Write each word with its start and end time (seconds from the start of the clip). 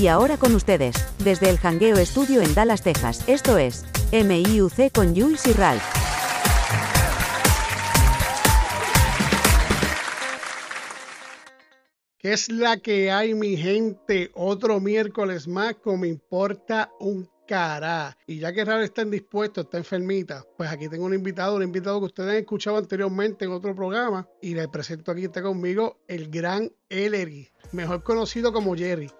Y 0.00 0.08
ahora 0.08 0.38
con 0.38 0.54
ustedes, 0.54 0.96
desde 1.22 1.50
el 1.50 1.58
Hangueo 1.58 1.98
Estudio 1.98 2.40
en 2.40 2.54
Dallas, 2.54 2.82
Texas, 2.82 3.22
esto 3.28 3.58
es 3.58 3.84
MIUC 4.12 4.90
con 4.94 5.14
Jules 5.14 5.46
y 5.46 5.52
Ralph. 5.52 5.82
¿Qué 12.16 12.32
es 12.32 12.50
la 12.50 12.78
que 12.78 13.10
hay, 13.10 13.34
mi 13.34 13.58
gente? 13.58 14.30
Otro 14.32 14.80
miércoles 14.80 15.46
más, 15.46 15.74
como 15.74 16.06
importa 16.06 16.90
un 16.98 17.28
cara. 17.46 18.16
Y 18.26 18.38
ya 18.38 18.54
que 18.54 18.64
Ralph 18.64 18.84
está 18.84 19.02
indispuesto, 19.02 19.60
está 19.60 19.76
enfermita, 19.76 20.46
pues 20.56 20.70
aquí 20.70 20.88
tengo 20.88 21.04
un 21.04 21.12
invitado, 21.12 21.56
un 21.56 21.62
invitado 21.62 21.98
que 21.98 22.06
ustedes 22.06 22.30
han 22.30 22.36
escuchado 22.36 22.78
anteriormente 22.78 23.44
en 23.44 23.50
otro 23.50 23.74
programa. 23.74 24.26
Y 24.40 24.54
le 24.54 24.66
presento 24.68 25.12
aquí, 25.12 25.24
está 25.24 25.42
conmigo, 25.42 26.00
el 26.08 26.30
gran 26.30 26.72
Ellery 26.90 27.50
mejor 27.72 28.02
conocido 28.02 28.52
como 28.52 28.74
Jerry. 28.74 29.10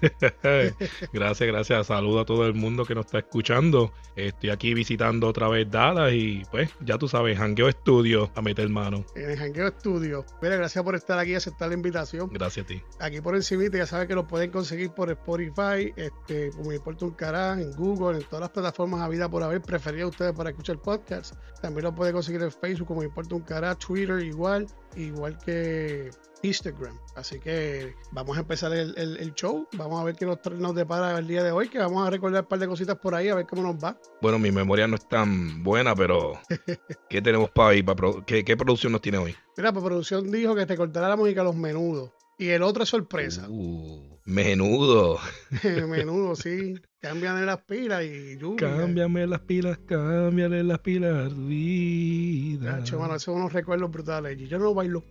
gracias, 1.12 1.46
gracias. 1.46 1.86
Saludo 1.86 2.20
a 2.20 2.24
todo 2.24 2.46
el 2.46 2.54
mundo 2.54 2.84
que 2.84 2.94
nos 2.94 3.06
está 3.06 3.18
escuchando. 3.18 3.92
Estoy 4.16 4.50
aquí 4.50 4.74
visitando 4.74 5.28
otra 5.28 5.48
vez 5.48 5.70
Dallas 5.70 6.12
y 6.12 6.42
pues 6.50 6.70
ya 6.80 6.98
tú 6.98 7.08
sabes, 7.08 7.38
Hangueo 7.38 7.68
Estudio 7.68 8.30
a 8.34 8.42
meter 8.42 8.68
mano. 8.68 9.04
En 9.14 9.38
Hangueo 9.38 9.68
Estudio. 9.68 10.24
Mira, 10.42 10.56
gracias 10.56 10.82
por 10.82 10.94
estar 10.94 11.18
aquí 11.18 11.32
y 11.32 11.34
aceptar 11.34 11.68
la 11.68 11.74
invitación. 11.74 12.30
Gracias 12.32 12.64
a 12.64 12.68
ti. 12.68 12.82
Aquí 12.98 13.20
por 13.20 13.34
encima 13.36 13.60
ya 13.72 13.86
sabes 13.86 14.08
que 14.08 14.14
lo 14.14 14.26
pueden 14.26 14.50
conseguir 14.50 14.90
por 14.90 15.10
Spotify, 15.10 15.92
este, 15.96 16.50
como 16.50 16.70
me 16.70 16.76
importa 16.76 17.04
un 17.04 17.12
carajo, 17.12 17.60
en 17.60 17.72
Google, 17.72 18.18
en 18.18 18.24
todas 18.24 18.40
las 18.40 18.50
plataformas 18.50 19.00
a 19.00 19.08
vida 19.08 19.28
por 19.28 19.42
haber 19.42 19.60
preferido 19.60 20.08
ustedes 20.08 20.32
para 20.32 20.50
escuchar 20.50 20.80
podcast. 20.80 21.34
También 21.60 21.84
lo 21.84 21.94
pueden 21.94 22.14
conseguir 22.14 22.42
en 22.42 22.50
Facebook, 22.50 22.88
como 22.88 23.00
me 23.00 23.06
importa 23.06 23.34
un 23.34 23.42
carajo, 23.42 23.76
Twitter 23.76 24.20
igual, 24.20 24.66
igual 24.96 25.36
que 25.44 26.10
Instagram. 26.42 26.98
Así 27.14 27.38
que 27.38 27.94
vamos 28.12 28.36
a 28.36 28.40
empezar 28.40 28.72
el, 28.72 29.34
show. 29.34 29.66
Vamos 29.72 30.00
a 30.00 30.04
ver 30.04 30.14
qué 30.14 30.26
nos, 30.26 30.38
nos, 30.52 30.74
depara 30.74 31.18
el 31.18 31.26
día 31.26 31.42
de 31.42 31.52
hoy, 31.52 31.68
que 31.68 31.78
vamos 31.78 32.06
a 32.06 32.10
recordar 32.10 32.42
un 32.42 32.48
par 32.48 32.58
de 32.58 32.66
cositas 32.66 32.96
por 32.96 33.14
ahí, 33.14 33.28
a 33.28 33.34
ver 33.34 33.46
cómo 33.46 33.62
nos 33.62 33.82
va. 33.82 33.98
Bueno, 34.20 34.38
mi 34.38 34.50
memoria 34.50 34.86
no 34.86 34.96
es 34.96 35.08
tan 35.08 35.62
buena, 35.62 35.94
pero 35.94 36.38
¿qué 37.08 37.22
tenemos 37.22 37.50
para 37.50 37.70
ahí? 37.70 37.84
¿qué, 38.26 38.56
producción 38.56 38.92
nos 38.92 39.02
tiene 39.02 39.18
hoy? 39.18 39.36
Mira, 39.56 39.72
pues 39.72 39.84
producción 39.84 40.30
dijo 40.30 40.54
que 40.54 40.66
te 40.66 40.76
cortará 40.76 41.08
la 41.08 41.16
música 41.16 41.40
a 41.40 41.44
los 41.44 41.56
menudos. 41.56 42.10
Y 42.40 42.48
el 42.48 42.62
otro 42.62 42.84
es 42.84 42.88
sorpresa. 42.88 43.46
Uh, 43.50 44.18
menudo. 44.24 45.18
menudo, 45.62 46.34
sí. 46.34 46.74
Cámbiame 46.98 47.42
las 47.44 47.58
pilas 47.58 48.02
y 48.02 48.38
lluvia. 48.38 48.78
Cámbiame 48.78 49.26
las 49.26 49.40
pilas, 49.40 49.78
cámbiale 49.84 50.64
las 50.64 50.78
pilas, 50.78 51.34
vida. 51.36 52.78
Nacho, 52.78 52.98
mano, 52.98 53.16
esos 53.16 53.24
son 53.24 53.34
unos 53.34 53.52
recuerdos 53.52 53.90
brutales. 53.90 54.40
Y 54.40 54.48
yo 54.48 54.58
no 54.58 54.72
bailo. 54.72 55.04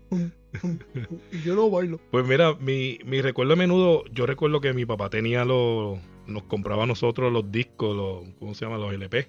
y 1.32 1.42
yo 1.44 1.54
no 1.54 1.70
bailo. 1.70 2.00
Pues 2.10 2.26
mira, 2.26 2.56
mi, 2.56 2.98
mi 3.06 3.22
recuerdo 3.22 3.54
a 3.54 3.58
menudo, 3.58 4.06
yo 4.12 4.26
recuerdo 4.26 4.60
que 4.60 4.74
mi 4.74 4.88
papá 4.88 5.12
tenía 5.12 5.46
los 5.46 6.00
nos 6.30 6.44
compraba 6.44 6.84
a 6.84 6.86
nosotros 6.86 7.32
los 7.32 7.52
discos, 7.52 7.96
los, 7.96 8.36
¿cómo 8.40 8.54
se 8.54 8.66
llama? 8.66 8.78
Los 8.78 8.94
LP, 8.94 9.28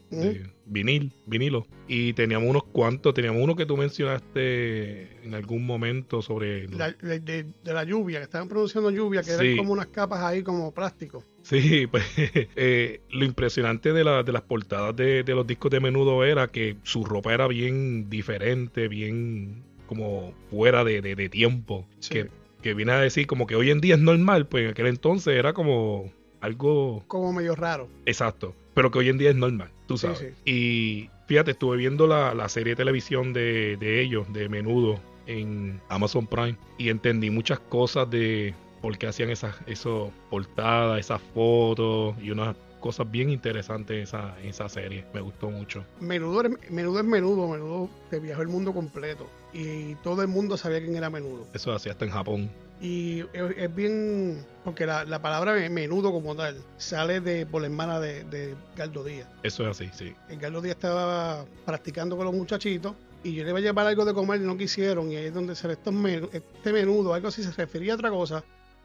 vinil, 0.66 1.12
vinilo. 1.26 1.66
Y 1.88 2.12
teníamos 2.12 2.48
unos 2.48 2.64
cuantos, 2.64 3.14
teníamos 3.14 3.42
uno 3.42 3.56
que 3.56 3.66
tú 3.66 3.76
mencionaste 3.76 5.24
en 5.24 5.34
algún 5.34 5.66
momento 5.66 6.22
sobre... 6.22 6.66
de, 6.66 7.46
la 7.64 7.84
lluvia, 7.84 8.18
que 8.18 8.24
estaban 8.24 8.48
produciendo 8.48 8.90
lluvia, 8.90 9.22
que 9.22 9.32
eran 9.32 9.56
como 9.56 9.72
unas 9.72 9.86
capas 9.86 10.20
ahí 10.22 10.42
como 10.42 10.72
plástico. 10.72 11.24
Sí, 11.42 11.86
pues 11.90 12.04
eh, 12.16 13.00
lo 13.10 13.24
impresionante 13.24 13.92
de, 13.92 14.04
la, 14.04 14.22
de 14.22 14.32
las 14.32 14.42
portadas 14.42 14.94
de, 14.96 15.24
los 15.26 15.46
discos 15.46 15.70
de 15.70 15.80
menudo 15.80 16.24
era 16.24 16.48
que 16.48 16.76
su 16.82 17.04
ropa 17.04 17.32
era 17.32 17.46
bien 17.46 18.08
diferente, 18.10 18.88
bien 18.88 19.64
como 19.86 20.34
fuera 20.50 20.84
de, 20.84 21.28
tiempo. 21.30 21.86
Que, 22.08 22.28
que 22.62 22.74
viene 22.74 22.92
a 22.92 23.00
decir 23.00 23.27
como 23.27 23.46
que 23.46 23.56
hoy 23.56 23.70
en 23.70 23.80
día 23.80 23.94
es 23.94 24.00
normal, 24.00 24.46
pues 24.46 24.64
en 24.64 24.70
aquel 24.70 24.86
entonces 24.86 25.34
era 25.36 25.52
como 25.52 26.12
algo... 26.40 27.05
Como 27.06 27.33
medio 27.33 27.55
raro. 27.55 27.89
Exacto, 28.06 28.55
pero 28.74 28.90
que 28.90 28.98
hoy 28.98 29.08
en 29.08 29.18
día 29.18 29.30
es 29.30 29.36
normal, 29.36 29.70
tú 29.86 29.98
sabes. 29.98 30.33
Y 30.45 31.11
fíjate, 31.27 31.52
estuve 31.52 31.77
viendo 31.77 32.06
la, 32.06 32.48
serie 32.48 32.73
de 32.73 32.77
televisión 32.77 33.33
de, 33.33 34.01
ellos, 34.02 34.33
de 34.33 34.48
menudo, 34.48 35.01
en 35.27 35.80
Amazon 35.89 36.27
Prime, 36.27 36.56
y 36.78 36.89
entendí 36.89 37.30
muchas 37.30 37.61
cosas 37.61 38.11
de 38.11 38.55
por 38.80 38.96
qué 38.98 39.06
hacían 39.06 39.30
esas, 39.30 39.55
esos 39.67 40.11
portadas, 40.30 40.98
esas 40.98 41.20
fotos 41.34 42.17
y 42.23 42.30
unas 42.30 42.57
cosas 42.80 43.11
bien 43.11 43.30
interesantes 43.30 43.96
en 43.96 44.02
esa, 44.02 44.40
esa 44.42 44.68
serie. 44.68 45.05
Me 45.12 45.20
gustó 45.20 45.51
mucho. 45.51 45.84
Menudo, 46.01 46.42
menudo 46.70 46.98
es 46.98 47.05
menudo, 47.05 47.48
menudo 47.48 47.90
te 48.08 48.18
viajó 48.18 48.42
el 48.42 48.48
mundo 48.48 48.72
completo. 48.72 49.27
Y 49.52 49.95
todo 49.96 50.22
el 50.22 50.28
mundo 50.28 50.57
sabía 50.57 50.80
quién 50.80 50.96
era 50.96 51.11
menudo. 51.11 51.46
Eso 51.52 51.72
hacía 51.72 51.92
hasta 51.92 52.05
en 52.05 52.11
Japón. 52.11 52.51
Y 52.80 53.24
es, 53.35 53.74
bien, 53.74 54.45
porque 54.64 54.86
la, 54.86 55.05
la, 55.05 55.20
palabra 55.20 55.52
menudo 55.68 56.13
como 56.13 56.35
tal 56.35 56.57
sale 56.79 57.20
de 57.20 57.45
por 57.45 57.61
la 57.61 57.68
hermana 57.68 58.01
de, 58.01 58.24
de 58.24 58.55
Galdo 58.74 59.05
Díaz. 59.05 59.29
Eso 59.42 59.64
es 59.64 59.70
así, 59.70 59.91
sí. 59.92 60.14
El 60.30 60.39
Galdo 60.39 60.63
Díaz 60.63 60.77
estaba 60.77 61.45
practicando 61.67 62.17
con 62.17 62.24
los 62.24 62.35
muchachitos 62.35 62.95
y 63.23 63.35
yo 63.35 63.45
le 63.45 63.51
iba 63.51 63.58
a 63.58 63.63
llevar 63.63 63.86
algo 63.86 64.05
de 64.07 64.14
comer 64.14 64.40
y 64.40 64.45
no 64.45 64.57
quisieron. 64.57 65.13
Y 65.13 65.17
ahí 65.17 65.27
es 65.27 65.35
donde 65.35 65.55
se 65.55 65.70
estos 65.70 65.95
este 66.33 66.73
menudo, 66.73 67.13
algo 67.13 67.29
así 67.29 67.42
se 67.42 67.52
refería 67.52 67.92
a 67.92 67.96
otra 67.96 68.11
cosa. 68.11 68.42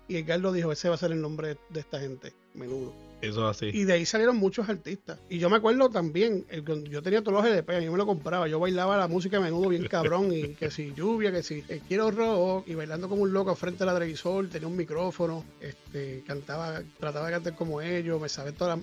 Y 0.08 0.18
el 0.18 0.26
Galdo 0.26 0.52
dijo, 0.52 0.72
ese 0.72 0.90
va 0.90 0.96
a 0.96 0.98
ser 0.98 1.12
el 1.12 1.22
nombre 1.22 1.58
de 1.70 1.80
esta 1.80 2.00
gente, 2.00 2.34
menudo. 2.54 2.94
Eso 3.22 3.48
así. 3.48 3.68
Y 3.74 3.84
de 3.86 3.94
ahí 3.94 4.06
salieron 4.06 4.38
muchos 4.38 4.70
artistas. 4.70 5.20
Y 5.30 5.40
yo 5.40 5.50
me 5.50 5.58
acuerdo 5.58 5.90
también, 5.90 6.46
yo 6.90 7.02
tenía 7.02 7.22
todos 7.22 7.44
los 7.44 7.46
LP, 7.46 7.84
yo 7.84 7.92
me 7.92 7.98
lo 7.98 8.06
compraba, 8.06 8.48
yo 8.48 8.60
bailaba 8.60 8.98
la 8.98 9.08
música 9.08 9.38
a 9.38 9.40
menudo 9.40 9.70
bien 9.70 9.88
cabrón, 9.88 10.32
y 10.32 10.56
que 10.56 10.70
si 10.72 10.94
lluvia, 10.94 11.32
que 11.32 11.44
si 11.44 11.64
eh, 11.70 11.82
quiero 11.88 12.12
rock, 12.12 12.68
y 12.68 12.76
bailando 12.76 13.10
como 13.10 13.24
un 13.24 13.34
loco 13.34 13.56
frente 13.56 13.84
a 13.84 13.86
la 13.88 13.94
televisor, 13.94 14.48
tenía 14.50 14.68
un 14.68 14.76
micrófono, 14.76 15.44
este, 15.60 16.24
cantaba, 16.26 16.82
trataba 17.00 17.28
de 17.28 17.34
cantar 17.34 17.56
como 17.56 17.82
ellos, 17.82 18.22
me 18.22 18.30
sabía 18.30 18.54
todas, 18.54 18.80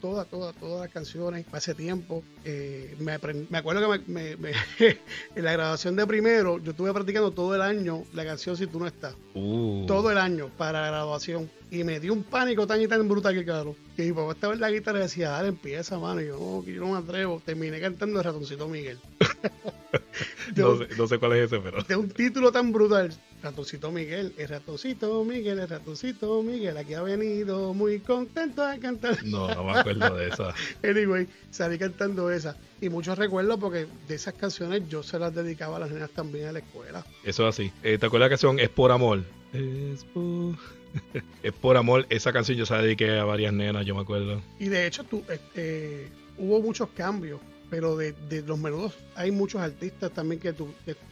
todas, 0.00 0.28
todas, 0.28 0.56
todas 0.56 0.80
las 0.80 0.90
canciones 0.90 1.46
hace 1.52 1.74
tiempo. 1.74 2.22
Eh, 2.44 2.96
me, 2.98 3.18
me, 3.48 3.58
acuerdo 3.58 3.90
que 3.92 3.98
me, 4.10 4.32
en 5.34 5.44
la 5.44 5.52
grabación 5.52 5.96
de 5.96 6.06
primero, 6.06 6.58
yo 6.58 6.72
estuve 6.72 6.92
practicando 6.92 7.30
todo 7.30 7.54
el 7.54 7.62
año 7.62 8.04
la 8.12 8.24
canción 8.24 8.56
Si 8.56 8.66
tú 8.66 8.78
no 8.80 8.86
estás. 8.86 9.14
Uh. 9.34 9.84
Todo 9.86 10.10
el 10.10 10.18
año 10.18 10.50
para 10.56 10.80
la 10.82 10.88
graduación. 10.88 11.50
Y 11.70 11.84
me 11.84 12.00
dio 12.00 12.12
un 12.12 12.24
pánico 12.24 12.66
tan 12.66 12.82
y 12.82 12.88
tan 12.88 13.08
brutal 13.08 13.34
que, 13.34 13.44
claro, 13.44 13.76
que 13.96 14.02
mi 14.02 14.12
papá 14.12 14.32
estaba 14.32 14.54
en 14.54 14.60
la 14.60 14.70
guitarra 14.70 14.98
y 14.98 15.02
decía, 15.02 15.30
dale, 15.30 15.48
empieza, 15.48 15.98
mano. 15.98 16.20
Y 16.20 16.26
yo, 16.26 16.38
no, 16.38 16.64
que 16.64 16.74
yo 16.74 16.80
no 16.80 16.92
me 16.92 16.98
atrevo. 16.98 17.40
Terminé 17.44 17.80
cantando 17.80 18.18
el 18.18 18.24
ratoncito 18.24 18.68
Miguel. 18.68 18.98
no, 20.56 21.06
sé, 21.06 21.18
cuál 21.18 21.32
es 21.34 21.52
ese, 21.52 21.60
pero. 21.60 21.82
De 21.82 21.94
un 21.96 22.08
título 22.08 22.50
tan 22.50 22.72
brutal. 22.72 23.12
Ratoncito 23.42 23.90
Miguel, 23.90 24.34
el 24.36 24.48
ratoncito 24.48 25.24
Miguel, 25.24 25.60
el 25.60 25.68
ratoncito 25.68 26.42
Miguel, 26.42 26.76
aquí 26.76 26.92
ha 26.92 27.00
venido 27.00 27.72
muy 27.72 28.00
contento 28.00 28.62
a 28.62 28.76
cantar. 28.76 29.24
No, 29.24 29.48
no 29.54 29.64
me 29.64 29.78
acuerdo 29.78 30.14
de 30.14 30.28
esa. 30.28 30.52
anyway, 30.82 31.26
salí 31.50 31.78
cantando 31.78 32.30
esa. 32.30 32.56
Y 32.82 32.90
muchos 32.90 33.16
recuerdos 33.16 33.58
porque 33.58 33.86
de 34.08 34.14
esas 34.14 34.34
canciones 34.34 34.82
yo 34.90 35.02
se 35.02 35.18
las 35.18 35.34
dedicaba 35.34 35.78
a 35.78 35.80
las 35.80 35.90
nenas 35.90 36.10
también 36.10 36.48
en 36.48 36.52
la 36.52 36.58
escuela. 36.58 37.06
Eso 37.24 37.48
es 37.48 37.54
así. 37.54 37.72
Eh, 37.82 37.96
¿Te 37.96 38.06
acuerdas 38.06 38.26
la 38.26 38.30
canción 38.30 38.60
Es 38.60 38.68
por 38.68 38.92
amor? 38.92 39.22
Es 39.54 40.04
por... 40.04 40.56
es 41.42 41.52
por 41.52 41.76
amor. 41.76 42.06
Esa 42.10 42.32
canción 42.32 42.56
yo 42.58 42.66
se 42.66 42.74
la 42.74 42.82
dediqué 42.82 43.18
a 43.18 43.24
varias 43.24 43.52
nenas, 43.52 43.86
yo 43.86 43.94
me 43.94 44.02
acuerdo. 44.02 44.42
Y 44.58 44.68
de 44.68 44.86
hecho, 44.86 45.04
tú, 45.04 45.22
este, 45.28 46.08
hubo 46.38 46.60
muchos 46.60 46.88
cambios, 46.90 47.40
pero 47.68 47.96
de, 47.96 48.14
los 48.46 48.58
menudos 48.58 48.94
hay 49.14 49.30
muchos 49.30 49.60
artistas 49.60 50.12
también 50.12 50.40
que, 50.40 50.54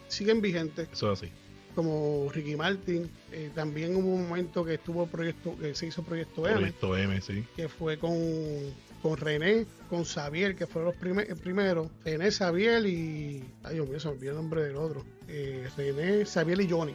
siguen 0.09 0.41
vigentes. 0.41 0.89
Eso 0.93 1.11
así. 1.11 1.29
Como 1.75 2.29
Ricky 2.33 2.57
Martin. 2.57 3.09
Eh, 3.31 3.51
también 3.55 3.95
hubo 3.95 4.15
un 4.15 4.29
momento 4.29 4.65
que 4.65 4.75
estuvo 4.75 5.07
proyecto, 5.07 5.57
que 5.59 5.75
se 5.75 5.87
hizo 5.87 6.03
Proyecto 6.03 6.47
M. 6.49 6.57
Proyecto 6.57 6.97
M, 6.97 7.21
sí. 7.21 7.45
Que 7.55 7.69
fue 7.69 7.99
con, 7.99 8.19
con 9.01 9.17
René, 9.17 9.67
con 9.89 10.05
Xavier, 10.05 10.57
que 10.57 10.67
fueron 10.67 10.93
los 10.93 11.39
primeros. 11.39 11.89
René, 12.05 12.33
Xavier 12.33 12.85
y. 12.85 13.45
Ay, 13.63 13.75
Dios 13.75 13.89
mío, 13.89 14.01
se 14.01 14.09
me 14.09 14.15
olvidó 14.15 14.31
el 14.33 14.37
nombre 14.39 14.65
del 14.65 14.77
otro. 14.77 15.05
Eh, 15.29 15.69
René, 15.77 16.25
Xavier 16.25 16.61
y 16.63 16.69
Johnny. 16.69 16.95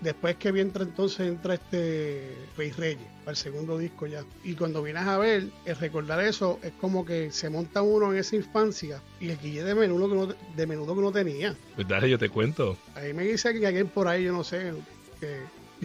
Después 0.00 0.36
que 0.36 0.48
entra 0.48 0.82
entonces 0.82 1.28
entra 1.28 1.54
este 1.54 2.34
Rey 2.56 2.72
Reyes 2.72 3.06
para 3.20 3.30
el 3.32 3.36
segundo 3.36 3.78
disco 3.78 4.06
ya. 4.06 4.24
Y 4.44 4.54
cuando 4.54 4.82
vienes 4.82 5.04
a 5.04 5.18
ver, 5.18 5.44
el 5.64 5.76
recordar 5.76 6.20
eso 6.20 6.58
es 6.62 6.72
como 6.80 7.04
que 7.04 7.30
se 7.30 7.48
monta 7.48 7.82
uno 7.82 8.12
en 8.12 8.18
esa 8.18 8.36
infancia 8.36 9.00
y 9.20 9.30
el 9.30 9.38
guille 9.38 9.62
de 9.62 9.74
menudo 9.74 10.08
que 10.08 10.14
no, 10.14 10.34
de 10.56 10.66
menudo 10.66 10.94
que 10.94 11.00
no 11.00 11.12
tenía. 11.12 11.54
Pues 11.76 11.86
dale, 11.86 12.10
yo 12.10 12.18
te 12.18 12.28
cuento. 12.28 12.76
Ahí 12.94 13.14
me 13.14 13.24
dice 13.24 13.58
que 13.58 13.66
alguien 13.66 13.88
por 13.88 14.08
ahí, 14.08 14.24
yo 14.24 14.32
no 14.32 14.44
sé, 14.44 14.72
que, 15.20 15.38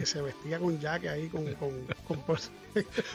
se 0.04 0.22
vestía 0.22 0.60
con 0.60 0.80
jaque 0.80 1.08
ahí 1.08 1.26
con, 1.28 1.44
con, 1.54 1.70
con, 2.06 2.20
pues 2.24 2.50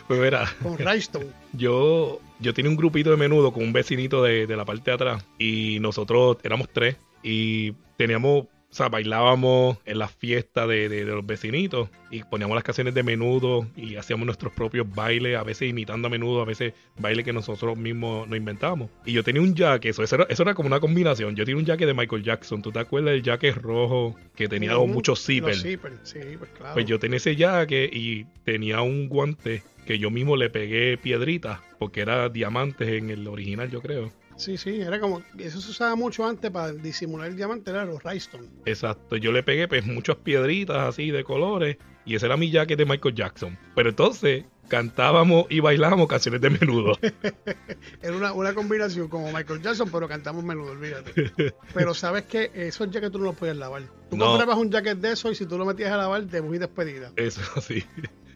mira, 0.09 0.53
con 0.61 0.77
Rhinestone. 0.77 1.27
Yo, 1.53 2.19
yo 2.39 2.53
tenía 2.53 2.69
un 2.69 2.75
grupito 2.75 3.09
de 3.09 3.17
menudo 3.17 3.53
con 3.53 3.63
un 3.63 3.71
vecinito 3.71 4.21
de, 4.21 4.47
de 4.47 4.57
la 4.57 4.65
parte 4.65 4.91
de 4.91 4.95
atrás 4.95 5.25
y 5.37 5.79
nosotros 5.79 6.37
éramos 6.43 6.67
tres 6.73 6.97
y 7.21 7.71
teníamos 7.95 8.47
o 8.73 8.75
sea, 8.75 8.89
bailábamos 8.89 9.77
en 9.85 9.99
las 9.99 10.11
fiestas 10.11 10.67
de, 10.67 11.05
los 11.05 11.23
vecinitos 11.23 11.89
y 12.09 12.23
poníamos 12.23 12.55
las 12.55 12.63
canciones 12.63 12.95
de 12.95 13.03
menudo 13.03 13.67
y 13.75 13.97
hacíamos 13.97 14.25
nuestros 14.25 14.51
propios 14.51 14.87
bailes, 14.89 15.37
a 15.37 15.43
veces 15.43 15.69
imitando 15.69 16.07
a 16.07 16.09
menudo, 16.09 16.41
a 16.41 16.45
veces 16.45 16.73
bailes 16.97 17.23
que 17.23 17.33
nosotros 17.33 17.77
mismos 17.77 18.27
nos 18.27 18.35
inventamos. 18.35 18.89
Y 19.05 19.11
yo 19.11 19.23
tenía 19.23 19.43
un 19.43 19.53
jacket, 19.53 19.91
eso, 19.91 20.01
eso, 20.01 20.15
era, 20.15 20.25
eso 20.27 20.41
era 20.41 20.55
como 20.55 20.65
una 20.65 20.79
combinación. 20.79 21.35
Yo 21.35 21.45
tenía 21.45 21.59
un 21.59 21.65
jacket 21.65 21.85
de 21.85 21.93
Michael 21.93 22.23
Jackson, 22.23 22.63
¿tú 22.63 22.71
te 22.71 22.79
acuerdas 22.79 23.13
del 23.13 23.21
jacket 23.21 23.55
rojo 23.57 24.15
que 24.35 24.47
tenía 24.47 24.75
muchos 24.79 25.23
zippers? 25.23 25.61
Sí, 25.61 25.77
pues 25.77 26.49
claro. 26.57 26.73
Pues 26.73 26.87
yo 26.87 26.97
tenía 26.97 27.17
ese 27.17 27.35
jacket 27.35 27.93
y 27.93 28.25
tenía 28.43 28.81
un 28.81 29.07
guante 29.07 29.61
que 29.85 29.99
yo 29.99 30.09
mismo 30.09 30.35
le 30.35 30.49
pegué 30.49 30.97
piedritas 30.97 31.59
porque 31.77 32.01
era 32.01 32.29
diamantes 32.29 32.87
en 32.87 33.11
el 33.11 33.27
original, 33.27 33.69
yo 33.69 33.81
creo. 33.81 34.11
Sí, 34.35 34.57
sí, 34.57 34.81
era 34.81 34.99
como. 34.99 35.21
Eso 35.37 35.61
se 35.61 35.71
usaba 35.71 35.95
mucho 35.95 36.25
antes 36.25 36.51
para 36.51 36.71
disimular 36.73 37.27
el 37.27 37.35
diamante, 37.35 37.71
era 37.71 37.85
los 37.85 38.03
rhinestone. 38.03 38.47
Exacto, 38.65 39.15
yo 39.15 39.31
le 39.31 39.43
pegué 39.43 39.67
pues 39.67 39.85
muchas 39.85 40.17
piedritas 40.17 40.77
así 40.77 41.11
de 41.11 41.23
colores 41.23 41.77
y 42.05 42.15
ese 42.15 42.25
era 42.25 42.37
mi 42.37 42.51
jacket 42.51 42.77
de 42.77 42.85
Michael 42.85 43.15
Jackson. 43.15 43.57
Pero 43.75 43.89
entonces 43.89 44.45
cantábamos 44.67 45.45
y 45.49 45.59
bailábamos 45.59 46.07
canciones 46.07 46.41
de 46.41 46.49
menudo. 46.49 46.97
era 48.01 48.15
una, 48.15 48.33
una, 48.33 48.53
combinación 48.53 49.07
como 49.07 49.31
Michael 49.31 49.61
Jackson, 49.61 49.89
pero 49.91 50.07
cantamos 50.07 50.43
menudo, 50.43 50.71
olvídate. 50.71 51.31
Pero 51.73 51.93
sabes 51.93 52.23
que 52.23 52.51
esos 52.53 52.89
jackets 52.89 53.11
tú 53.11 53.19
no 53.19 53.25
los 53.25 53.35
podías 53.35 53.57
lavar. 53.57 53.83
Tú 54.09 54.17
no. 54.17 54.25
comprabas 54.27 54.57
un 54.57 54.71
jacket 54.71 54.97
de 54.97 55.11
eso 55.11 55.31
y 55.31 55.35
si 55.35 55.45
tú 55.45 55.57
lo 55.57 55.65
metías 55.65 55.91
a 55.91 55.97
lavar, 55.97 56.25
te 56.25 56.41
muy 56.41 56.57
despedida. 56.57 57.11
Eso 57.15 57.41
sí. 57.61 57.83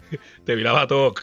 Te 0.46 0.56
viraba 0.56 0.88
todo. 0.88 1.14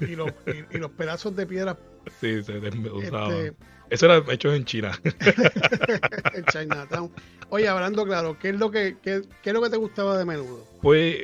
Y 0.00 0.16
los, 0.16 0.30
y, 0.70 0.78
los 0.78 0.90
pedazos 0.92 1.36
de 1.36 1.46
piedra. 1.46 1.76
Sí, 2.20 2.42
se 2.42 2.60
desmeduzaban. 2.60 3.32
Este, 3.32 3.56
eso 3.90 4.06
era 4.06 4.32
hecho 4.32 4.54
en 4.54 4.64
China. 4.64 4.98
en 6.34 6.44
Chinatown. 6.46 7.10
Oye, 7.48 7.68
hablando 7.68 8.04
claro, 8.04 8.38
¿qué 8.38 8.50
es 8.50 8.58
lo 8.58 8.70
que, 8.70 8.96
qué, 9.02 9.22
qué 9.42 9.50
es 9.50 9.54
lo 9.54 9.60
que 9.62 9.70
te 9.70 9.76
gustaba 9.76 10.16
de 10.16 10.24
menudo? 10.24 10.64
Pues 10.80 11.18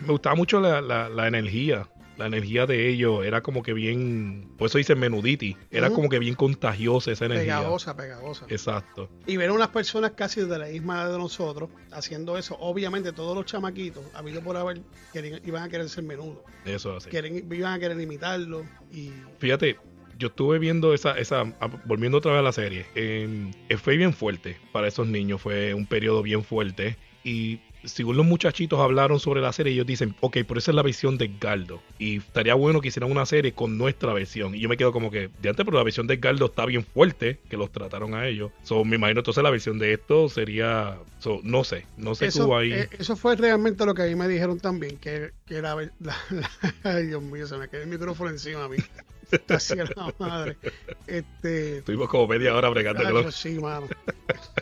me 0.00 0.08
gustaba 0.08 0.34
mucho 0.34 0.60
la, 0.60 0.80
la, 0.80 1.08
la 1.08 1.28
energía 1.28 1.86
la 2.16 2.26
energía 2.26 2.66
de 2.66 2.88
ellos 2.88 3.24
era 3.24 3.42
como 3.42 3.62
que 3.62 3.72
bien, 3.72 4.48
por 4.56 4.66
eso 4.66 4.78
dice 4.78 4.94
menuditi, 4.94 5.56
era 5.70 5.90
como 5.90 6.08
que 6.08 6.18
bien 6.18 6.34
contagiosa 6.34 7.12
esa 7.12 7.26
energía. 7.26 7.58
Pegajosa, 7.58 7.96
pegajosa. 7.96 8.46
Exacto. 8.48 9.08
Y 9.26 9.36
ver 9.36 9.50
unas 9.50 9.68
personas 9.68 10.12
casi 10.12 10.42
de 10.42 10.58
la 10.58 10.66
misma 10.66 11.08
de 11.08 11.18
nosotros 11.18 11.70
haciendo 11.90 12.38
eso, 12.38 12.56
obviamente 12.60 13.12
todos 13.12 13.36
los 13.36 13.46
chamaquitos, 13.46 14.04
habido 14.14 14.42
por 14.42 14.56
haber, 14.56 14.80
iban 15.44 15.62
a 15.62 15.68
querer 15.68 15.88
ser 15.88 16.04
menudo. 16.04 16.44
Eso 16.64 16.96
así. 16.96 17.10
iban 17.12 17.72
a 17.72 17.78
querer 17.78 18.00
imitarlo 18.00 18.64
y... 18.92 19.10
Fíjate, 19.38 19.78
yo 20.18 20.28
estuve 20.28 20.58
viendo 20.58 20.94
esa, 20.94 21.18
esa, 21.18 21.44
volviendo 21.84 22.18
otra 22.18 22.32
vez 22.32 22.40
a 22.40 22.42
la 22.42 22.52
serie, 22.52 22.86
eh, 22.94 23.52
fue 23.78 23.96
bien 23.96 24.12
fuerte 24.12 24.56
para 24.72 24.88
esos 24.88 25.06
niños, 25.06 25.40
fue 25.40 25.74
un 25.74 25.86
periodo 25.86 26.22
bien 26.22 26.44
fuerte 26.44 26.96
y 27.22 27.60
según 27.84 28.16
los 28.16 28.26
muchachitos 28.26 28.80
hablaron 28.80 29.20
sobre 29.20 29.40
la 29.40 29.52
serie, 29.52 29.72
ellos 29.72 29.86
dicen, 29.86 30.14
ok, 30.20 30.38
por 30.46 30.58
esa 30.58 30.70
es 30.70 30.74
la 30.74 30.82
versión 30.82 31.18
de 31.18 31.30
Galdo. 31.40 31.82
Y 31.98 32.18
estaría 32.18 32.54
bueno 32.54 32.80
que 32.80 32.88
hicieran 32.88 33.10
una 33.10 33.26
serie 33.26 33.52
con 33.52 33.78
nuestra 33.78 34.12
versión. 34.12 34.54
Y 34.54 34.60
yo 34.60 34.68
me 34.68 34.76
quedo 34.76 34.92
como 34.92 35.10
que, 35.10 35.30
de 35.40 35.48
antes, 35.48 35.64
pero 35.64 35.76
la 35.76 35.84
versión 35.84 36.06
de 36.06 36.16
Galdo 36.16 36.46
está 36.46 36.64
bien 36.66 36.84
fuerte, 36.84 37.40
que 37.48 37.56
los 37.56 37.70
trataron 37.70 38.14
a 38.14 38.26
ellos. 38.26 38.52
So, 38.62 38.84
me 38.84 38.96
imagino 38.96 39.20
entonces 39.20 39.42
la 39.42 39.50
versión 39.50 39.78
de 39.78 39.94
esto 39.94 40.28
sería, 40.28 40.98
no 41.42 41.64
sé, 41.64 41.86
no 41.96 42.14
sé 42.14 42.26
eso, 42.26 42.56
ahí. 42.56 42.72
Eh, 42.72 42.88
eso 42.98 43.16
fue 43.16 43.36
realmente 43.36 43.84
lo 43.86 43.94
que 43.94 44.02
a 44.02 44.06
mí 44.06 44.14
me 44.14 44.28
dijeron 44.28 44.58
también, 44.58 44.96
que, 44.98 45.32
que 45.46 45.60
la, 45.60 45.76
ay 46.84 47.06
Dios 47.06 47.22
mío, 47.22 47.46
se 47.46 47.56
me 47.56 47.68
quedó 47.68 47.82
el 47.82 47.88
micrófono 47.88 48.30
encima 48.30 48.64
a 48.64 48.68
mí. 48.68 48.76
Está 49.30 49.58
la 49.96 50.14
madre. 50.18 50.58
Este, 51.06 51.78
Estuvimos 51.78 52.08
como 52.08 52.26
media 52.26 52.54
hora 52.54 52.68
bregando. 52.68 53.30
sí, 53.30 53.58
mano. 53.58 53.86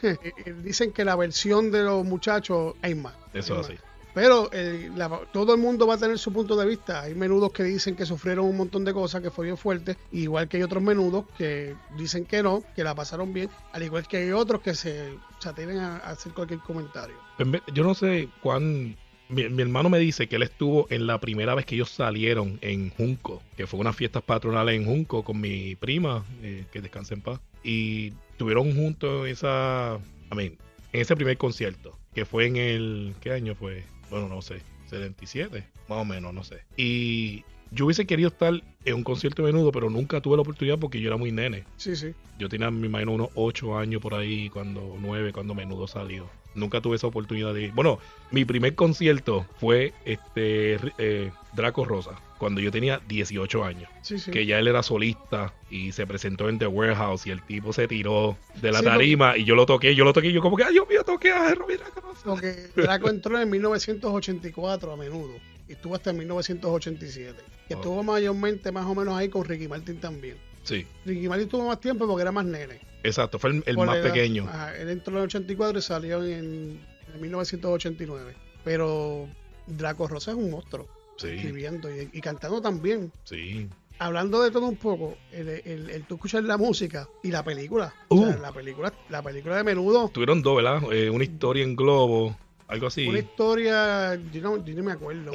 Eh, 0.03 0.19
eh, 0.47 0.55
dicen 0.63 0.93
que 0.93 1.05
la 1.05 1.15
versión 1.15 1.71
de 1.71 1.83
los 1.83 2.05
muchachos 2.05 2.75
hay 2.83 2.95
más. 2.95 3.15
Eso 3.33 3.61
así. 3.61 3.75
Pero 4.15 4.51
eh, 4.53 4.91
todo 5.33 5.55
el 5.55 5.61
mundo 5.61 5.87
va 5.87 5.95
a 5.95 5.99
tener 5.99 6.19
su 6.19 6.33
punto 6.33 6.57
de 6.57 6.67
vista. 6.67 7.03
Hay 7.03 7.15
menudos 7.15 7.53
que 7.53 7.63
dicen 7.63 7.97
que 7.97 8.05
sufrieron 8.05 8.45
un 8.45 8.57
montón 8.57 8.85
de 8.85 8.93
cosas, 8.93 9.23
que 9.23 9.31
fue 9.31 9.47
bien 9.47 9.57
fuerte, 9.57 9.97
igual 10.11 10.49
que 10.49 10.59
hay 10.59 10.63
otros 10.63 10.83
menudos 10.83 11.25
que 11.39 11.75
dicen 11.97 12.27
que 12.27 12.43
no, 12.43 12.63
que 12.75 12.85
la 12.85 12.95
pasaron 12.95 13.33
bien, 13.33 13.49
al 13.73 13.83
igual 13.83 14.07
que 14.07 14.19
hay 14.19 14.33
otros 14.33 14.61
que 14.61 14.75
se, 14.75 15.19
se 15.39 15.49
atienen 15.49 15.79
a, 15.79 15.97
hacer 15.99 16.33
cualquier 16.33 16.61
comentario. 16.61 17.17
Pues 17.39 17.63
yo 17.73 17.85
no 17.85 17.95
sé 17.95 18.29
cuán 18.43 18.97
mi, 19.33 19.63
hermano 19.63 19.89
me 19.89 19.99
dice 19.99 20.29
que 20.29 20.37
él 20.37 20.43
estuvo 20.43 20.87
en 20.91 21.07
la 21.07 21.19
primera 21.19 21.55
vez 21.55 21.65
que 21.65 21.75
ellos 21.75 21.91
salieron 21.91 22.59
en 22.61 22.91
Junco, 22.91 23.43
que 23.57 23.67
fue 23.67 23.81
unas 23.81 23.97
fiestas 23.97 24.23
patronales 24.23 24.77
en 24.77 24.85
Junco 24.85 25.25
con 25.25 25.41
mi 25.41 25.75
prima, 25.77 26.25
eh, 26.43 26.65
que 26.71 26.81
descanse 26.81 27.15
en 27.15 27.23
paz. 27.23 27.41
Y 27.65 28.13
estuvieron 28.31 28.75
juntos 28.75 29.29
esa, 29.29 29.99
I 30.31 30.35
mean, 30.35 30.59
en 30.93 31.01
ese 31.01 31.17
primer 31.17 31.39
concierto, 31.39 31.99
que 32.15 32.25
fue 32.25 32.47
en 32.47 32.57
el, 32.57 33.15
¿qué 33.21 33.33
año 33.33 33.55
fue? 33.55 33.85
Bueno, 34.11 34.29
no 34.29 34.43
sé, 34.43 34.61
77, 34.89 35.65
más 35.89 35.99
o 35.99 36.05
menos, 36.05 36.35
no 36.35 36.45
sé. 36.45 36.61
Y 36.77 37.45
yo 37.71 37.87
hubiese 37.87 38.07
querido 38.07 38.29
estar 38.29 38.53
en 38.85 38.95
un 38.95 39.03
concierto 39.03 39.43
de 39.43 39.53
menudo, 39.53 39.73
pero 39.73 39.89
nunca 39.89 40.21
tuve 40.21 40.37
la 40.37 40.43
oportunidad 40.43 40.79
porque 40.79 41.01
yo 41.01 41.09
era 41.09 41.17
muy 41.17 41.33
nene. 41.33 41.65
Sí, 41.79 41.97
sí. 41.97 42.13
Yo 42.39 42.51
tenía, 42.51 42.71
me 42.71 42.87
imagino, 42.87 43.13
unos 43.13 43.31
8 43.35 43.79
años 43.79 44.03
por 44.03 44.15
ahí, 44.15 44.51
cuando 44.51 44.97
9, 45.01 45.33
cuando 45.33 45.55
menudo 45.55 45.87
salió 45.87 46.29
nunca 46.55 46.81
tuve 46.81 46.97
esa 46.97 47.07
oportunidad 47.07 47.55
de 47.55 47.65
ir. 47.65 47.73
Bueno, 47.73 47.99
mi 48.31 48.45
primer 48.45 48.75
concierto 48.75 49.47
fue 49.59 49.93
este 50.05 50.79
eh, 50.99 51.31
Draco 51.53 51.85
Rosa, 51.85 52.13
cuando 52.39 52.61
yo 52.61 52.71
tenía 52.71 53.01
18 53.09 53.65
años. 53.65 53.91
Que 54.33 54.47
ya 54.47 54.59
él 54.59 54.69
era 54.69 54.83
solista 54.83 55.53
y 55.71 55.93
se 55.93 56.07
presentó 56.07 56.49
en 56.49 56.59
The 56.59 56.67
Warehouse 56.67 57.27
y 57.27 57.31
el 57.31 57.43
tipo 57.43 57.73
se 57.73 57.89
tiró 57.89 58.37
de 58.61 58.73
la 58.73 58.83
tarima 58.83 59.37
y 59.37 59.45
yo 59.45 59.55
lo 59.55 59.67
toqué, 59.67 59.95
yo 59.95 60.05
lo 60.05 60.13
toqué 60.13 60.29
y 60.29 60.33
yo 60.33 60.41
como 60.41 60.57
que, 60.57 60.65
ay 60.65 60.73
Dios 60.73 60.89
mío, 60.89 61.05
toqué 61.05 61.33
a 61.33 61.51
Draco 61.51 62.01
Rosa. 62.01 62.23
Porque 62.25 62.69
Draco 62.77 63.09
entró 63.09 63.41
en 63.41 63.51
1984 63.51 64.93
a 64.93 64.97
menudo 64.97 65.35
y 65.69 65.73
estuvo 65.73 65.95
hasta 65.95 66.11
en 66.11 66.19
1987. 66.19 67.43
Que 67.69 67.75
estuvo 67.75 68.03
mayormente 68.03 68.73
más 68.73 68.87
o 68.87 68.95
menos 68.95 69.17
ahí 69.17 69.29
con 69.29 69.45
Ricky 69.45 69.69
Martin 69.69 69.99
también. 69.99 70.37
Sí. 70.63 70.87
Ricky 71.05 71.29
Martin 71.29 71.49
tuvo 71.49 71.67
más 71.67 71.81
tiempo 71.81 72.07
porque 72.07 72.23
era 72.23 72.33
más 72.33 72.45
nene. 72.45 72.81
Exacto, 73.03 73.39
fue 73.39 73.63
el, 73.65 73.77
más 73.77 73.99
pequeño. 73.99 74.49
él 74.79 74.89
entró 74.89 75.15
en 75.15 75.19
el 75.19 75.25
84 75.25 75.79
y 75.79 75.83
salió 75.83 76.25
en, 76.25 76.81
1989. 77.21 78.35
Pero 78.65 79.29
Draco 79.67 80.09
Rosa 80.09 80.31
es 80.31 80.37
un 80.37 80.51
monstruo. 80.51 80.89
Sí. 81.17 81.29
Escribiendo 81.29 81.89
y, 81.91 82.21
cantando 82.21 82.61
también. 82.61 83.13
Sí. 83.25 83.69
Hablando 83.99 84.43
de 84.43 84.51
todo 84.51 84.67
un 84.67 84.77
poco, 84.77 85.17
el, 85.31 85.49
el, 85.49 86.05
tú 86.05 86.15
escuchas 86.15 86.43
la 86.45 86.57
música 86.57 87.09
y 87.23 87.31
la 87.31 87.45
película. 87.45 87.95
O 88.09 88.19
sea, 88.19 88.37
uh. 88.37 88.41
la 88.41 88.53
película, 88.53 88.93
la 89.11 89.23
película 89.23 89.57
de 89.57 89.65
menudo. 89.65 90.09
Tuvieron 90.09 90.43
dos, 90.43 90.57
¿verdad? 90.57 90.83
Eh, 90.93 91.11
una 91.11 91.25
historia 91.25 91.63
en 91.63 91.77
globo. 91.77 92.37
Algo 92.69 92.87
así. 92.87 93.07
Una 93.07 93.19
historia, 93.19 94.15
yo 94.33 94.41
no, 94.41 94.65
yo 94.65 94.75
no 94.75 94.83
me 94.83 94.93
acuerdo. 94.93 95.33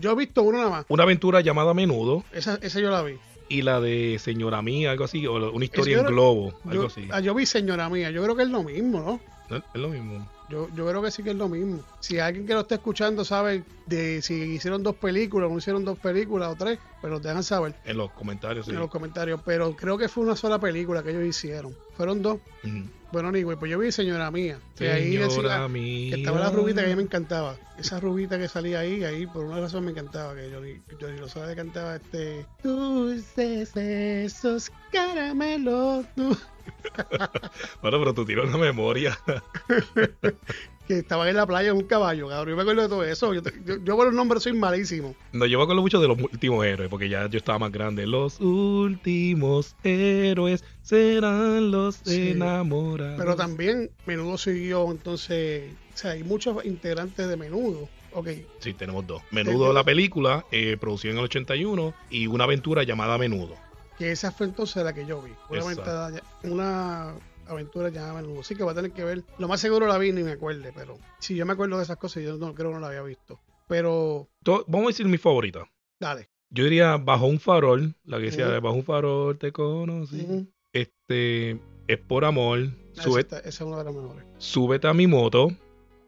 Yo 0.00 0.12
he 0.12 0.14
visto 0.14 0.42
una 0.42 0.58
nada 0.58 0.70
más. 0.70 0.86
Una 0.88 1.02
aventura 1.02 1.42
llamada 1.42 1.74
Menudo. 1.74 2.24
Esa, 2.32 2.58
esa 2.62 2.80
yo 2.80 2.90
la 2.90 3.02
vi 3.02 3.18
y 3.48 3.62
la 3.62 3.80
de 3.80 4.18
Señora 4.18 4.62
Mía, 4.62 4.90
algo 4.90 5.04
así, 5.04 5.26
o 5.26 5.52
una 5.52 5.64
historia 5.64 6.00
en 6.00 6.06
globo, 6.06 6.52
algo 6.68 6.86
así. 6.86 7.08
Ah, 7.10 7.20
yo 7.20 7.34
vi 7.34 7.46
Señora 7.46 7.88
Mía, 7.88 8.10
yo 8.10 8.22
creo 8.22 8.36
que 8.36 8.42
es 8.42 8.48
lo 8.50 8.62
mismo, 8.62 9.00
¿no? 9.00 9.20
Es 9.50 9.80
lo 9.80 9.88
mismo. 9.88 10.28
Yo, 10.50 10.68
yo 10.74 10.86
creo 10.86 11.02
que 11.02 11.10
sí 11.10 11.22
que 11.22 11.30
es 11.30 11.36
lo 11.36 11.48
mismo. 11.48 11.82
Si 12.00 12.18
alguien 12.18 12.46
que 12.46 12.54
lo 12.54 12.60
esté 12.60 12.76
escuchando 12.76 13.24
sabe 13.24 13.64
de 13.86 14.22
si 14.22 14.34
hicieron 14.34 14.82
dos 14.82 14.96
películas, 14.96 15.50
no 15.50 15.58
hicieron 15.58 15.84
dos 15.84 15.98
películas 15.98 16.52
o 16.52 16.56
tres, 16.56 16.78
pues 17.00 17.10
nos 17.10 17.22
dejan 17.22 17.42
saber. 17.42 17.74
En 17.84 17.96
los 17.96 18.10
comentarios, 18.12 18.66
sí. 18.66 18.72
En 18.72 18.78
los 18.78 18.90
comentarios, 18.90 19.40
pero 19.44 19.74
creo 19.76 19.98
que 19.98 20.08
fue 20.08 20.24
una 20.24 20.36
sola 20.36 20.58
película 20.58 21.02
que 21.02 21.10
ellos 21.10 21.24
hicieron. 21.24 21.74
Fueron 21.96 22.22
dos. 22.22 22.38
Bueno, 23.10 23.32
ni 23.32 23.42
pues 23.44 23.70
yo 23.70 23.78
vi 23.78 23.90
Señora 23.90 24.30
Mía. 24.30 24.58
Que 24.76 24.90
ahí 24.90 25.16
decía 25.16 25.68
que 25.68 26.14
estaba 26.14 26.40
la 26.40 26.50
rubita 26.50 26.82
que 26.82 26.86
a 26.86 26.90
mí 26.90 26.96
me 26.96 27.02
encantaba. 27.02 27.56
Esa 27.78 28.00
rubita 28.00 28.38
que 28.38 28.48
salía 28.48 28.80
ahí, 28.80 29.02
ahí 29.04 29.26
por 29.26 29.44
una 29.44 29.60
razón 29.60 29.84
me 29.84 29.92
encantaba. 29.92 30.34
Que 30.34 30.50
yo, 30.50 30.64
yo, 30.98 31.08
yo 31.08 31.46
lo 31.46 31.56
cantaba 31.56 31.96
este. 31.96 32.44
Dulces 32.62 33.74
esos 33.76 34.70
caramelos. 34.92 36.06
bueno, 37.82 37.98
pero 37.98 38.14
tú 38.14 38.24
tiras 38.26 38.50
la 38.50 38.58
memoria. 38.58 39.18
que 40.88 41.00
estaban 41.00 41.28
en 41.28 41.36
la 41.36 41.46
playa 41.46 41.68
en 41.68 41.76
un 41.76 41.84
caballo, 41.84 42.28
cabrón. 42.28 42.48
Yo 42.48 42.56
me 42.56 42.62
acuerdo 42.62 42.82
de 42.82 42.88
todo 42.88 43.04
eso. 43.04 43.34
Yo, 43.34 43.42
yo, 43.84 43.96
por 43.96 44.06
los 44.06 44.14
nombres 44.14 44.42
soy 44.42 44.54
malísimo. 44.54 45.14
No, 45.32 45.44
yo 45.44 45.58
me 45.58 45.64
acuerdo 45.64 45.82
mucho 45.82 46.00
de 46.00 46.08
los 46.08 46.18
últimos 46.18 46.64
héroes, 46.64 46.88
porque 46.88 47.10
ya 47.10 47.28
yo 47.28 47.36
estaba 47.36 47.58
más 47.58 47.70
grande. 47.70 48.06
Los 48.06 48.40
últimos 48.40 49.76
héroes 49.84 50.64
serán 50.82 51.70
los 51.70 52.00
enamorados. 52.06 53.18
Pero 53.18 53.36
también 53.36 53.90
Menudo 54.06 54.38
siguió, 54.38 54.90
entonces, 54.90 55.72
o 55.94 55.96
sea, 55.98 56.12
hay 56.12 56.24
muchos 56.24 56.64
integrantes 56.64 57.28
de 57.28 57.36
Menudo. 57.36 57.90
Ok. 58.14 58.28
Sí, 58.60 58.72
tenemos 58.72 59.06
dos. 59.06 59.22
Menudo, 59.30 59.74
la 59.74 59.84
película, 59.84 60.46
eh, 60.50 60.78
producida 60.80 61.12
en 61.12 61.18
el 61.18 61.24
81, 61.24 61.92
y 62.08 62.26
una 62.28 62.44
aventura 62.44 62.82
llamada 62.84 63.18
Menudo. 63.18 63.54
Que 63.98 64.12
esa 64.12 64.32
fue 64.32 64.46
entonces 64.46 64.82
la 64.82 64.94
que 64.94 65.04
yo 65.04 65.20
vi. 65.20 65.32
Una, 65.50 66.12
una 66.44 67.14
aventura 67.48 67.88
llamada 67.88 68.22
Menudo. 68.22 68.42
Sí 68.42 68.54
que 68.54 68.64
va 68.64 68.72
a 68.72 68.74
tener 68.74 68.92
que 68.92 69.04
ver. 69.04 69.24
Lo 69.38 69.48
más 69.48 69.60
seguro 69.60 69.86
la 69.86 69.98
vi 69.98 70.12
ni 70.12 70.22
me 70.22 70.32
acuerde, 70.32 70.72
pero 70.74 70.98
si 71.18 71.34
yo 71.34 71.46
me 71.46 71.54
acuerdo 71.54 71.76
de 71.78 71.84
esas 71.84 71.96
cosas, 71.96 72.22
yo 72.22 72.36
no 72.36 72.54
creo 72.54 72.70
que 72.70 72.74
no 72.74 72.80
la 72.80 72.88
había 72.88 73.02
visto. 73.02 73.40
Pero. 73.68 74.28
Vamos 74.44 74.84
a 74.84 74.88
decir 74.88 75.06
mi 75.06 75.18
favorita. 75.18 75.68
Dale. 76.00 76.28
Yo 76.50 76.64
diría 76.64 76.96
Bajo 76.96 77.26
un 77.26 77.40
farol, 77.40 77.94
la 78.04 78.18
que 78.18 78.24
decía 78.24 78.48
Bajo 78.60 78.76
un 78.76 78.84
farol 78.84 79.38
te 79.38 79.52
conocí. 79.52 80.48
Este 80.72 81.60
es 81.86 81.98
por 81.98 82.24
amor. 82.24 82.70
esa, 82.96 83.38
es 83.40 83.60
una 83.60 83.78
de 83.78 83.84
las 83.84 83.94
mejores. 83.94 84.24
Súbete 84.38 84.86
a 84.88 84.94
mi 84.94 85.06
moto. 85.06 85.48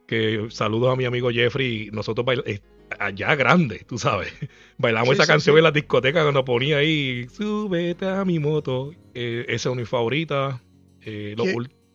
que 0.07 0.47
saludos 0.51 0.93
a 0.93 0.97
mi 0.97 1.05
amigo 1.05 1.31
Jeffrey, 1.31 1.91
nosotros 1.93 2.25
bailamos, 2.25 2.61
allá 2.99 3.35
grande, 3.35 3.85
tú 3.87 3.99
sabes. 3.99 4.33
Bailamos 4.79 5.15
esa 5.15 5.27
canción 5.27 5.57
en 5.57 5.65
la 5.65 5.71
discoteca 5.71 6.23
cuando 6.23 6.45
ponía 6.45 6.79
ahí, 6.79 7.27
súbete 7.29 8.09
a 8.09 8.25
mi 8.25 8.39
moto. 8.39 8.93
Eh, 9.15 9.45
esa 9.49 9.71
es 9.71 9.77
mi 9.77 9.85
favorita. 9.85 10.61
Eh, 11.03 11.37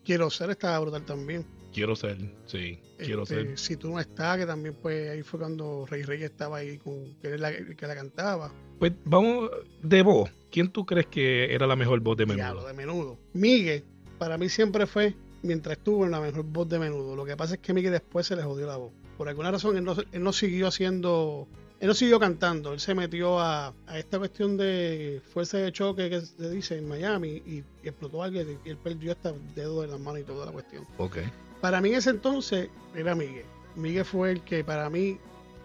quiero 0.04 0.30
ser 0.30 0.50
estaba 0.50 0.78
brutal 0.80 1.04
también. 1.04 1.44
Quiero 1.72 1.94
ser, 1.94 2.16
sí, 2.46 2.78
quiero 2.96 3.24
este, 3.24 3.34
ser. 3.34 3.58
Si 3.58 3.76
tú 3.76 3.90
no 3.90 4.00
estás, 4.00 4.38
que 4.38 4.46
también 4.46 4.74
pues 4.80 5.10
ahí 5.10 5.22
fue 5.22 5.40
cuando 5.40 5.84
Rey 5.86 6.04
Rey 6.04 6.22
estaba 6.22 6.58
ahí, 6.58 6.78
con, 6.78 7.14
que, 7.20 7.36
la, 7.36 7.52
que 7.52 7.86
la 7.86 7.94
cantaba. 7.94 8.50
Pues 8.78 8.92
vamos, 9.04 9.50
de 9.82 10.00
voz, 10.02 10.30
¿quién 10.50 10.70
tú 10.70 10.86
crees 10.86 11.06
que 11.06 11.54
era 11.54 11.66
la 11.66 11.76
mejor 11.76 12.00
voz 12.00 12.16
de 12.16 12.24
menudo? 12.24 12.66
de 12.66 12.72
menudo. 12.72 13.18
Miguel, 13.34 13.84
para 14.18 14.38
mí 14.38 14.48
siempre 14.48 14.86
fue, 14.86 15.14
mientras 15.42 15.76
estuvo 15.76 16.06
en 16.06 16.12
la 16.12 16.20
mejor 16.20 16.44
voz 16.44 16.66
de 16.68 16.78
menudo. 16.78 17.14
Lo 17.14 17.26
que 17.26 17.36
pasa 17.36 17.56
es 17.56 17.60
que 17.60 17.74
Miguel 17.74 17.92
después 17.92 18.26
se 18.26 18.36
le 18.36 18.42
jodió 18.42 18.66
la 18.66 18.76
voz. 18.76 18.92
Por 19.18 19.28
alguna 19.28 19.50
razón 19.50 19.76
él 19.76 19.84
no, 19.84 19.96
él 20.12 20.22
no 20.22 20.32
siguió 20.32 20.68
haciendo 20.68 21.46
él 21.78 21.88
no 21.88 21.94
siguió 21.94 22.18
cantando, 22.18 22.72
él 22.72 22.80
se 22.80 22.94
metió 22.94 23.38
a, 23.38 23.74
esta 23.94 24.18
cuestión 24.18 24.56
de 24.56 25.20
fuerza 25.32 25.58
de 25.58 25.72
choque 25.72 26.08
que 26.08 26.20
se 26.22 26.50
dice 26.50 26.78
en 26.78 26.88
Miami 26.88 27.42
y, 27.46 27.64
explotó 27.82 28.22
alguien 28.22 28.58
y 28.64 28.70
él 28.70 28.78
perdió 28.78 29.12
hasta 29.12 29.32
dedo 29.54 29.82
de 29.82 29.88
la 29.88 29.98
mano 29.98 30.18
y 30.18 30.24
toda 30.24 30.46
la 30.46 30.52
cuestión. 30.52 30.86
Ok. 30.98 31.18
Para 31.60 31.80
mí 31.80 31.90
en 31.90 31.96
ese 31.96 32.10
entonces 32.10 32.68
era 32.94 33.14
Miguel. 33.14 33.44
Miguel 33.76 34.04
fue 34.04 34.32
el 34.32 34.42
que 34.42 34.64
para 34.64 34.88
mí 34.90 35.18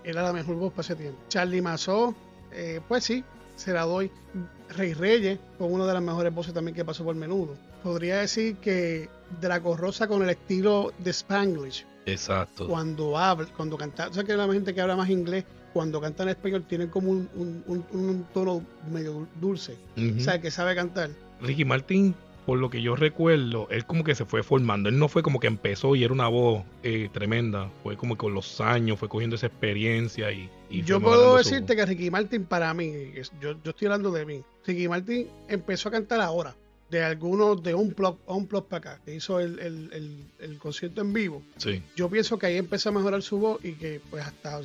era 0.04 0.22
la 0.22 0.34
mejor 0.34 0.56
voz 0.56 0.72
para 0.72 0.82
ese 0.82 0.96
tiempo. 0.96 1.20
Charlie 1.30 1.62
Mazó, 1.62 2.14
eh, 2.52 2.82
pues 2.88 3.06
sí, 3.06 3.24
se 3.56 3.74
la 3.74 3.84
doy. 3.84 4.12
Rey 4.70 4.94
Reyes, 4.94 5.38
con 5.58 5.74
una 5.74 5.86
de 5.86 5.94
las 5.94 6.02
mejores 6.02 6.34
voces 6.34 6.54
también 6.54 6.76
que 6.76 6.86
pasó 6.86 7.04
por 7.04 7.16
menudo. 7.16 7.56
Podría 7.84 8.18
decir 8.18 8.56
que 8.58 9.10
Draco 9.42 9.76
Rosa 9.76 10.08
con 10.08 10.24
el 10.24 10.30
estilo 10.30 10.94
de 11.00 11.12
Spanglish. 11.12 11.86
Exacto. 12.06 12.68
Cuando 12.68 13.18
habla, 13.18 13.48
cuando 13.56 13.78
canta, 13.78 14.08
o 14.08 14.14
sea 14.14 14.24
que 14.24 14.36
la 14.36 14.52
gente 14.52 14.74
que 14.74 14.82
habla 14.82 14.96
más 14.96 15.10
inglés, 15.10 15.44
cuando 15.74 16.02
canta 16.02 16.24
en 16.24 16.30
español, 16.30 16.66
tienen 16.68 16.90
como 16.90 17.12
un, 17.12 18.26
tono 18.34 18.64
medio 18.92 19.28
dulce. 19.40 19.76
O 19.98 20.20
sea, 20.20 20.42
que 20.42 20.52
sabe 20.52 20.76
cantar. 20.76 21.10
Ricky 21.42 21.66
Martin 21.66 22.14
por 22.46 22.58
lo 22.58 22.70
que 22.70 22.82
yo 22.82 22.96
recuerdo, 22.96 23.68
él 23.70 23.86
como 23.86 24.04
que 24.04 24.16
se 24.16 24.26
fue 24.26 24.44
formando. 24.44 24.90
Él 24.90 24.98
no 24.98 25.08
fue 25.08 25.24
como 25.24 25.40
que 25.40 25.48
empezó 25.48 25.96
y 25.96 26.04
era 26.04 26.14
una 26.14 26.28
voz 26.28 26.64
eh, 26.84 27.10
tremenda. 27.14 27.70
Fue 27.84 27.96
como 27.96 28.16
que 28.16 28.20
con 28.20 28.34
los 28.34 28.60
años 28.62 29.00
fue 29.00 29.10
cogiendo 29.10 29.36
esa 29.36 29.48
experiencia 29.48 30.32
y... 30.32 30.50
yo 30.84 31.00
puedo 31.00 31.38
decirte 31.38 31.76
que 31.76 31.86
Ricky 31.86 32.10
Martin 32.10 32.46
para 32.46 32.74
mí, 32.74 32.92
yo, 33.40 33.56
yo 33.64 33.70
estoy 33.70 33.86
hablando 33.88 34.12
de 34.12 34.26
mí, 34.26 34.42
Ricky 34.66 34.88
Martin 34.88 35.28
empezó 35.48 35.90
a 35.90 35.92
cantar 35.92 36.22
ahora 36.22 36.56
de 36.90 37.04
algunos 37.04 37.64
de 37.64 37.74
un 37.74 37.94
plot, 37.94 38.20
un 38.28 38.48
plot 38.48 38.68
para 38.68 38.92
acá, 38.92 39.02
que 39.06 39.16
hizo 39.16 39.40
el, 39.40 39.60
el, 39.60 40.26
el, 40.40 40.58
concierto 40.58 41.00
en 41.00 41.14
vivo. 41.14 41.42
Sí. 41.56 41.82
Yo 41.96 42.10
pienso 42.10 42.38
que 42.38 42.48
ahí 42.48 42.58
empezó 42.58 42.90
a 42.90 42.92
mejorar 42.92 43.22
su 43.22 43.40
voz 43.40 43.64
y 43.64 43.74
que 43.74 44.02
pues 44.10 44.26
hasta... 44.26 44.60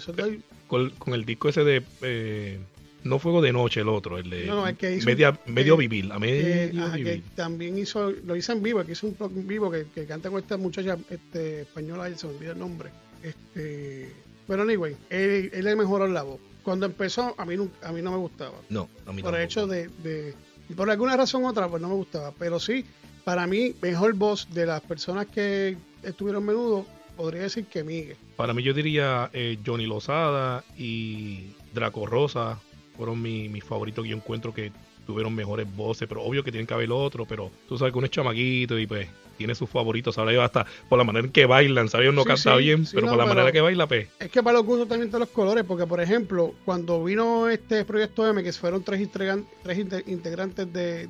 Con, 0.67 0.91
con 0.91 1.15
el 1.15 1.25
disco 1.25 1.49
ese 1.49 1.65
de... 1.65 1.83
Eh, 2.03 2.59
no 3.05 3.21
Fuego 3.21 3.41
de 3.41 3.53
Noche 3.53 3.81
el 3.83 3.89
otro, 3.89 4.19
el 4.19 4.29
de 4.29 4.47
no, 4.47 4.67
no, 4.67 4.77
que 4.77 4.97
hizo, 4.97 5.07
media, 5.07 5.39
medio 5.47 5.77
vivir, 5.77 6.11
a 6.11 6.19
medio 6.19 6.93
Que 6.93 7.23
también 7.37 7.79
hizo, 7.79 8.11
lo 8.11 8.35
hizo 8.35 8.53
en 8.53 8.63
vivo, 8.65 8.85
que 8.85 8.93
hizo 8.93 9.07
un 9.07 9.17
en 9.21 9.47
vivo 9.47 9.71
que, 9.71 9.87
que, 9.95 10.07
canta 10.07 10.29
con 10.29 10.41
esta 10.41 10.57
muchacha 10.57 10.97
este, 11.09 11.61
española, 11.63 12.13
se 12.17 12.27
me 12.27 12.35
olvida 12.35 12.53
el 12.53 12.59
nombre. 12.59 12.91
Este, 13.23 14.13
pero 14.47 14.63
anyway, 14.63 14.97
él, 15.11 15.51
él 15.53 15.65
le 15.65 15.77
mejoró 15.77 16.07
la 16.07 16.23
voz. 16.23 16.41
Cuando 16.63 16.87
empezó, 16.87 17.35
a 17.39 17.45
mí, 17.45 17.57
no, 17.57 17.69
a 17.83 17.93
mí 17.93 18.03
no 18.03 18.11
me 18.11 18.19
gustaba. 18.19 18.55
No, 18.69 18.89
a 19.07 19.13
mí 19.13 19.23
Por 19.23 19.37
el 19.37 19.43
hecho 19.43 19.67
de, 19.67 19.89
de, 20.03 20.35
por 20.75 20.91
alguna 20.91 21.17
razón 21.17 21.45
u 21.45 21.49
otra, 21.49 21.69
pues 21.69 21.81
no 21.81 21.89
me 21.89 21.95
gustaba. 21.95 22.33
Pero 22.39 22.59
sí, 22.59 22.85
para 23.25 23.47
mí, 23.47 23.75
mejor 23.81 24.15
voz 24.15 24.49
de 24.53 24.67
las 24.67 24.81
personas 24.83 25.27
que 25.27 25.77
estuvieron 26.03 26.45
menudo, 26.45 26.87
podría 27.17 27.43
decir 27.43 27.67
que 27.67 27.83
Miguel. 27.83 28.17
Para 28.37 28.53
mí 28.55 28.63
yo 28.63 28.75
diría 28.75 29.31
eh, 29.33 29.59
Johnny 29.65 29.87
Lozada 29.87 30.65
y 30.77 31.49
Draco 31.73 32.07
Rosa 32.07 32.61
fueron 32.97 33.21
mis 33.21 33.65
favoritos 33.65 34.05
que 34.05 34.11
yo 34.11 34.17
encuentro 34.17 34.55
que 34.55 34.73
tuvieron 35.07 35.35
mejores 35.35 35.67
voces, 35.75 36.09
pero 36.09 36.23
obvio 36.23 36.43
que 36.43 36.51
tienen 36.51 36.67
que 36.67 36.75
haber 36.75 36.91
otro, 36.91 37.27
pero 37.27 37.51
tú 37.69 37.79
sabes 37.79 37.93
que 37.93 37.99
uno 37.99 38.07
es 38.07 38.11
chamaquito 38.11 38.79
y 38.79 38.87
pues 38.87 39.09
tiene 39.37 39.55
sus 39.55 39.69
favoritos, 39.69 40.19
ahora 40.19 40.33
yo 40.33 40.43
hasta 40.43 40.67
por 40.89 40.99
la 40.99 41.05
manera 41.05 41.27
en 41.27 41.33
que 41.33 41.47
bailan, 41.47 41.89
¿sabes? 41.89 42.13
No 42.13 42.25
canta 42.25 42.57
bien, 42.57 42.87
pero 42.93 43.09
por 43.09 43.19
la 43.19 43.27
manera 43.27 43.53
que 43.53 43.61
baila, 43.61 43.87
pues. 43.87 44.09
Es 44.19 44.31
que 44.31 44.43
para 44.43 44.59
los 44.59 44.67
gustos 44.67 44.89
también 44.89 45.09
están 45.09 45.21
los 45.21 45.29
colores, 45.29 45.65
porque 45.65 45.87
por 45.87 46.01
ejemplo, 46.01 46.55
cuando 46.65 47.05
vino 47.05 47.49
este 47.49 47.85
proyecto 47.85 48.27
M, 48.29 48.43
que 48.43 48.53
fueron 48.53 48.83
tres, 48.83 49.09
tres 49.11 49.79
integrantes 50.07 50.73
de, 50.73 51.07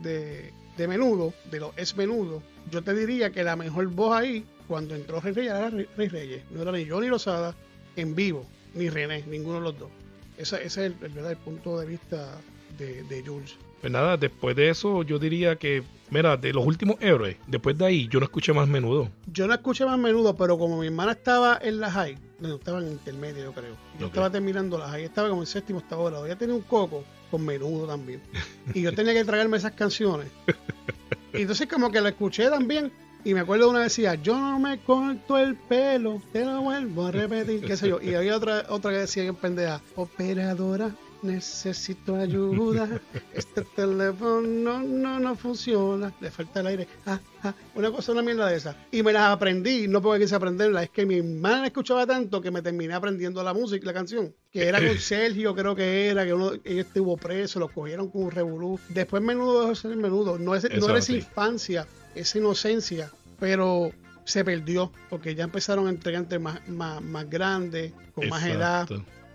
de, 0.76 0.88
menudo, 0.88 1.32
de 1.50 1.60
los 1.60 1.70
es 1.76 1.96
menudo, 1.96 2.42
yo 2.70 2.82
te 2.82 2.94
diría 2.94 3.30
que 3.30 3.44
la 3.44 3.56
mejor 3.56 3.86
voz 3.86 4.16
ahí, 4.16 4.44
cuando 4.66 4.94
entró 4.94 5.20
Rey 5.20 5.32
Reyes, 5.32 5.52
era 5.52 5.70
Rey 5.70 6.08
Reyes, 6.08 6.42
no 6.50 6.62
era 6.62 6.73
ni 6.73 6.88
Johnny 6.88 7.08
Rosada 7.08 7.54
en 7.96 8.14
vivo, 8.14 8.46
ni 8.75 8.88
René, 8.88 9.25
ninguno 9.26 9.56
de 9.56 9.62
los 9.62 9.78
dos. 9.78 9.90
Ese, 10.38 10.64
es 10.64 10.76
el, 10.76 10.94
el, 11.02 11.37
punto 11.38 11.78
de 11.80 11.87
vista 11.87 12.38
de, 12.78 13.02
de, 13.04 13.25
Jules. 13.25 13.56
Pues 13.80 13.90
nada, 13.90 14.16
después 14.16 14.54
de 14.54 14.68
eso 14.68 15.02
yo 15.02 15.18
diría 15.18 15.56
que, 15.56 15.82
mira, 16.11 16.37
de 16.37 16.52
los 16.52 16.66
últimos 16.66 16.96
héroes, 17.00 17.37
después 17.46 17.78
de 17.78 17.87
ahí 17.87 18.08
yo 18.08 18.20
no 18.20 18.25
escuché 18.25 18.52
más 18.52 18.68
menudo. 18.68 19.08
Yo 19.32 19.46
no 19.46 19.54
escuché 19.54 19.87
más 19.87 19.99
menudo, 19.99 20.37
pero 20.37 20.58
como 20.58 20.78
mi 20.78 20.87
hermana 20.87 21.12
estaba 21.12 21.58
en 21.62 21.80
la 21.80 21.90
high, 21.90 22.18
no, 22.40 22.56
estaba 22.56 22.80
en 22.80 22.88
intermedio 22.88 23.44
yo 23.44 23.52
creo. 23.52 23.76
Yo 23.99 24.06
estaba 24.06 24.30
terminando 24.30 24.76
la 24.76 24.88
high, 24.88 25.04
estaba 25.04 25.30
como 25.30 25.42
en 25.42 25.46
séptimo 25.46 25.78
hasta 25.78 25.94
ahora. 25.94 26.18
Ella 26.26 26.37
tenía 26.37 26.54
un 26.54 26.62
coco 26.62 27.04
con 27.30 27.44
menudo 27.44 27.87
también. 27.87 28.20
Y 28.75 28.82
yo 28.82 28.92
tenía 28.94 29.14
que 29.14 29.25
tragarme 29.25 29.56
esas 29.56 29.73
canciones. 29.73 30.28
Y 31.32 31.42
entonces 31.42 31.66
como 31.66 31.90
que 31.90 32.00
la 32.00 32.11
escuché 32.11 32.49
también 32.50 32.92
y 33.26 33.35
me 33.35 33.40
acuerdo 33.40 33.68
una 33.68 33.80
decía, 33.80 34.14
yo 34.14 34.38
no 34.38 34.61
me 34.61 34.78
corto 34.78 35.37
el 35.37 35.56
pelo, 35.56 36.23
te 36.33 36.45
lo 36.45 36.62
vuelvo 36.62 37.06
a 37.06 37.11
repetir, 37.11 37.61
qué 37.61 37.76
sé 37.76 37.88
yo. 37.88 38.00
Y 38.00 38.14
había 38.14 38.37
otra, 38.37 38.66
otra 38.68 38.92
que 38.92 38.99
decía 38.99 39.25
en 39.25 39.35
pendeja, 39.35 39.83
operadora, 39.97 40.95
necesito 41.23 42.14
ayuda, 42.14 42.88
este 43.35 43.62
teléfono 43.75 44.80
no, 44.80 45.18
no, 45.18 45.35
funciona, 45.35 46.14
le 46.21 46.30
falta 46.30 46.61
el 46.61 46.68
aire, 46.68 46.88
ah, 47.04 47.18
ah. 47.42 47.52
una 47.75 47.90
cosa, 47.90 48.12
una 48.12 48.23
mierda 48.23 48.47
de 48.47 48.59
esa. 48.59 48.76
Y 48.92 49.02
me 49.02 49.12
las 49.12 49.25
aprendí, 49.33 49.88
no 49.88 50.00
porque 50.00 50.23
quise 50.23 50.37
aprenderla, 50.37 50.85
es 50.85 50.90
que 50.90 51.04
mi 51.04 51.16
hermana 51.16 51.66
escuchaba 51.66 52.06
tanto 52.06 52.40
que 52.40 52.52
me 52.52 52.62
terminé 52.62 52.95
aprendiendo 52.95 53.42
la 53.42 53.52
música, 53.52 53.87
la 53.87 53.92
canción, 53.92 54.33
que 54.52 54.68
era 54.68 54.78
con 54.78 54.99
Sergio, 55.00 55.52
creo 55.52 55.75
que 55.75 56.06
era, 56.06 56.25
que 56.25 56.33
uno, 56.33 56.52
ella 56.62 56.83
estuvo 56.83 57.16
preso, 57.16 57.59
lo 57.59 57.71
cogieron 57.71 58.09
con 58.09 58.23
un 58.23 58.30
revolú. 58.30 58.78
Después 58.88 59.21
menudo 59.21 59.62
dejó 59.62 59.71
de 59.71 59.75
ser 59.75 59.97
menudo, 59.97 60.38
no, 60.38 60.54
es, 60.54 60.62
no 60.78 60.88
era 60.90 61.00
esa 61.00 61.12
infancia 61.12 61.88
esa 62.16 62.38
inocencia, 62.38 63.12
pero 63.38 63.92
se 64.25 64.44
perdió 64.44 64.92
porque 65.08 65.35
ya 65.35 65.44
empezaron 65.44 65.87
a 65.87 65.90
entregar 65.90 66.26
más, 66.40 66.68
más, 66.68 67.02
más 67.02 67.30
grandes, 67.30 67.92
con 68.12 68.28
más 68.28 68.44
edad. 68.44 68.88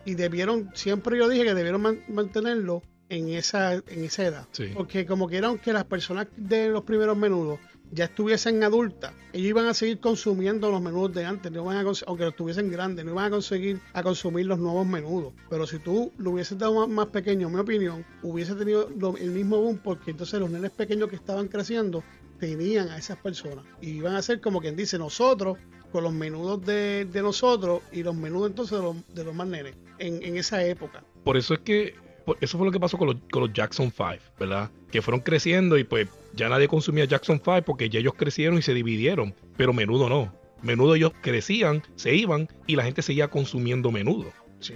Y 0.04 0.16
debieron, 0.16 0.72
siempre 0.74 1.18
yo 1.18 1.30
dije 1.30 1.44
que 1.44 1.54
debieron 1.54 2.02
mantenerlo 2.10 2.82
en 3.10 3.30
esa, 3.30 3.76
en 3.76 4.04
esa 4.04 4.26
edad. 4.26 4.48
Porque 4.74 5.06
como 5.06 5.28
que 5.28 5.38
eran 5.38 5.60
que 5.60 5.74
las 5.74 5.86
personas 5.86 6.28
de 6.36 6.70
los 6.70 6.84
primeros 6.84 7.18
menudos 7.18 7.60
ya 7.92 8.06
estuviesen 8.06 8.64
adultas, 8.64 9.12
ellos 9.34 9.50
iban 9.50 9.66
a 9.66 9.74
seguir 9.74 10.00
consumiendo 10.00 10.72
los 10.72 10.82
menudos 10.82 11.14
de 11.14 11.26
antes, 11.26 11.52
no 11.52 11.66
van 11.66 11.86
a 11.86 11.92
aunque 12.08 12.24
los 12.24 12.36
tuviesen 12.36 12.72
grandes, 12.72 13.04
no 13.04 13.12
iban 13.12 13.26
a 13.26 13.30
conseguir 13.30 13.82
a 13.92 14.02
consumir 14.02 14.46
los 14.46 14.60
nuevos 14.60 14.88
menudos. 14.88 15.34
Pero 15.50 15.68
si 15.68 15.78
tú 15.80 16.14
lo 16.18 16.32
hubieses 16.32 16.58
dado 16.58 16.88
más, 16.88 17.08
pequeño, 17.08 17.48
en 17.48 17.54
mi 17.54 17.60
opinión, 17.60 18.06
hubiese 18.24 18.56
tenido 18.56 18.88
el 19.20 19.32
mismo 19.32 19.58
boom, 19.58 19.78
porque 19.84 20.12
entonces 20.12 20.40
los 20.40 20.50
nenes 20.50 20.72
pequeños 20.72 21.10
que 21.10 21.18
estaban 21.18 21.50
creciendo 21.50 22.02
tenían 22.42 22.90
a 22.90 22.98
esas 22.98 23.18
personas. 23.18 23.64
Y 23.82 23.92
iban 23.92 24.16
a 24.16 24.22
ser 24.22 24.42
como 24.42 24.60
quien 24.60 24.76
dice 24.76 24.98
nosotros, 24.98 25.60
con 25.92 26.04
los 26.04 26.12
menudos 26.12 26.66
de, 26.66 27.08
nosotros 27.14 27.84
y 27.92 28.02
los 28.02 28.16
menudos 28.16 28.50
entonces 28.50 28.80
de 28.80 28.84
los, 28.84 28.96
de 29.14 29.24
los 29.24 29.36
más 29.36 29.48
nenes 29.48 29.76
en, 30.00 30.24
en, 30.24 30.38
esa 30.38 30.66
época. 30.66 31.04
Por 31.24 31.38
eso 31.38 31.54
es 31.54 31.60
que, 31.60 31.96
eso 32.40 32.58
fue 32.58 32.66
lo 32.66 32.72
que 32.72 32.80
pasó 32.80 32.98
con 32.98 33.10
los, 33.10 33.18
con 33.32 33.44
los 33.44 33.54
Jackson 33.54 33.94
5, 33.96 34.10
¿verdad? 34.40 34.72
Que 34.92 35.04
fueron 35.04 35.22
creciendo 35.22 35.78
y 35.78 35.84
pues 35.84 36.10
ya 36.34 36.50
nadie 36.50 36.68
consumía 36.68 37.06
Jackson 37.06 37.40
5 37.44 37.62
porque 37.64 37.90
ya 37.90 38.00
ellos 38.00 38.16
crecieron 38.18 38.58
y 38.58 38.64
se 38.64 38.74
dividieron, 38.74 39.36
pero 39.56 39.72
menudo 39.72 40.10
no. 40.10 40.34
Menudo 40.64 40.96
ellos 40.96 41.12
crecían, 41.22 41.84
se 41.96 42.16
iban 42.16 42.48
y 42.66 42.76
la 42.76 42.84
gente 42.84 43.04
seguía 43.04 43.28
consumiendo 43.28 43.92
menudo. 43.92 44.32
Sí, 44.60 44.74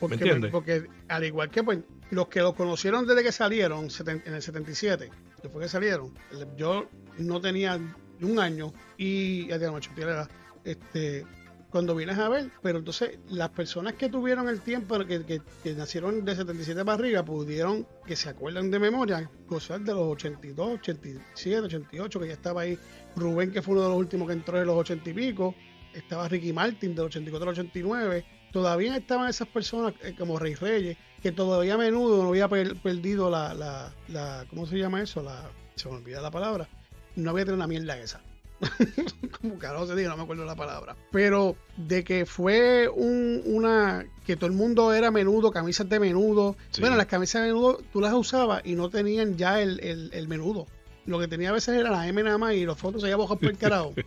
porque, 0.00 0.16
¿Me 0.16 0.22
entiendes? 0.22 0.50
Porque 0.50 0.86
al 1.08 1.24
igual 1.24 1.50
que 1.50 1.62
pues, 1.62 1.80
los 2.10 2.28
que 2.28 2.40
los 2.40 2.54
conocieron 2.54 3.06
desde 3.06 3.22
que 3.22 3.32
salieron 3.32 3.88
en 4.06 4.34
el 4.34 4.42
77, 4.42 5.10
después 5.42 5.64
que 5.64 5.68
salieron, 5.68 6.12
yo 6.56 6.88
no 7.18 7.40
tenía 7.40 7.78
un 8.20 8.38
año 8.38 8.72
y 8.96 9.48
ya 9.48 9.58
tenía 9.58 9.80
la 9.96 10.28
este, 10.64 11.26
cuando 11.72 11.94
vienes 11.94 12.18
a 12.18 12.28
ver, 12.28 12.50
pero 12.62 12.78
entonces 12.78 13.18
las 13.30 13.48
personas 13.48 13.94
que 13.94 14.10
tuvieron 14.10 14.46
el 14.48 14.60
tiempo, 14.60 14.98
que, 15.06 15.24
que, 15.24 15.74
nacieron 15.74 16.22
de 16.22 16.36
77 16.36 16.84
para 16.84 16.98
arriba, 16.98 17.24
pudieron, 17.24 17.86
que 18.06 18.14
se 18.14 18.28
acuerdan 18.28 18.70
de 18.70 18.78
memoria, 18.78 19.30
cosas 19.46 19.82
de 19.82 19.92
los 19.92 20.02
82, 20.02 20.74
87, 20.80 21.62
88, 21.62 22.20
que 22.20 22.26
ya 22.26 22.32
estaba 22.34 22.60
ahí 22.60 22.78
Rubén, 23.16 23.50
que 23.50 23.62
fue 23.62 23.72
uno 23.72 23.84
de 23.84 23.88
los 23.88 23.98
últimos 23.98 24.28
que 24.28 24.34
entró 24.34 24.60
en 24.60 24.66
los 24.66 24.76
80 24.76 25.10
y 25.10 25.14
pico, 25.14 25.54
estaba 25.94 26.28
Ricky 26.28 26.52
Martin 26.52 26.94
del 26.94 27.06
84 27.06 27.48
al 27.48 27.52
89, 27.54 28.24
todavía 28.52 28.96
estaban 28.96 29.30
esas 29.30 29.48
personas 29.48 29.94
eh, 30.02 30.14
como 30.16 30.38
Rey 30.38 30.54
Reyes, 30.54 30.98
que 31.22 31.32
todavía 31.32 31.74
a 31.74 31.78
menudo 31.78 32.22
no 32.22 32.30
había 32.30 32.48
perdido 32.48 33.30
la, 33.30 33.54
la, 33.54 33.92
la, 34.08 34.44
¿cómo 34.50 34.66
se 34.66 34.78
llama 34.78 35.02
eso? 35.02 35.22
La, 35.22 35.50
se 35.76 35.88
me 35.88 35.96
olvida 35.96 36.20
la 36.20 36.30
palabra, 36.30 36.68
no 37.16 37.30
había 37.30 37.44
tenido 37.44 37.56
una 37.56 37.66
mierda 37.68 37.96
esa. 37.98 38.20
como 39.40 39.58
carajo 39.58 39.86
se 39.86 39.96
diga, 39.96 40.10
no 40.10 40.16
me 40.16 40.22
acuerdo 40.22 40.44
la 40.44 40.54
palabra. 40.54 40.96
Pero 41.10 41.56
de 41.76 42.04
que 42.04 42.26
fue 42.26 42.88
un, 42.88 43.42
una. 43.44 44.06
que 44.24 44.36
todo 44.36 44.46
el 44.46 44.52
mundo 44.52 44.92
era 44.92 45.10
menudo, 45.10 45.50
camisas 45.50 45.88
de 45.88 45.98
menudo. 45.98 46.56
Bueno, 46.80 46.96
las 46.96 47.06
camisas 47.06 47.42
de 47.42 47.48
menudo 47.48 47.80
tú 47.92 48.00
las 48.00 48.12
usabas 48.12 48.62
y 48.64 48.74
no 48.74 48.88
tenían 48.88 49.36
ya 49.36 49.60
el, 49.60 49.80
el, 50.12 50.28
menudo. 50.28 50.66
Lo 51.06 51.18
que 51.18 51.28
tenía 51.28 51.50
a 51.50 51.52
veces 51.52 51.78
era 51.78 51.90
la 51.90 52.06
M 52.06 52.22
nada 52.22 52.38
más 52.38 52.54
y 52.54 52.64
los 52.64 52.78
fotos 52.78 53.02
se 53.02 53.08
iban 53.08 53.26
por 53.26 53.44
el 53.44 53.58
carajo. 53.58 53.94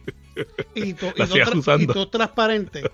Y, 0.75 0.93
todo 0.93 2.09
transparente. 2.09 2.91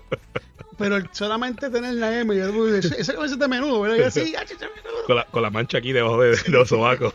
Pero 0.78 0.98
solamente 1.10 1.68
tener 1.70 1.94
la 1.94 2.20
M, 2.20 2.38
esa 2.78 3.14
camisa 3.14 3.34
de 3.34 3.48
menudo, 3.48 3.80
¿verdad? 3.80 4.06
así, 4.06 4.32
con, 5.08 5.16
la, 5.16 5.24
con 5.26 5.42
la 5.42 5.50
mancha 5.50 5.78
aquí 5.78 5.90
debajo 5.92 6.22
de, 6.22 6.36
de 6.36 6.48
los 6.50 6.68
sobacos. 6.68 7.12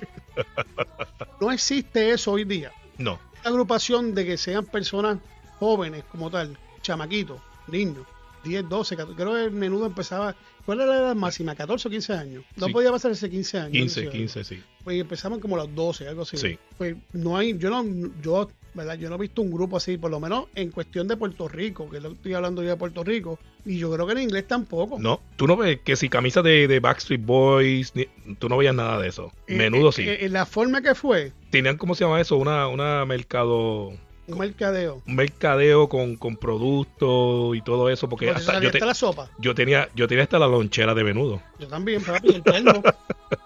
no 1.39 1.50
existe 1.50 2.12
eso 2.12 2.34
hoy 2.34 2.44
día. 2.44 2.74
No 2.98 3.17
agrupación 3.48 4.13
de 4.13 4.25
que 4.25 4.38
sean 4.38 4.65
personas 4.65 5.20
jóvenes 5.60 6.03
como 6.12 6.29
tal, 6.29 6.58
chamaquitos, 6.82 7.39
niños, 7.67 8.06
10, 8.48 8.70
12, 8.70 8.96
14, 8.96 9.16
creo 9.16 9.34
que 9.34 9.46
el 9.46 9.51
menudo 9.51 9.86
empezaba, 9.86 10.36
¿cuál 10.66 10.82
era 10.82 10.92
la 10.92 10.98
edad 10.98 11.16
máxima? 11.16 11.56
¿14 11.56 11.86
o 11.86 11.89
15 11.89 12.13
años? 12.13 12.44
No 12.56 12.68
podía 12.70 12.92
pasar 12.92 13.12
ese 13.12 13.30
15 13.30 13.58
años. 13.60 13.72
15, 13.72 14.10
15, 14.10 14.44
sí. 14.44 14.63
Pues 14.84 15.00
empezaban 15.00 15.39
como 15.39 15.58
los 15.58 15.74
12, 15.74 16.08
algo 16.08 16.24
así. 16.24 16.38
Sí. 16.38 16.58
Pues 16.77 16.96
no 17.13 17.38
hay, 17.38 17.58
yo 17.58 17.70
no, 17.70 17.86
yo, 18.22 18.50
¿verdad? 18.74 18.98
Yo 18.98 19.10
no 19.10 19.16
he 19.16 19.20
visto 19.20 19.42
un 19.42 19.51
grupo 19.51 19.77
así, 19.77 19.98
por 19.98 20.12
lo 20.12 20.20
menos 20.20 20.46
en 20.56 20.72
cuestión 20.72 21.08
de 21.08 21.18
Puerto 21.18 21.48
Rico, 21.48 21.89
que 21.89 21.98
estoy 21.98 22.34
hablando 22.34 22.63
yo 22.63 22.70
de 22.70 22.77
Puerto 22.77 23.04
Rico, 23.04 23.39
y 23.66 23.77
yo 23.77 23.92
creo 23.92 24.06
que 24.06 24.13
en 24.13 24.20
inglés 24.20 24.48
tampoco. 24.48 24.98
No, 25.00 25.20
tú 25.36 25.48
no 25.48 25.58
ves 25.58 25.80
que 25.84 25.96
si 25.96 26.10
camisa 26.10 26.42
de, 26.42 26.68
de 26.68 26.80
Backstreet 26.80 27.25
Boys, 27.25 27.94
tú 28.39 28.50
no 28.50 28.58
veías 28.58 28.75
nada 28.75 29.00
de 29.00 29.10
eso. 29.10 29.32
Eh, 29.48 29.56
menudo 29.56 29.89
eh, 29.89 29.94
sí. 29.94 30.06
Eh, 30.08 30.30
la 30.30 30.46
forma 30.46 30.82
que 30.82 30.96
fue. 30.96 31.34
Tenían, 31.50 31.77
¿cómo 31.77 31.96
se 31.96 32.06
llama 32.06 32.22
eso? 32.22 32.38
Una, 32.38 32.68
una 32.68 33.06
mercado 33.06 33.94
un 34.27 34.38
mercadeo. 34.38 35.01
Un 35.07 35.15
mercadeo 35.15 35.88
con, 35.88 36.15
con 36.17 36.36
productos 36.36 37.55
y 37.55 37.62
todo 37.62 37.89
eso. 37.89 38.10
Porque 38.10 38.29
hasta, 38.29 38.60
yo, 38.60 38.72
la 38.72 38.93
sopa. 38.93 39.29
yo 39.39 39.55
tenía 39.55 39.89
yo 39.96 40.07
tenía 40.07 40.24
hasta 40.24 40.38
la 40.38 40.48
lonchera 40.48 40.93
de 40.93 41.03
menudo. 41.03 41.41
Yo 41.60 41.67
también, 41.67 42.03
papi, 42.03 42.36
el 42.36 42.43
termo. 42.43 42.84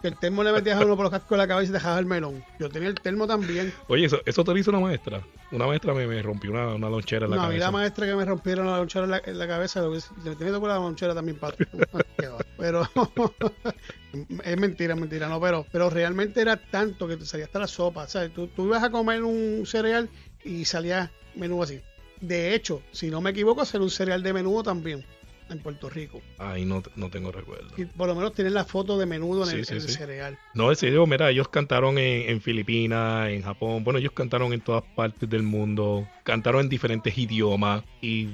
el 0.03 0.17
termo 0.17 0.43
le 0.43 0.51
metías 0.51 0.81
a 0.81 0.85
uno 0.85 0.95
por 0.95 1.03
los 1.03 1.11
cascos 1.11 1.29
de 1.31 1.37
la 1.37 1.47
cabeza 1.47 1.69
y 1.69 1.73
dejabas 1.73 1.99
el 1.99 2.05
melón. 2.05 2.43
Yo 2.59 2.69
tenía 2.69 2.89
el 2.89 2.95
termo 2.95 3.27
también. 3.27 3.71
Oye, 3.87 4.05
eso, 4.05 4.21
eso 4.25 4.43
te 4.43 4.51
lo 4.51 4.57
hizo 4.57 4.71
una 4.71 4.79
maestra. 4.79 5.21
Una 5.51 5.67
maestra 5.67 5.93
me, 5.93 6.07
me 6.07 6.21
rompió 6.21 6.51
una, 6.51 6.73
una, 6.73 6.89
lonchera 6.89 7.25
en 7.25 7.31
la 7.31 7.37
cabeza. 7.37 7.47
No, 7.47 7.51
a 7.51 7.53
mí 7.53 7.59
la 7.59 7.71
maestra 7.71 8.05
que 8.07 8.15
me 8.15 8.25
rompieron 8.25 8.65
la 8.65 8.77
lonchera 8.77 9.05
en 9.05 9.11
la, 9.11 9.21
en 9.23 9.37
la 9.37 9.47
cabeza, 9.47 9.81
le 9.81 10.35
tenía 10.35 10.59
que 10.59 10.67
la 10.67 10.75
lonchera 10.75 11.13
también, 11.13 11.37
papi. 11.37 11.65
pero 12.57 12.87
es 14.43 14.57
mentira, 14.57 14.93
es 14.93 14.99
mentira, 14.99 15.27
no, 15.27 15.39
pero, 15.39 15.65
pero 15.71 15.89
realmente 15.89 16.41
era 16.41 16.57
tanto 16.57 17.07
que 17.07 17.17
te 17.17 17.25
salía 17.25 17.45
hasta 17.45 17.59
la 17.59 17.67
sopa. 17.67 18.07
¿sabes? 18.07 18.33
Tú, 18.33 18.47
tú 18.47 18.65
ibas 18.65 18.83
a 18.83 18.89
comer 18.89 19.23
un 19.23 19.63
cereal 19.65 20.09
y 20.43 20.65
salía 20.65 21.11
menú 21.35 21.61
así. 21.63 21.81
De 22.19 22.53
hecho, 22.53 22.81
si 22.91 23.09
no 23.09 23.21
me 23.21 23.31
equivoco, 23.31 23.61
hacer 23.61 23.81
un 23.81 23.89
cereal 23.89 24.21
de 24.21 24.33
menudo 24.33 24.63
también 24.63 25.03
en 25.49 25.59
Puerto 25.59 25.89
Rico. 25.89 26.21
Ay, 26.37 26.65
no, 26.65 26.81
no 26.95 27.09
tengo 27.09 27.31
recuerdo. 27.31 27.69
Y 27.77 27.85
por 27.85 28.07
lo 28.07 28.15
menos 28.15 28.33
tienen 28.33 28.53
la 28.53 28.65
foto 28.65 28.97
de 28.97 29.05
menudo 29.05 29.49
en, 29.49 29.59
el, 29.59 29.65
cereal. 29.65 30.37
No, 30.53 30.71
ese 30.71 30.91
yo, 30.91 31.05
mira, 31.05 31.29
ellos 31.29 31.49
cantaron 31.49 31.97
en, 31.97 32.41
Filipinas, 32.41 33.29
en 33.29 33.41
Japón, 33.41 33.83
bueno, 33.83 33.99
ellos 33.99 34.13
cantaron 34.13 34.53
en 34.53 34.61
todas 34.61 34.83
partes 34.95 35.29
del 35.29 35.43
mundo, 35.43 36.07
cantaron 36.23 36.61
en 36.61 36.69
diferentes 36.69 37.17
idiomas 37.17 37.83
y 38.01 38.29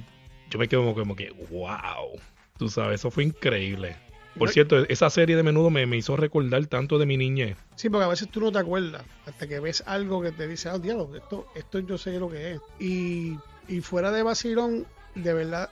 yo 0.50 0.60
me 0.60 0.68
quedo 0.68 0.94
como 0.94 1.16
que, 1.16 1.32
wow, 1.50 2.20
tú 2.58 2.70
sabes, 2.70 3.02
eso 3.02 3.12
fue 3.12 3.24
increíble. 3.24 3.96
Por 4.38 4.50
cierto, 4.50 4.77
esa 4.88 5.10
serie 5.10 5.36
de 5.36 5.44
menudo 5.44 5.70
me, 5.70 5.86
me, 5.86 5.98
hizo 5.98 6.15
recordar 6.15 6.65
tanto 6.67 6.98
de 7.00 7.06
mi 7.06 7.17
niñez. 7.17 7.58
Sí, 7.75 7.89
porque 7.89 8.06
a 8.06 8.10
veces 8.10 8.29
tú 8.29 8.39
no 8.41 8.51
te 8.51 8.60
acuerdas 8.60 9.03
hasta 9.25 9.48
que 9.48 9.60
ves 9.60 9.84
algo 9.86 10.22
que 10.22 10.32
te 10.32 10.48
dice, 10.48 10.70
oh, 10.70 10.79
diablo, 10.79 11.10
esto, 11.15 11.48
esto 11.56 11.79
yo 11.79 11.98
sé 11.98 12.20
lo 12.20 12.29
que 12.29 12.53
es. 12.53 12.62
Y, 12.79 13.38
y 13.67 13.82
fuera 13.82 14.12
de 14.12 14.24
vacilón, 14.24 14.86
de 15.15 15.34
verdad, 15.34 15.70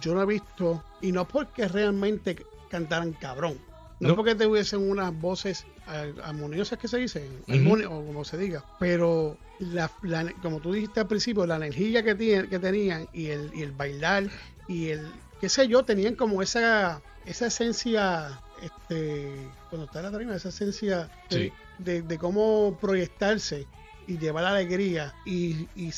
yo 0.00 0.14
no 0.14 0.22
he 0.22 0.26
visto, 0.26 0.82
y 1.00 1.12
no 1.12 1.26
porque 1.26 1.68
realmente 1.68 2.36
cantaran 2.70 3.12
cabrón, 3.12 3.58
no, 4.00 4.16
porque 4.16 4.34
tuviesen 4.34 4.90
unas 4.90 5.14
voces 5.20 5.66
armoniosas 6.22 6.78
que 6.78 6.88
se 6.88 6.98
dicen, 6.98 7.28
o 7.48 8.06
como 8.06 8.24
se 8.24 8.38
diga, 8.38 8.64
pero 8.78 9.36
la, 9.58 9.90
como 10.42 10.60
tú 10.60 10.72
dijiste 10.72 11.00
al 11.00 11.06
principio, 11.06 11.46
la 11.46 11.56
energía 11.56 12.02
que, 12.02 12.16
que 12.16 12.58
tenían 12.58 13.08
y 13.12 13.26
el, 13.26 13.50
y 13.54 13.62
el 13.62 13.72
bailar 13.72 14.24
y 14.68 14.88
el, 14.88 15.12
qué 15.40 15.48
sé 15.50 15.68
yo, 15.68 15.84
tenían 15.84 16.14
como 16.14 16.40
esa 16.40 17.02
esa 17.30 17.46
esencia, 17.46 18.40
este, 18.60 19.30
cuando 19.68 19.86
está 19.86 20.00
en 20.00 20.06
la 20.06 20.10
tarima, 20.10 20.34
esa 20.34 20.48
esencia 20.48 21.08
de, 21.78 22.18
cómo 22.18 22.76
proyectarse 22.80 23.68
y 24.08 24.18
llevar 24.18 24.44
alegría 24.44 25.14
y, 25.24 25.68
y, 25.76 25.92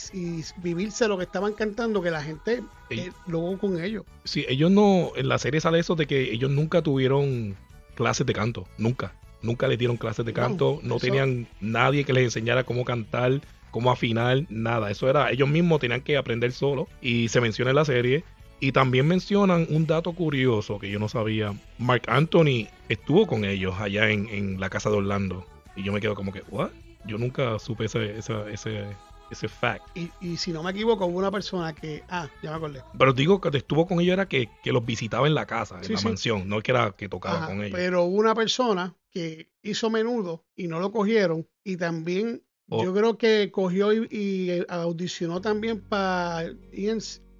vivirse 0.59 1.09
lo 1.09 1.17
que 1.17 1.25
estaban 1.25 1.55
cantando, 1.55 2.03
que 2.03 2.11
la 2.11 2.23
gente 2.23 2.63
eh, 2.91 3.11
luego 3.27 3.59
con 3.59 3.83
ellos. 3.83 4.05
Sí, 4.25 4.45
ellos 4.47 4.71
no, 4.71 5.13
en 5.17 5.29
la 5.29 5.39
serie 5.39 5.61
sale 5.63 5.79
eso 5.79 5.97
de 5.97 6.07
que 6.07 6.33
ellos 6.33 6.51
nunca 6.51 6.83
tuvieron 6.83 7.57
clases 7.95 8.27
de 8.27 8.35
canto, 8.35 8.69
nunca. 8.77 9.15
Nunca 9.41 9.67
les 9.67 9.79
dieron 9.79 9.97
clases 9.97 10.25
de 10.27 10.35
canto, 10.35 10.81
no, 10.83 10.99
tenían 10.99 11.49
nadie 11.61 12.05
que 12.05 12.13
les 12.13 12.25
enseñara 12.25 12.63
cómo 12.63 12.85
cantar, 12.85 13.41
cómo 13.73 13.91
afinar, 13.91 14.45
nada. 14.51 14.91
Eso 14.91 15.09
era, 15.09 15.33
ellos 15.33 15.49
mismos 15.49 15.81
tenían 15.81 16.03
que 16.03 16.17
aprender 16.17 16.53
solo. 16.53 16.87
Y 17.01 17.29
se 17.29 17.41
menciona 17.41 17.71
en 17.71 17.77
la 17.77 17.85
serie 17.85 18.23
y 18.63 18.71
también 18.71 19.09
mencionan 19.09 19.67
un 19.71 19.89
dato 19.89 20.13
curioso 20.13 20.79
que 20.79 20.89
yo 20.89 21.01
no 21.01 21.09
sabía. 21.09 21.53
Mark 21.79 22.03
Anthony 22.07 22.69
estuvo 22.89 23.27
con 23.27 23.45
ellos 23.45 23.75
allá 23.81 24.09
en, 24.09 24.61
la 24.61 24.71
casa 24.71 24.89
de 24.89 24.99
Orlando. 24.99 25.45
Y 25.75 25.83
yo 25.83 25.93
me 25.93 26.01
quedo 26.01 26.15
como 26.15 26.33
que, 26.33 26.45
¿what? 26.49 26.71
Yo 27.05 27.19
nunca 27.19 27.59
supe 27.59 27.87
ese, 27.87 28.19
ese, 28.19 28.87
ese, 29.33 29.49
fact. 29.49 29.85
Y, 30.21 30.37
si 30.37 30.53
no 30.53 30.63
me 30.63 30.71
equivoco, 30.71 31.07
hubo 31.07 31.19
una 31.19 31.33
persona 31.33 31.75
que. 31.75 32.05
Ah, 32.09 32.29
ya 32.41 32.51
me 32.51 32.57
acordé. 32.57 32.83
Pero 32.97 33.13
digo 33.13 33.41
que 33.41 33.49
estuvo 33.59 33.85
con 33.85 33.99
ellos 33.99 34.13
era 34.13 34.29
que, 34.29 34.49
los 34.67 34.87
visitaba 34.87 35.27
en 35.27 35.35
la 35.35 35.45
casa, 35.45 35.81
en 35.83 35.93
la 35.93 36.01
mansión, 36.01 36.49
no 36.49 36.63
que 36.63 36.71
era 36.71 36.93
que 36.93 37.09
tocaba 37.09 37.49
con 37.49 37.65
ellos. 37.65 37.77
Pero 37.77 38.05
hubo 38.05 38.17
una 38.17 38.37
persona 38.37 38.95
que 39.11 39.51
hizo 39.65 39.91
menudo 39.91 40.45
y 40.55 40.69
no 40.69 40.79
lo 40.79 40.93
cogieron. 40.93 41.49
Y 41.65 41.79
también 41.79 42.45
oh. 42.69 42.85
yo 42.85 42.95
creo 42.95 43.19
que 43.19 43.51
cogió 43.51 43.93
y, 43.93 44.65
audicionó 44.69 45.41
también 45.41 45.81
para 45.81 46.45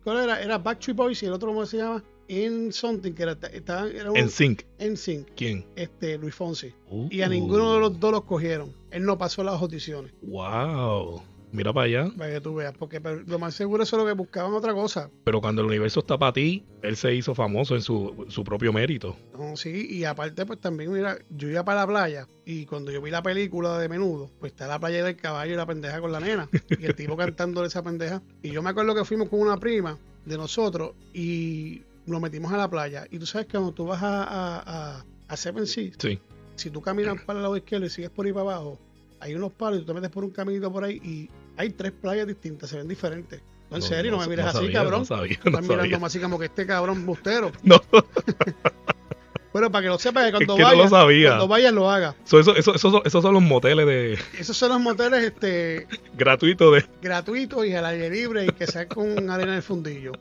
¿Cuál 0.05 0.25
era? 0.25 0.43
Era 0.43 0.59
Backstreet 0.59 0.97
Boys 0.97 1.23
y 1.23 1.27
el 1.27 1.33
otro, 1.33 1.49
¿cómo 1.49 1.65
se 1.67 1.79
llama? 1.79 2.03
En 2.29 2.73
Something, 2.73 3.13
que 3.13 3.23
era, 3.23 3.39
estaba, 3.53 3.89
era 3.89 4.11
un, 4.11 4.17
En 4.17 4.31
Sync. 4.31 4.63
En 4.79 4.97
Sync. 4.97 5.29
¿Quién? 5.37 5.67
Este, 5.77 6.17
Luis 6.19 6.35
Fonsi. 6.35 6.73
Y 7.11 7.21
a 7.23 7.29
ninguno 7.29 7.75
de 7.75 7.81
los 7.81 8.01
dos 8.01 8.13
los 8.13 8.25
cogieron. 8.25 8.75
Él 8.91 9.05
no 9.05 9.19
pasó 9.19 9.45
las 9.45 9.61
audiciones. 9.61 10.13
¡Wow! 10.23 11.23
Mira 11.53 11.73
para 11.73 11.87
allá. 11.87 12.11
Para 12.17 12.33
que 12.33 12.41
tú 12.41 12.55
veas, 12.55 12.75
porque 12.77 12.99
lo 13.01 13.39
más 13.39 13.55
seguro 13.55 13.83
eso 13.83 13.97
es 13.97 14.03
lo 14.03 14.09
que 14.09 14.15
buscaban 14.15 14.55
otra 14.55 14.73
cosa. 14.73 15.11
Pero 15.25 15.41
cuando 15.41 15.61
el 15.61 15.69
universo 15.69 16.01
está 16.01 16.19
para 16.19 16.33
ti, 16.33 16.65
él 16.83 16.97
se 16.97 17.15
hizo 17.15 17.35
famoso 17.35 17.75
en 17.75 17.83
su, 17.83 18.25
su 18.29 18.43
propio 18.43 18.73
mérito. 18.73 19.17
No, 19.39 19.55
sí, 19.57 19.87
y 19.91 20.05
aparte, 20.05 20.47
pues 20.47 20.61
también, 20.61 20.91
mira, 20.93 21.19
yo 21.29 21.49
iba 21.49 21.63
para 21.63 21.81
la 21.81 21.87
playa 21.87 22.27
y 22.47 22.65
cuando 22.65 22.91
yo 22.91 23.03
vi 23.03 23.11
la 23.11 23.23
película 23.23 23.79
de 23.79 23.89
menudo, 23.89 24.31
pues 24.41 24.53
está 24.53 24.67
la 24.67 24.81
playa 24.81 25.05
del 25.05 25.17
caballo 25.17 25.53
y 25.53 25.57
la 25.57 25.67
pendeja 25.67 26.01
con 26.01 26.11
la 26.11 26.21
nena. 26.21 26.49
y 26.71 26.85
el 26.87 26.95
tipo 26.95 27.17
cantando 27.19 27.63
esa 27.65 27.83
pendeja. 27.83 28.23
Y 28.43 28.51
yo 28.51 28.63
me 28.63 28.71
acuerdo 28.71 28.95
que 28.95 29.05
fuimos 29.05 29.29
con 29.29 29.41
una 29.41 29.59
prima 29.59 29.99
de 30.25 30.37
nosotros 30.39 30.95
y 31.13 31.83
nos 32.07 32.21
metimos 32.21 32.51
a 32.53 32.57
la 32.57 32.71
playa. 32.71 33.07
Y 33.11 33.19
tú 33.19 33.27
sabes 33.27 33.47
que 33.47 33.53
cuando 33.53 33.73
tú 33.73 33.87
vas 33.87 34.03
a, 34.03 34.25
a, 34.25 35.05
a, 35.29 35.37
Seven 35.37 35.67
Seas, 35.67 35.97
sí. 35.99 36.19
si 36.57 36.71
tú 36.71 36.81
caminas 36.81 37.21
para 37.23 37.41
el 37.41 37.43
lado 37.43 37.57
izquierdo 37.59 37.87
y 37.87 37.91
sigues 37.91 38.11
por 38.11 38.25
ahí 38.25 38.33
para 38.33 38.57
abajo, 38.57 38.79
hay 39.21 39.35
unos 39.35 39.53
palos 39.53 39.79
y 39.79 39.83
tú 39.83 39.87
te 39.89 39.95
metes 39.95 40.11
por 40.11 40.25
un 40.25 40.31
caminito 40.31 40.73
por 40.73 40.83
ahí 40.85 40.97
y 40.97 41.31
hay 41.57 41.71
tres 41.71 41.93
playas 41.93 42.27
distintas, 42.27 42.71
se 42.71 42.77
ven 42.77 42.89
diferentes. 42.89 43.41
No, 43.71 43.77
en 43.77 43.83
serio, 43.83 44.13
no, 44.13 44.19
me 44.19 44.27
mires 44.27 44.45
así, 44.45 44.71
cabrón. 44.71 45.01
No 45.01 45.05
sabía, 45.07 45.39
Estás 45.43 45.63
mirando 45.63 45.99
más 45.99 46.13
así 46.13 46.21
como 46.21 46.39
que 46.39 46.47
este 46.47 46.67
cabrón 46.67 47.07
bustero. 47.07 47.53
No. 47.63 47.81
bueno, 49.53 49.73
para 49.73 49.83
que 49.83 49.89
lo 49.89 49.99
sepas, 49.99 50.27
que 50.27 50.33
cuando 50.33 50.59
vayas, 50.59 50.91
cuando 50.91 51.49
vayas 51.49 51.73
lo 51.73 51.91
hagas. 51.91 52.15
eso, 52.27 52.55
eso, 52.55 52.75
esos 52.75 53.23
son 53.23 53.35
los 53.35 53.43
moteles 53.43 53.87
de. 53.87 54.19
Esos 54.39 54.57
son 54.57 54.71
los 54.71 54.81
moteles 54.81 55.25
este 55.25 55.87
gratuitos 56.15 56.75
de. 56.75 56.85
Gratuitos 57.01 57.67
y 57.67 57.75
al 57.75 57.87
aire 57.87 58.11
libre 58.11 58.45
y 58.45 58.49
que 58.49 58.67
sea 58.67 58.87
con 58.87 59.31
arena 59.31 59.55
de 59.55 59.63
fundillo. 59.63 60.13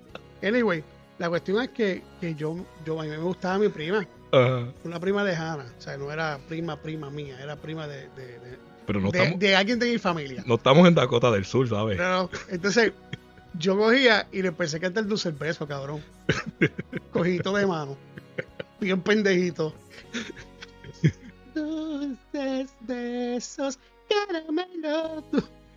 Anyway, 0.41 0.81
la 1.19 1.29
cuestión 1.29 1.61
es 1.61 1.69
que, 1.69 2.01
que 2.21 2.35
yo, 2.35 2.55
yo, 2.85 3.01
a 3.01 3.03
mí 3.03 3.09
me 3.09 3.17
gustaba 3.17 3.57
mi 3.57 3.67
prima. 3.67 4.07
Una 4.85 4.97
prima 5.01 5.25
lejana. 5.25 5.65
O 5.77 5.81
sea, 5.81 5.97
no 5.97 6.09
era 6.09 6.39
prima, 6.47 6.77
prima 6.77 7.09
mía, 7.09 7.37
era 7.41 7.57
prima 7.57 7.85
de, 7.85 8.07
de, 8.15 8.39
pero 8.85 8.99
no 8.99 9.11
de, 9.11 9.19
estamos, 9.19 9.39
de, 9.39 9.55
alguien 9.55 9.79
de 9.79 9.91
mi 9.91 9.97
familia. 9.97 10.43
No 10.45 10.55
estamos 10.55 10.87
en 10.87 10.95
Dakota 10.95 11.31
del 11.31 11.45
Sur, 11.45 11.67
¿sabes? 11.67 11.97
No, 11.97 12.29
entonces 12.49 12.93
yo 13.57 13.77
cogía 13.77 14.27
y 14.31 14.41
le 14.41 14.51
pensé 14.51 14.79
que 14.79 14.87
era 14.87 14.99
el 15.01 15.07
dulce 15.07 15.31
beso, 15.31 15.67
cabrón. 15.67 16.03
Cogito 17.11 17.53
de 17.53 17.65
mano. 17.65 17.97
Bien 18.79 19.01
pendejito. 19.01 19.73
Dulces 21.53 22.73
besos, 22.81 23.79
caramelo. 24.09 25.23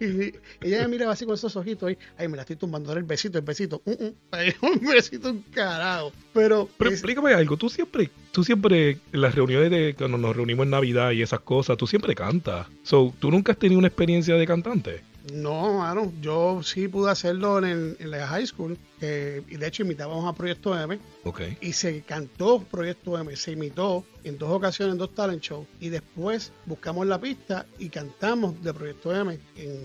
Ella 0.01 0.83
me 0.83 0.89
miraba 0.89 1.13
así 1.13 1.25
con 1.25 1.35
esos 1.35 1.55
ojitos 1.57 1.93
y, 1.93 1.99
ay, 2.19 2.29
me 2.29 2.37
la 2.37 2.43
estoy 2.43 2.57
tumbando, 2.57 2.93
el 2.93 3.05
besito, 3.05 3.39
el 3.39 3.45
besito. 3.45 3.83
Uh 3.85 3.93
-uh, 3.93 4.15
un 4.63 4.87
besito, 4.87 5.31
un 5.31 5.43
carajo. 5.53 6.13
Pero, 6.33 6.69
Pero 6.77 6.91
explícame 6.91 7.33
algo, 7.33 7.57
tú 7.57 7.69
siempre, 7.69 8.11
tú 8.33 8.45
siempre, 8.45 8.99
en 9.13 9.21
las 9.21 9.35
reuniones 9.35 9.71
de 9.71 9.95
cuando 9.97 10.19
nos 10.19 10.35
reunimos 10.35 10.65
en 10.65 10.71
Navidad 10.71 11.13
y 11.13 11.23
esas 11.23 11.41
cosas, 11.41 11.77
tú 11.77 11.87
siempre 11.87 12.15
cantas. 12.15 12.67
So, 12.83 13.15
¿tú 13.19 13.31
nunca 13.31 13.53
has 13.53 13.59
tenido 13.59 13.79
una 13.79 13.89
experiencia 13.89 14.35
de 14.35 14.47
cantante? 14.47 15.14
No, 15.33 15.79
mano, 15.79 16.13
yo 16.21 16.63
sí 16.63 16.87
pude 16.87 17.11
hacerlo 17.11 17.65
en, 17.65 17.97
la 17.99 18.27
high 18.27 18.47
school, 18.47 18.77
y 19.01 19.57
de 19.57 19.67
hecho 19.67 19.83
imitábamos 19.83 20.27
a 20.27 20.35
Proyecto 20.35 20.79
M. 20.79 20.99
Okay. 21.25 21.57
Y 21.63 21.73
se 21.73 22.03
cantó 22.03 22.61
Proyecto 22.63 23.19
M, 23.19 23.35
se 23.35 23.53
imitó 23.53 24.05
en 24.23 24.37
dos 24.37 24.51
ocasiones 24.51 24.93
en 24.93 24.99
dos 24.99 25.15
talent 25.15 25.43
shows. 25.43 25.67
Y 25.81 25.89
después 25.89 26.53
buscamos 26.67 27.07
la 27.07 27.21
pista 27.21 27.65
y 27.79 27.89
cantamos 27.89 28.63
de 28.63 28.75
Proyecto 28.75 29.15
M 29.15 29.39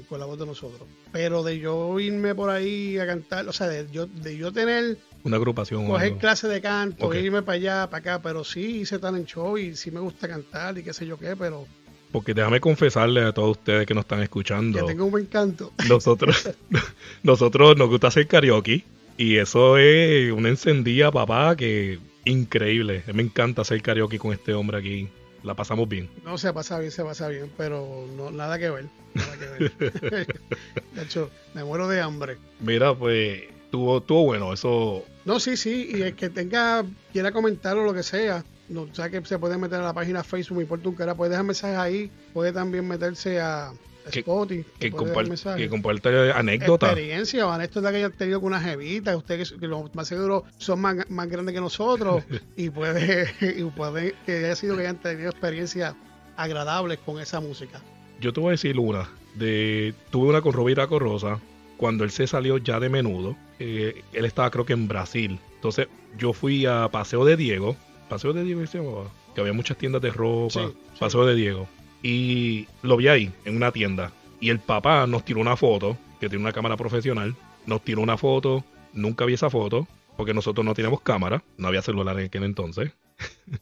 con 0.10 0.20
la 0.20 0.26
voz 0.26 0.40
de 0.40 0.46
nosotros. 0.46 0.82
Pero 1.14 1.42
de 1.44 1.58
yo 1.58 2.00
irme 2.00 2.36
por 2.36 2.50
ahí 2.50 2.98
a 2.98 3.08
cantar, 3.08 3.48
o 3.48 3.54
sea, 3.54 3.68
de 3.68 3.90
yo, 3.90 4.08
de 4.08 4.36
yo 4.36 4.52
tener 4.52 4.98
una 5.24 5.36
agrupación. 5.38 5.86
Coger 5.88 6.18
clase 6.18 6.48
de 6.48 6.62
canto, 6.62 7.14
irme 7.14 7.42
para 7.42 7.56
allá, 7.56 7.90
para 7.90 8.00
acá, 8.00 8.22
pero 8.22 8.44
sí 8.44 8.82
hice 8.82 9.00
talent 9.00 9.28
show 9.28 9.58
y 9.58 9.76
sí 9.76 9.92
me 9.92 10.00
gusta 10.00 10.28
cantar 10.28 10.78
y 10.78 10.84
qué 10.84 10.94
sé 10.94 11.06
yo 11.06 11.18
qué, 11.18 11.36
pero 11.36 11.66
porque 12.12 12.34
déjame 12.34 12.60
confesarle 12.60 13.24
a 13.24 13.34
todos 13.34 13.58
ustedes 13.58 13.86
que 13.86 13.94
nos 13.94 14.04
están 14.04 14.22
escuchando. 14.22 14.80
Que 14.80 14.86
tengo 14.86 15.06
un 15.06 15.12
buen 15.12 15.26
canto. 15.26 15.72
Nosotros, 15.88 16.50
nosotros 17.24 17.78
nos 17.78 17.90
gusta 17.90 18.08
hacer 18.08 18.28
karaoke. 18.28 18.84
Y 19.18 19.36
eso 19.36 19.78
es 19.78 20.32
una 20.32 20.50
encendida, 20.50 21.12
papá, 21.12 21.56
que 21.56 22.00
increíble. 22.26 23.04
Me 23.14 23.22
encanta 23.22 23.62
hacer 23.62 23.82
karaoke 23.82 24.18
con 24.18 24.34
este 24.34 24.54
hombre 24.54 24.78
aquí. 24.78 25.10
La 25.44 25.54
pasamos 25.56 25.88
bien. 25.88 26.10
No, 26.26 26.38
se 26.38 26.52
pasa 26.52 26.80
bien, 26.80 26.92
se 26.92 27.04
pasa 27.04 27.28
bien, 27.30 27.50
pero 27.58 28.06
no, 28.16 28.30
nada 28.32 28.60
que 28.60 28.70
ver. 28.70 28.86
Nada 29.14 29.38
que 29.38 29.48
ver. 29.48 30.28
de 30.96 31.04
hecho, 31.04 31.30
me 31.54 31.64
muero 31.64 31.88
de 31.88 32.02
hambre. 32.02 32.38
Mira, 32.60 32.94
pues, 32.94 33.44
tuvo, 33.72 34.02
tuvo 34.02 34.26
bueno, 34.26 34.54
eso. 34.54 35.06
No, 35.26 35.40
sí, 35.40 35.56
sí, 35.58 35.92
y 35.94 36.02
el 36.02 36.16
que 36.16 36.30
tenga, 36.30 36.86
quiera 37.14 37.32
comentar 37.32 37.78
o 37.78 37.84
lo 37.84 37.94
que 37.94 38.04
sea, 38.04 38.44
no, 38.70 38.84
o 38.84 38.88
que 38.88 39.26
se 39.26 39.40
puede 39.40 39.58
meter 39.58 39.80
a 39.80 39.84
la 39.84 39.94
página 39.94 40.24
Facebook, 40.24 40.58
me 40.58 40.64
importa 40.64 40.90
un 40.90 40.96
cara, 40.96 41.16
puede 41.16 41.32
dejar 41.32 41.46
mensajes 41.46 41.78
ahí, 41.78 42.12
puede 42.34 42.52
también 42.54 42.88
meterse 42.88 43.40
a 43.40 43.74
Spotify, 44.06 44.66
que, 44.80 44.90
que, 44.90 45.70
comparte 45.70 46.32
anécdotas. 46.32 46.92
Experiencia 46.92 47.48
o 47.48 47.52
anécdotas 47.52 47.92
que 47.92 47.98
hayan 47.98 48.12
tenido 48.14 48.40
con 48.40 48.48
una 48.48 48.62
jevita, 48.62 49.16
ustedes 49.16 49.52
que, 49.52 49.68
lo 49.68 49.90
más 49.94 50.08
seguro 50.08 50.46
son 50.58 50.80
más, 50.82 50.96
grandes 51.30 51.54
que 51.54 51.62
nosotros 51.62 52.24
y 52.56 52.70
puede, 52.70 53.30
y 53.42 53.64
puede 53.66 54.16
que 54.26 54.46
haya 54.46 54.56
sido 54.56 54.76
que 54.76 54.82
hayan 54.84 54.98
tenido 54.98 55.30
experiencias 55.30 55.96
agradables 56.38 57.00
con 57.00 57.20
esa 57.20 57.40
música. 57.40 57.82
Yo 58.20 58.34
te 58.34 58.40
voy 58.40 58.50
a 58.50 58.52
decir 58.52 58.78
una, 58.80 59.10
de, 59.36 59.94
tuve 60.10 60.30
una 60.30 60.42
con 60.42 60.54
Robita 60.54 60.88
Corrosa, 60.88 61.40
cuando 61.78 62.04
él 62.04 62.12
se 62.12 62.28
salió 62.28 62.58
ya 62.58 62.80
de 62.80 62.90
menudo, 62.90 63.38
eh, 63.60 64.04
él 64.14 64.26
estaba 64.26 64.52
creo 64.52 64.66
que 64.66 64.74
en 64.74 64.88
Brasil. 64.88 65.40
Entonces 65.56 65.88
yo 66.18 66.34
fui 66.34 66.66
a 66.66 66.90
Paseo 66.90 67.26
de 67.26 67.38
Diego, 67.38 67.78
Paseo 68.10 68.34
de 68.34 68.44
Diego 68.44 69.10
que 69.34 69.42
había 69.42 69.54
muchas 69.54 69.78
tiendas 69.78 70.02
de 70.02 70.12
ropa, 70.12 70.72
Paseo 71.00 71.26
de 71.26 71.36
Diego. 71.36 71.68
Y 72.02 72.68
lo 72.82 72.98
vi 72.98 73.08
ahí, 73.08 73.32
en 73.46 73.56
una 73.56 73.72
tienda. 73.72 74.12
Y 74.40 74.50
el 74.50 74.60
papá 74.60 75.06
nos 75.08 75.24
tiró 75.24 75.40
una 75.42 75.56
foto, 75.56 75.98
que 76.20 76.30
tiene 76.30 76.44
una 76.44 76.54
cámara 76.54 76.78
profesional, 76.78 77.36
nos 77.66 77.82
tiró 77.82 78.02
una 78.02 78.18
foto, 78.18 78.64
nunca 78.94 79.26
vi 79.26 79.34
esa 79.34 79.50
foto, 79.50 79.88
porque 80.18 80.34
nosotros 80.34 80.66
no 80.66 80.74
teníamos 80.74 81.02
cámara, 81.02 81.44
no 81.58 81.68
había 81.68 81.82
celular 81.82 82.20
en 82.20 82.26
aquel 82.26 82.44
entonces. 82.44 82.92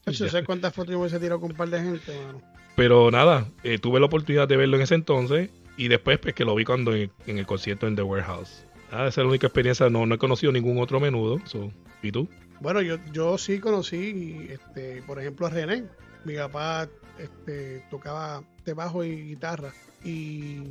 Yo 0.05 0.13
sé 0.29 0.43
cuántas 0.43 0.73
fotos 0.73 0.93
yo 0.93 0.99
hubiese 0.99 1.19
tirado 1.19 1.39
con 1.39 1.51
un 1.51 1.57
par 1.57 1.69
de 1.69 1.79
gente, 1.79 2.19
mano. 2.25 2.41
Pero 2.75 3.09
nada, 3.09 3.47
eh, 3.63 3.79
tuve 3.79 3.99
la 3.99 4.05
oportunidad 4.05 4.47
de 4.47 4.55
verlo 4.55 4.77
en 4.77 4.83
ese 4.83 4.93
entonces 4.93 5.49
y 5.77 5.87
después 5.87 6.19
pues 6.19 6.35
que 6.35 6.45
lo 6.45 6.53
vi 6.53 6.63
cuando 6.63 6.93
en, 6.93 7.11
el 7.25 7.45
concierto 7.47 7.87
en 7.87 7.95
The 7.95 8.03
Warehouse. 8.03 8.65
Ah, 8.91 9.07
esa 9.07 9.07
es 9.07 9.17
la 9.17 9.25
única 9.25 9.47
experiencia, 9.47 9.89
no, 9.89 10.05
no 10.05 10.15
he 10.15 10.17
conocido 10.19 10.51
ningún 10.51 10.77
otro 10.79 10.99
menudo. 10.99 11.41
¿Y 12.03 12.11
tú? 12.11 12.29
Bueno, 12.59 12.81
yo, 12.81 12.97
yo 13.11 13.37
sí 13.37 13.59
conocí, 13.59 14.47
este, 14.49 15.01
por 15.03 15.19
ejemplo, 15.19 15.47
a 15.47 15.49
René. 15.49 15.85
Mi 16.23 16.35
papá 16.35 16.89
este, 17.19 17.85
tocaba 17.89 18.43
de 18.65 18.73
bajo 18.73 19.03
y 19.03 19.29
guitarra. 19.29 19.71
Y 20.03 20.63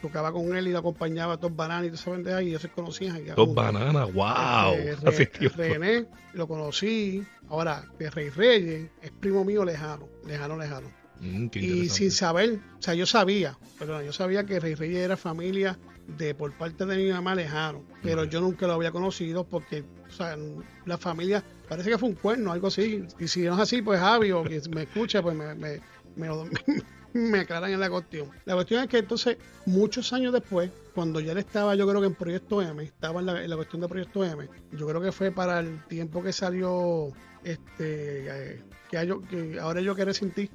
tocaba 0.00 0.32
con 0.32 0.54
él 0.56 0.68
y 0.68 0.72
lo 0.72 0.80
acompañaba 0.80 1.34
a 1.34 1.36
dos 1.36 1.54
bananas 1.54 1.84
y 1.84 1.88
todas 1.88 2.00
esas 2.00 2.14
pendejas 2.14 2.42
y 2.42 2.48
ellos 2.48 2.62
se 2.62 2.68
conocían. 2.68 3.24
Dos 3.34 3.54
bananas, 3.54 4.12
wow. 4.12 4.74
Este, 4.74 5.48
René 5.56 6.06
lo 6.34 6.46
conocí. 6.48 7.24
Ahora, 7.48 7.84
de 7.98 8.10
Rey 8.10 8.30
Reyes 8.30 8.90
es 9.00 9.10
primo 9.12 9.44
mío 9.44 9.64
lejano, 9.64 10.08
lejano, 10.26 10.56
lejano. 10.56 10.88
Mm, 11.20 11.48
y 11.54 11.88
sin 11.88 12.10
saber, 12.10 12.58
o 12.78 12.82
sea, 12.82 12.94
yo 12.94 13.06
sabía, 13.06 13.56
pero 13.78 14.02
yo 14.02 14.12
sabía 14.12 14.44
que 14.44 14.58
Rey 14.58 14.74
Reyes 14.74 14.98
era 14.98 15.16
familia 15.16 15.78
de 16.06 16.34
por 16.34 16.52
parte 16.52 16.84
de 16.84 16.96
mi 16.96 17.10
mamá 17.10 17.34
lejano, 17.34 17.82
pero 18.02 18.24
yo 18.24 18.40
nunca 18.40 18.66
lo 18.66 18.74
había 18.74 18.90
conocido 18.90 19.44
porque 19.44 19.84
o 20.12 20.14
sea, 20.14 20.36
la 20.84 20.98
familia 20.98 21.42
parece 21.68 21.90
que 21.90 21.98
fue 21.98 22.10
un 22.10 22.14
cuerno, 22.14 22.52
algo 22.52 22.66
así. 22.66 23.04
Y 23.18 23.28
si 23.28 23.42
no 23.42 23.54
es 23.54 23.60
así, 23.60 23.80
pues 23.80 23.98
Javi 23.98 24.30
o 24.30 24.44
que 24.44 24.60
me 24.74 24.82
escucha, 24.82 25.22
pues 25.22 25.34
me, 25.34 25.54
me, 25.54 25.80
me, 27.14 27.38
aclaran 27.40 27.72
en 27.72 27.80
la 27.80 27.88
cuestión. 27.88 28.28
La 28.44 28.54
cuestión 28.54 28.82
es 28.82 28.90
que 28.90 28.98
entonces, 28.98 29.38
muchos 29.64 30.12
años 30.12 30.32
después, 30.32 30.70
cuando 30.94 31.18
ya 31.20 31.32
él 31.32 31.38
estaba, 31.38 31.74
yo 31.74 31.88
creo 31.88 32.00
que 32.00 32.08
en 32.08 32.14
Proyecto 32.14 32.60
M, 32.60 32.82
estaba 32.82 33.20
en 33.20 33.48
la, 33.48 33.56
cuestión 33.56 33.80
de 33.80 33.88
Proyecto 33.88 34.22
M, 34.22 34.48
yo 34.72 34.86
creo 34.86 35.00
que 35.00 35.12
fue 35.12 35.30
para 35.30 35.60
el 35.60 35.82
tiempo 35.86 36.22
que 36.22 36.32
salió 36.32 37.08
este 37.42 38.54
eh, 38.54 38.62
que, 38.90 39.18
que 39.30 39.58
ahora 39.58 39.80
yo 39.80 39.94
quiero 39.94 40.12
sin 40.12 40.30
ti. 40.30 40.50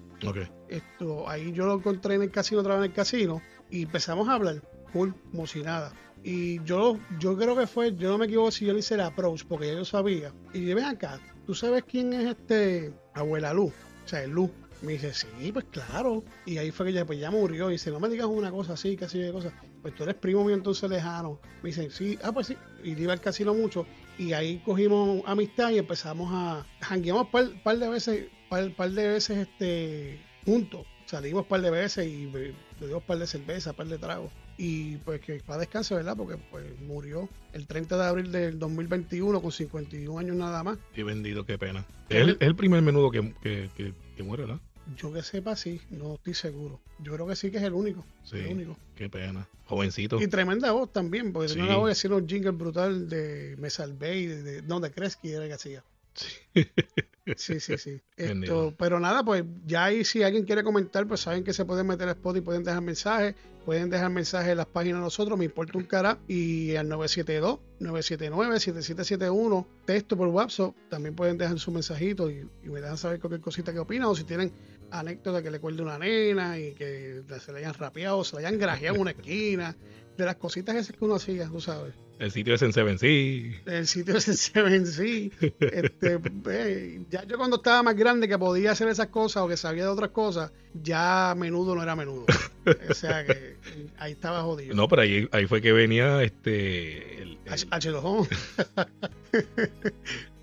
Esto, 0.69 1.27
ahí 1.27 1.51
yo 1.51 1.65
lo 1.65 1.75
encontré 1.75 2.15
en 2.15 2.23
el 2.23 2.31
casino, 2.31 2.61
otra 2.61 2.75
vez 2.75 2.85
en 2.85 2.91
el 2.91 2.95
casino, 2.95 3.41
y 3.71 3.83
empezamos 3.83 4.29
a 4.29 4.33
hablar, 4.33 4.61
full, 4.97 5.11
como. 5.31 5.45
Y 6.23 6.63
yo, 6.63 6.99
yo 7.19 7.37
creo 7.37 7.55
que 7.55 7.67
fue, 7.67 7.95
yo 7.95 8.09
no 8.09 8.17
me 8.17 8.25
equivoco 8.25 8.51
si 8.51 8.65
yo 8.65 8.73
le 8.73 8.79
hice 8.79 8.95
el 8.95 9.01
approach, 9.01 9.43
porque 9.47 9.67
ya 9.67 9.73
yo 9.73 9.85
sabía. 9.85 10.33
Y 10.53 10.59
dije, 10.59 10.75
ven 10.75 10.85
acá, 10.85 11.19
¿tú 11.45 11.53
sabes 11.53 11.83
quién 11.83 12.13
es 12.13 12.25
este 12.25 12.91
abuela 13.13 13.53
Luz? 13.53 13.73
O 14.05 14.07
sea, 14.07 14.25
Luz. 14.27 14.49
Me 14.81 14.91
dice, 14.91 15.11
sí, 15.11 15.51
pues 15.51 15.65
claro. 15.71 16.23
Y 16.45 16.59
ahí 16.59 16.69
fue 16.69 16.85
que 16.85 16.91
ella, 16.91 17.05
pues 17.05 17.19
ya 17.19 17.31
murió. 17.31 17.69
Y 17.69 17.73
dice, 17.73 17.89
no 17.89 17.99
me 17.99 18.09
digas 18.09 18.27
una 18.27 18.51
cosa 18.51 18.73
así, 18.73 18.95
casi 18.95 19.17
de 19.17 19.31
cosas. 19.31 19.51
Pues 19.81 19.95
tú 19.95 20.03
eres 20.03 20.15
primo 20.15 20.43
mío 20.43 20.53
entonces 20.53 20.87
lejano. 20.87 21.39
Me 21.63 21.69
dice, 21.69 21.89
sí, 21.89 22.19
ah, 22.21 22.31
pues 22.31 22.47
sí. 22.47 22.57
Y 22.83 22.91
iba 22.91 23.13
al 23.13 23.21
casino 23.21 23.55
mucho. 23.55 23.87
Y 24.19 24.33
ahí 24.33 24.61
cogimos 24.63 25.23
amistad 25.25 25.71
y 25.71 25.79
empezamos 25.79 26.29
a 26.31 26.63
jangueamos 26.81 27.27
un 27.33 27.61
par, 27.63 27.77
de 27.79 27.89
veces, 27.89 28.25
par, 28.49 28.71
par 28.75 28.91
de 28.91 29.07
veces 29.07 29.37
este 29.47 30.19
juntos. 30.45 30.85
Salimos 31.05 31.43
un 31.43 31.47
par 31.47 31.61
de 31.61 31.71
veces 31.71 32.05
y 32.05 32.25
un 32.25 33.01
par 33.01 33.17
de 33.17 33.25
cerveza, 33.25 33.71
un 33.71 33.77
par 33.77 33.87
de 33.87 33.97
tragos 33.97 34.31
y 34.57 34.97
pues 34.97 35.21
que 35.21 35.41
va 35.49 35.55
a 35.55 35.59
descanse, 35.59 35.93
¿verdad? 35.93 36.17
Porque 36.17 36.37
pues 36.49 36.65
murió 36.81 37.29
el 37.53 37.67
30 37.67 37.97
de 37.97 38.03
abril 38.03 38.31
del 38.31 38.59
2021 38.59 39.41
con 39.41 39.51
51 39.51 40.19
años 40.19 40.35
nada 40.35 40.63
más. 40.63 40.77
Y 40.95 41.03
vendido, 41.03 41.45
qué 41.45 41.57
pena. 41.57 41.85
Es 42.09 42.37
el, 42.39 42.55
primer 42.55 42.81
menudo 42.81 43.11
que, 43.11 43.33
que, 43.41 44.23
muere, 44.23 44.43
¿verdad? 44.45 44.59
Yo 44.95 45.11
que 45.11 45.21
sepa, 45.21 45.55
sí, 45.55 45.81
no 45.89 46.15
estoy 46.15 46.33
seguro. 46.33 46.79
Yo 46.99 47.13
creo 47.13 47.27
que 47.27 47.35
sí 47.35 47.51
que 47.51 47.57
es 47.57 47.63
el 47.63 47.73
único. 47.73 48.05
Sí, 48.23 48.37
el 48.37 48.53
único. 48.53 48.77
qué 48.95 49.09
pena. 49.09 49.47
Jovencito. 49.65 50.19
Y 50.21 50.27
tremenda 50.27 50.71
voz 50.71 50.91
también, 50.91 51.33
porque 51.33 51.49
tenía 51.49 51.65
una 51.65 51.77
voz 51.77 51.89
decir 51.89 52.11
un 52.13 52.27
jingle 52.27 52.51
brutal 52.51 53.09
de 53.09 53.55
Me 53.59 53.69
Salvé 53.69 54.17
y 54.17 54.25
de, 54.27 54.61
no, 54.61 54.79
de 54.79 54.91
Kresky 54.91 55.29
era 55.29 55.45
que 55.45 55.53
hacía. 55.53 55.83
Sí. 57.35 57.59
Sí, 57.59 57.77
sí. 57.77 58.01
Esto, 58.17 58.73
pero 58.77 58.99
nada, 58.99 59.23
pues 59.23 59.43
ya 59.65 59.85
ahí 59.85 60.03
si 60.03 60.21
alguien 60.23 60.43
quiere 60.45 60.63
comentar, 60.63 61.07
pues 61.07 61.21
saben 61.21 61.43
que 61.43 61.53
se 61.53 61.65
pueden 61.65 61.87
meter 61.87 62.09
a 62.09 62.11
Spot 62.11 62.37
y 62.37 62.41
pueden 62.41 62.63
dejar 62.63 62.81
mensajes. 62.81 63.33
Pueden 63.65 63.89
dejar 63.89 64.11
mensajes 64.11 64.51
en 64.51 64.57
las 64.57 64.67
páginas 64.67 64.99
de 64.99 65.03
nosotros, 65.03 65.35
me 65.37 65.43
importa 65.43 65.77
un 65.77 65.83
cara. 65.83 66.19
Y 66.25 66.77
al 66.77 66.87
972-979-7771, 66.89 69.67
texto 69.83 70.15
por 70.15 70.29
WhatsApp, 70.29 70.73
también 70.89 71.15
pueden 71.15 71.37
dejar 71.37 71.59
su 71.59 71.69
mensajito 71.71 72.31
y, 72.31 72.49
me 72.63 72.79
dejan 72.79 72.97
saber 72.97 73.19
cualquier 73.19 73.41
cosita 73.41 73.73
que 73.73 73.79
opinan. 73.79 74.07
O 74.07 74.15
si 74.15 74.23
tienen 74.23 74.53
anécdota 74.89 75.43
que 75.43 75.51
le 75.51 75.59
cuelde 75.59 75.83
una 75.83 75.99
nena 75.99 76.57
y 76.57 76.75
que 76.75 77.23
se 77.41 77.51
le 77.51 77.59
hayan 77.59 77.73
rapeado, 77.73 78.23
se 78.23 78.37
le 78.37 78.47
hayan 78.47 78.57
grajeado 78.57 78.95
en 78.95 79.01
una 79.01 79.11
esquina. 79.11 79.75
De 80.17 80.23
las 80.23 80.37
cositas 80.37 80.77
esas 80.77 80.95
que 80.95 81.03
uno 81.03 81.15
hacía, 81.15 81.49
tú 81.49 81.59
sabes. 81.59 82.06
El 82.19 82.31
sitio 82.31 82.55
es 82.55 82.61
en 82.63 82.73
Seven 82.73 82.97
Sea. 82.97 83.61
El 83.65 83.87
sitio 83.87 84.17
es 84.17 84.27
en 84.27 84.37
Seven 84.37 84.87
Sea. 84.87 85.29
Este, 85.59 86.19
ya 87.09 87.23
yo 87.25 87.37
cuando 87.37 87.57
estaba 87.57 87.83
más 87.83 87.95
grande 87.95 88.27
que 88.27 88.37
podía 88.37 88.71
hacer 88.71 88.87
esas 88.87 89.07
cosas 89.07 89.43
o 89.43 89.47
que 89.47 89.57
sabía 89.57 89.83
de 89.83 89.89
otras 89.89 90.09
cosas, 90.09 90.51
ya 90.73 91.35
menudo 91.37 91.75
no 91.75 91.83
era 91.83 91.95
menudo. 91.95 92.25
o 92.89 92.93
sea 92.93 93.25
que 93.25 93.57
ahí 93.97 94.13
estaba 94.13 94.41
jodido. 94.41 94.75
No, 94.75 94.87
pero 94.87 95.03
ahí, 95.03 95.27
ahí 95.31 95.45
fue 95.45 95.61
que 95.61 95.71
venía 95.71 96.23
este... 96.23 97.21
El, 97.21 97.37
H2O. 97.45 98.27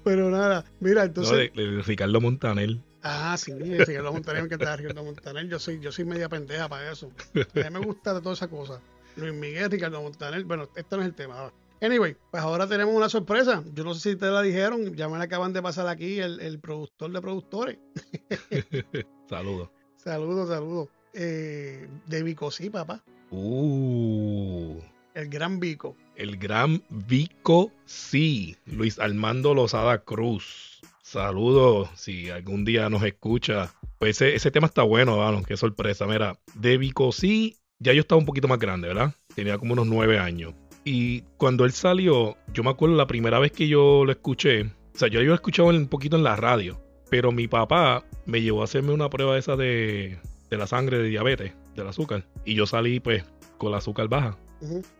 pero 0.05 0.31
nada, 0.31 0.65
mira, 0.79 1.05
entonces... 1.05 1.51
No, 1.55 1.83
Ricardo 1.83 2.21
Montanel. 2.21 2.81
Ah, 3.03 3.37
sí, 3.37 3.53
Ricardo 3.53 4.13
Montanel, 4.13 4.49
que 4.49 4.55
está 4.55 4.77
Ricardo 4.77 5.05
Montanel. 5.05 5.51
Yo 5.51 5.59
soy, 5.59 5.79
yo 5.81 5.93
soy 5.93 6.07
media 6.07 6.29
pendeja 6.29 6.69
para 6.69 6.91
eso. 6.91 7.11
A 7.35 7.69
mí 7.69 7.79
me 7.79 7.85
gusta 7.85 8.15
de 8.15 8.21
toda 8.21 8.35
esa 8.35 8.49
cosa. 8.49 8.81
Luis 9.17 9.35
Miguel, 9.35 9.71
Ricardo 9.71 10.01
Montanel. 10.01 10.45
Bueno, 10.45 10.69
esto 10.75 10.97
no 10.97 11.03
es 11.03 11.09
el 11.09 11.15
tema. 11.15 11.53
Anyway, 11.81 12.17
pues 12.31 12.43
ahora 12.43 12.67
tenemos 12.67 12.95
una 12.95 13.09
sorpresa. 13.09 13.63
Yo 13.73 13.85
no 13.85 13.95
sé 13.95 14.13
si 14.13 14.17
te 14.17 14.27
la 14.27 14.43
dijeron, 14.43 14.95
ya 14.95 15.09
me 15.09 15.19
la 15.19 15.25
acaban 15.25 15.53
de 15.53 15.63
pasar 15.63 15.87
aquí 15.89 16.19
el, 16.19 16.59
productor 16.61 17.13
de 17.13 17.21
productores. 17.21 17.79
saludos. 19.29 19.71
Saludos, 19.97 20.49
saludos. 20.49 20.89
Eh, 21.13 21.89
de 22.07 22.23
Vico, 22.23 22.51
sí, 22.51 22.71
papá. 22.71 23.03
Uh. 23.31 24.81
El 25.15 25.29
gran 25.29 25.61
Vico. 25.61 25.97
El 26.17 26.37
gran 26.37 26.83
Vico, 26.89 27.71
sí. 27.85 28.57
Luis 28.67 28.99
Armando 28.99 29.55
Lozada 29.55 29.99
Cruz. 29.99 30.81
Saludos. 31.03 31.91
Si 31.95 32.31
algún 32.31 32.65
día 32.65 32.89
nos 32.89 33.03
escucha. 33.03 33.73
Pues 33.99 34.21
ese, 34.21 34.51
tema 34.51 34.67
está 34.67 34.83
bueno, 34.83 35.43
qué 35.47 35.57
sorpresa. 35.57 36.07
Mira, 36.07 36.39
de 36.55 36.79
Vico, 36.79 37.13
sí 37.13 37.59
ya 37.79 37.93
yo 37.93 38.01
estaba 38.01 38.19
un 38.19 38.25
poquito 38.27 38.49
más 38.49 38.59
grande, 38.59 38.89
¿verdad? 38.89 39.13
Tenía 39.35 39.59
como 39.59 39.75
unos 39.75 39.87
nueve 39.87 40.19
años. 40.19 40.55
Y 40.85 41.23
cuando 41.39 41.65
él 41.65 41.73
salió, 41.73 42.37
yo 42.53 42.63
me 42.63 42.71
acuerdo 42.71 42.97
la 42.97 43.07
primera 43.07 43.39
vez 43.39 43.53
que 43.53 43.69
yo 43.69 44.05
lo 44.05 44.13
escuché, 44.13 44.65
o 44.95 44.99
sea, 44.99 45.09
yo 45.09 45.21
lo 45.23 45.35
escuchado 45.35 45.69
un 45.69 45.89
poquito 45.89 46.17
en 46.17 46.25
la 46.25 46.37
radio, 46.37 46.81
pero 47.11 47.33
mi 47.33 47.49
papá 47.49 48.05
me 48.27 48.43
llevó 48.43 48.61
a 48.61 48.65
hacerme 48.65 48.93
una 48.93 49.09
prueba 49.09 49.39
esa 49.39 49.57
de, 49.57 50.19
de 50.51 50.57
la 50.59 50.67
sangre 50.67 50.99
de 50.99 51.09
diabetes, 51.09 51.53
del 51.75 51.89
azúcar. 51.89 52.27
Y 52.45 52.55
yo 52.55 52.67
salí 52.67 53.01
pues 53.01 53.25
con 53.59 53.73
la 53.73 53.79
azúcar 53.79 54.09
baja. 54.09 54.37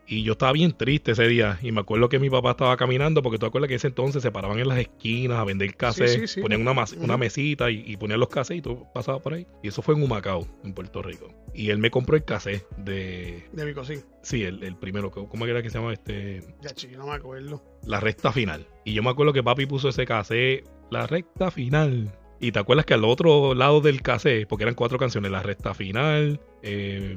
Y 0.07 0.23
yo 0.23 0.33
estaba 0.33 0.53
bien 0.53 0.73
triste 0.77 1.13
ese 1.13 1.27
día. 1.27 1.59
Y 1.63 1.73
me 1.73 1.81
acuerdo 1.81 2.09
que 2.09 2.19
mi 2.19 2.31
papá 2.31 2.53
estaba 2.53 2.77
caminando, 2.77 3.23
porque 3.23 3.39
tú 3.39 3.47
acuerdas 3.47 3.69
que 3.69 3.77
ese 3.77 3.89
entonces 3.89 4.23
se 4.23 4.31
paraban 4.31 4.59
en 4.59 4.69
las 4.69 4.79
esquinas 4.79 5.39
a 5.39 5.45
vender 5.45 5.75
café, 5.77 6.25
ponían 6.41 6.67
una, 6.67 6.85
una 6.99 7.17
mesita 7.17 7.71
y, 7.71 7.97
ponían 7.97 8.21
los 8.21 8.29
cafés 8.29 8.59
y 8.59 8.63
tú 8.63 8.87
pasabas 8.93 9.23
por 9.23 9.35
ahí. 9.35 9.47
Y 9.63 9.69
eso 9.69 9.83
fue 9.83 9.95
en 9.95 10.03
Humacao, 10.03 10.47
en 10.65 10.75
Puerto 10.75 11.03
Rico. 11.03 11.29
Y 11.55 11.71
él 11.71 11.79
me 11.79 11.91
compró 11.91 12.17
el 12.17 12.25
café 12.25 12.65
de. 12.77 13.49
De 13.53 13.65
Vicosí. 13.65 14.01
Sí, 14.23 14.43
el, 14.43 14.63
el, 14.63 14.77
primero. 14.77 15.11
¿Cómo 15.11 15.47
era 15.47 15.63
que 15.63 15.71
se 15.71 15.79
llama 15.79 15.93
este? 15.93 16.43
Ya, 16.61 16.71
chico, 16.71 16.97
no 16.99 17.07
me 17.07 17.15
acuerdo. 17.15 17.63
La 17.87 18.01
recta 18.01 18.33
final. 18.33 18.67
Y 18.85 18.93
yo 18.95 19.03
me 19.03 19.11
acuerdo 19.11 19.33
que 19.33 19.43
papi 19.43 19.67
puso 19.67 19.89
ese 19.89 20.05
café, 20.05 20.65
la 20.91 21.07
recta 21.07 21.51
final. 21.51 22.13
Y 22.45 22.53
te 22.53 22.59
acuerdas 22.59 22.85
que 22.87 22.95
al 22.95 23.05
otro 23.05 23.55
lado 23.55 23.81
del 23.81 24.03
cassette, 24.03 24.47
porque 24.47 24.65
eran 24.65 24.75
cuatro 24.75 24.99
canciones, 24.99 25.31
la 25.31 25.43
recta 25.43 25.75
final, 25.75 26.41
eh, 26.63 27.17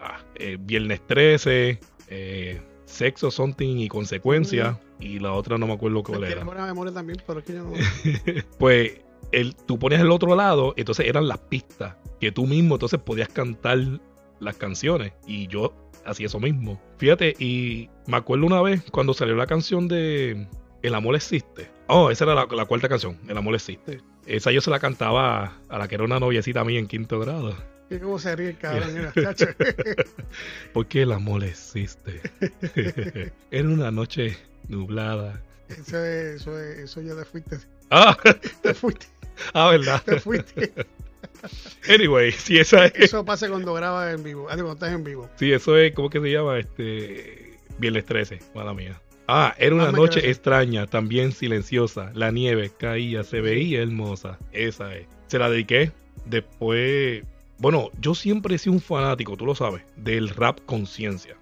Ah, 0.00 0.20
eh, 0.36 0.56
Viernes 0.60 1.00
13, 1.06 1.80
eh, 2.08 2.60
Sexo, 2.84 3.30
Something 3.30 3.78
y 3.78 3.88
Consecuencia. 3.88 4.78
Y 5.00 5.18
la 5.18 5.32
otra 5.32 5.58
no 5.58 5.66
me 5.66 5.74
acuerdo 5.74 6.02
cuál 6.02 6.24
era. 6.24 6.44
memoria 6.44 6.92
también, 6.92 7.22
pero 7.26 7.40
es 7.40 7.44
que 7.44 7.52
yo 7.54 7.64
no... 7.64 7.72
pues 8.58 9.00
el, 9.32 9.54
tú 9.54 9.78
ponías 9.78 10.00
el 10.00 10.10
otro 10.10 10.34
lado, 10.34 10.74
entonces 10.76 11.06
eran 11.06 11.28
las 11.28 11.38
pistas 11.38 11.96
que 12.20 12.32
tú 12.32 12.46
mismo 12.46 12.74
entonces 12.74 12.98
podías 13.00 13.28
cantar 13.28 13.78
las 14.40 14.56
canciones. 14.56 15.12
Y 15.26 15.46
yo 15.48 15.72
hacía 16.04 16.26
eso 16.26 16.40
mismo. 16.40 16.80
Fíjate, 16.96 17.34
y 17.38 17.90
me 18.06 18.16
acuerdo 18.16 18.46
una 18.46 18.62
vez 18.62 18.82
cuando 18.90 19.14
salió 19.14 19.36
la 19.36 19.46
canción 19.46 19.86
de 19.86 20.48
El 20.82 20.94
amor 20.94 21.16
existe. 21.16 21.70
Oh, 21.88 22.10
esa 22.10 22.24
era 22.24 22.34
la, 22.34 22.64
cuarta 22.66 22.88
canción, 22.88 23.18
El 23.28 23.36
amor 23.36 23.54
existe. 23.54 24.00
Esa 24.26 24.52
yo 24.52 24.60
se 24.60 24.70
la 24.70 24.78
cantaba 24.78 25.58
a 25.68 25.78
la 25.78 25.88
que 25.88 25.96
era 25.96 26.04
una 26.04 26.20
noviecita 26.20 26.64
mía 26.64 26.78
en 26.78 26.86
quinto 26.86 27.18
grado. 27.18 27.56
¿Y 27.90 27.98
cómo 27.98 28.18
se 28.18 28.36
ríe 28.36 28.50
el 28.50 28.58
cabrón? 28.58 29.10
Porque 30.74 31.02
el 31.02 31.12
amor 31.12 31.42
existe. 31.42 32.20
Era 33.50 33.68
una 33.68 33.90
noche 33.90 34.36
nublada. 34.68 35.42
Eso, 35.70 36.04
eso, 36.04 36.58
eso 36.58 37.00
ya 37.00 37.16
te 37.16 37.24
fuiste. 37.24 37.58
Ah, 37.90 38.16
te 38.62 38.74
fuiste. 38.74 39.06
Ah, 39.54 39.70
¿verdad? 39.70 40.02
Te 40.04 40.20
fuiste. 40.20 40.72
Anyway, 41.88 42.32
si 42.32 42.58
esa 42.58 42.86
es. 42.86 42.92
Eso 42.94 43.24
pasa 43.24 43.48
cuando 43.48 43.72
grabas 43.72 44.14
en 44.14 44.22
vivo. 44.22 44.48
Ah, 44.50 44.54
cuando 44.54 44.72
estás 44.72 44.92
en 44.92 45.04
vivo. 45.04 45.30
Sí, 45.36 45.52
eso 45.52 45.76
es, 45.78 45.94
¿cómo 45.94 46.10
que 46.10 46.20
se 46.20 46.30
llama? 46.30 46.58
Este. 46.58 47.58
Viernes 47.78 48.04
13, 48.04 48.40
mala 48.54 48.74
mía. 48.74 49.00
Ah, 49.28 49.54
era 49.58 49.74
una 49.74 49.92
noche 49.92 50.28
extraña, 50.30 50.86
también 50.86 51.32
silenciosa. 51.32 52.10
La 52.14 52.30
nieve 52.30 52.72
caía, 52.76 53.22
se 53.22 53.40
veía 53.40 53.82
hermosa. 53.82 54.38
Esa 54.52 54.94
es. 54.96 55.06
Se 55.26 55.38
la 55.38 55.50
dediqué. 55.50 55.92
Después 56.24 57.22
bueno, 57.58 57.90
yo 58.00 58.14
siempre 58.14 58.54
he 58.54 58.58
sido 58.58 58.74
un 58.74 58.80
fanático, 58.80 59.36
tú 59.36 59.44
lo 59.44 59.54
sabes, 59.54 59.82
del 59.96 60.28
rap 60.28 60.60
conciencia. 60.64 61.36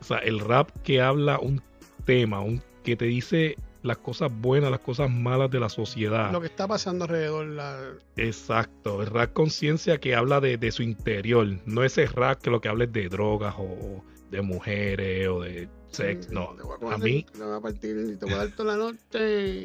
O 0.00 0.04
sea, 0.04 0.18
el 0.18 0.40
rap 0.40 0.70
que 0.82 1.00
habla 1.00 1.38
un 1.38 1.62
tema, 2.04 2.40
un, 2.40 2.60
que 2.82 2.96
te 2.96 3.04
dice 3.04 3.56
las 3.82 3.98
cosas 3.98 4.30
buenas, 4.32 4.72
las 4.72 4.80
cosas 4.80 5.08
malas 5.08 5.48
de 5.52 5.60
la 5.60 5.68
sociedad. 5.68 6.32
Lo 6.32 6.40
que 6.40 6.48
está 6.48 6.66
pasando 6.66 7.04
alrededor. 7.04 7.46
La... 7.46 7.78
Exacto, 8.16 9.02
el 9.02 9.06
rap 9.06 9.32
conciencia 9.32 9.98
que 9.98 10.16
habla 10.16 10.40
de, 10.40 10.72
su 10.72 10.82
interior, 10.82 11.46
no 11.64 11.84
ese 11.84 12.06
rap 12.06 12.40
que 12.40 12.50
lo 12.50 12.60
que 12.60 12.68
habla 12.68 12.84
es 12.84 12.92
de 12.92 13.08
drogas 13.08 13.54
o 13.56 14.02
de 14.32 14.42
mujeres 14.42 15.28
o 15.28 15.42
de 15.42 15.68
sexo, 15.90 16.30
no. 16.32 16.56
A, 16.90 16.98
mí... 16.98 17.26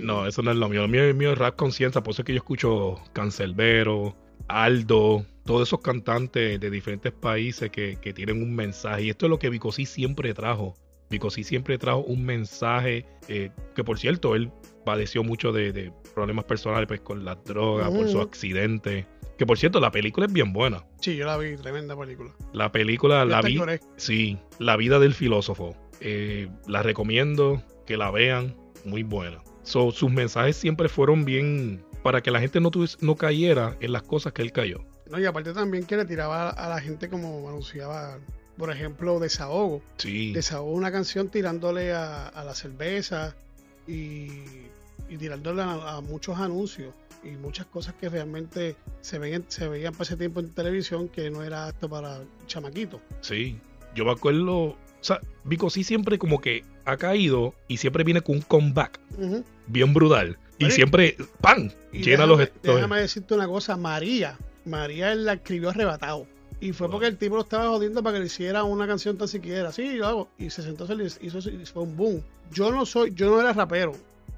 No, 0.02 0.28
eso 0.28 0.42
no 0.42 0.52
es 0.52 0.58
lo 0.58 0.70
mío, 0.70 0.82
lo 0.82 0.88
mío, 0.88 1.14
mío 1.14 1.32
es 1.34 1.38
rap 1.38 1.56
conciencia, 1.56 2.02
por 2.02 2.14
eso 2.14 2.22
es 2.22 2.26
que 2.26 2.34
yo 2.34 2.38
escucho 2.38 3.02
Cancelbero, 3.14 4.16
Aldo, 4.48 5.26
todos 5.46 5.68
esos 5.68 5.82
cantantes 5.82 6.60
de 6.60 6.70
diferentes 6.70 7.12
países 7.12 7.70
que, 7.70 7.98
tienen 8.14 8.42
un 8.42 8.56
mensaje. 8.56 9.04
Y 9.04 9.10
esto 9.10 9.26
es 9.26 9.30
lo 9.30 9.40
que 9.40 9.50
Vicosí 9.50 9.86
siempre 9.86 10.34
trajo. 10.34 10.76
Vicosí 11.10 11.44
siempre 11.44 11.78
trajo 11.78 12.00
un 12.00 12.24
mensaje 12.26 13.06
eh, 13.28 13.52
que, 13.76 13.84
por 13.84 14.00
cierto, 14.00 14.36
él 14.36 14.52
padeció 14.86 15.24
mucho 15.24 15.52
de, 15.52 15.92
problemas 16.14 16.46
personales 16.46 16.88
pues, 16.88 17.02
con 17.02 17.26
la 17.26 17.36
droga, 17.36 17.90
por 17.90 18.08
su 18.10 18.22
accidente. 18.22 19.08
Que 19.38 19.46
por 19.46 19.58
cierto, 19.58 19.80
la 19.80 19.92
película 19.92 20.28
es 20.28 20.34
bien 20.34 20.54
buena. 20.54 20.86
Sí, 21.00 21.16
yo 21.16 21.26
la 21.26 21.36
vi, 21.38 21.56
tremenda 21.58 21.98
película. 21.98 22.32
La 22.54 22.72
película, 22.72 23.26
la 23.26 23.42
vi. 23.42 23.60
Sí, 23.96 24.38
La 24.60 24.78
vida 24.78 25.00
del 25.00 25.16
filósofo. 25.16 25.76
Eh, 26.02 26.50
la 26.68 26.82
recomiendo 26.82 27.64
que 27.86 27.96
la 27.96 28.12
vean, 28.12 28.56
muy 28.86 29.04
buena. 29.04 29.42
sus 29.64 30.12
mensajes 30.12 30.58
siempre 30.58 30.90
fueron 30.90 31.24
bien 31.26 31.84
para 32.02 32.22
que 32.22 32.32
la 32.32 32.40
gente 32.40 32.60
no, 32.60 32.72
no 33.00 33.16
cayera 33.16 33.78
en 33.80 33.92
las 33.92 34.02
cosas 34.02 34.34
que 34.34 34.42
él 34.42 34.52
cayó. 34.52 34.84
No, 35.10 35.20
y 35.20 35.26
aparte 35.26 35.54
también 35.54 35.86
que 35.86 35.98
le 35.98 36.06
tiraba 36.06 36.50
a 36.50 36.70
la 36.70 36.80
gente 36.80 37.10
como 37.10 37.48
anunciaba, 37.48 38.18
por 38.58 38.72
ejemplo, 38.72 39.20
Desahogo. 39.20 39.82
Sí. 39.98 40.32
Desahogo 40.34 40.72
una 40.72 40.92
canción 40.92 41.30
tirándole 41.30 41.94
a, 41.94 42.32
la 42.44 42.56
cerveza 42.56 43.36
y, 43.88 44.30
tirándole 45.20 45.62
a, 45.64 46.02
muchos 46.02 46.40
anuncios 46.40 46.94
y 47.24 47.32
muchas 47.32 47.68
cosas 47.68 47.94
que 47.96 48.10
realmente 48.10 48.76
se, 49.02 49.20
ven, 49.20 49.46
se 49.50 49.68
veían 49.68 49.94
para 49.94 50.04
ese 50.04 50.18
tiempo 50.18 50.40
en 50.40 50.50
televisión 50.50 51.08
que 51.10 51.30
no 51.30 51.44
era 51.44 51.68
apto 51.68 51.88
para 51.88 52.24
chamaquito. 52.48 53.00
Sí, 53.20 53.60
yo 53.94 54.06
me 54.06 54.12
acuerdo, 54.12 54.76
o 55.02 55.04
sea, 55.04 55.20
Vico 55.44 55.70
sí 55.70 55.84
siempre 55.84 56.18
como 56.18 56.40
que 56.40 56.64
ha 56.86 56.98
caído 56.98 57.56
y 57.68 57.78
siempre 57.78 58.04
viene 58.04 58.22
con 58.22 58.38
un 58.38 58.42
comeback 58.42 59.00
bien 59.68 59.94
brutal. 59.94 60.38
Y 60.60 60.70
siempre, 60.70 61.18
¡pam! 61.42 61.72
llena 61.92 62.28
los... 62.28 62.40
Déjame 62.62 63.02
decirte 63.02 63.34
una 63.34 63.48
cosa, 63.48 63.76
María 63.78 64.38
María 64.66 65.12
él 65.12 65.26
la 65.26 65.34
escribió 65.34 65.70
arrebatado. 65.70 66.28
Y 66.60 66.74
fue 66.74 66.90
porque 66.92 67.08
el 67.08 67.18
tipo 67.18 67.36
lo 67.36 67.42
estaba 67.42 67.68
jodiendo 67.70 68.04
para 68.04 68.16
que 68.16 68.20
le 68.20 68.26
hiciera 68.28 68.64
una 68.64 68.86
canción 68.86 69.18
tan 69.18 69.28
siquiera. 69.28 69.72
Sí, 69.72 69.94
lo 69.94 70.08
hago. 70.08 70.30
Y 70.38 70.52
se 70.52 70.62
sentó, 70.62 70.86
se 70.86 70.94
hizo, 71.22 71.40
y 71.50 71.66
fue 71.66 71.84
un 71.84 71.98
boom. 71.98 72.24
Yo 72.52 72.72
no 72.72 72.86
soy, 72.86 73.14
yo 73.16 73.32
no 73.32 73.42
era 73.42 73.52
rapero. 73.52 73.94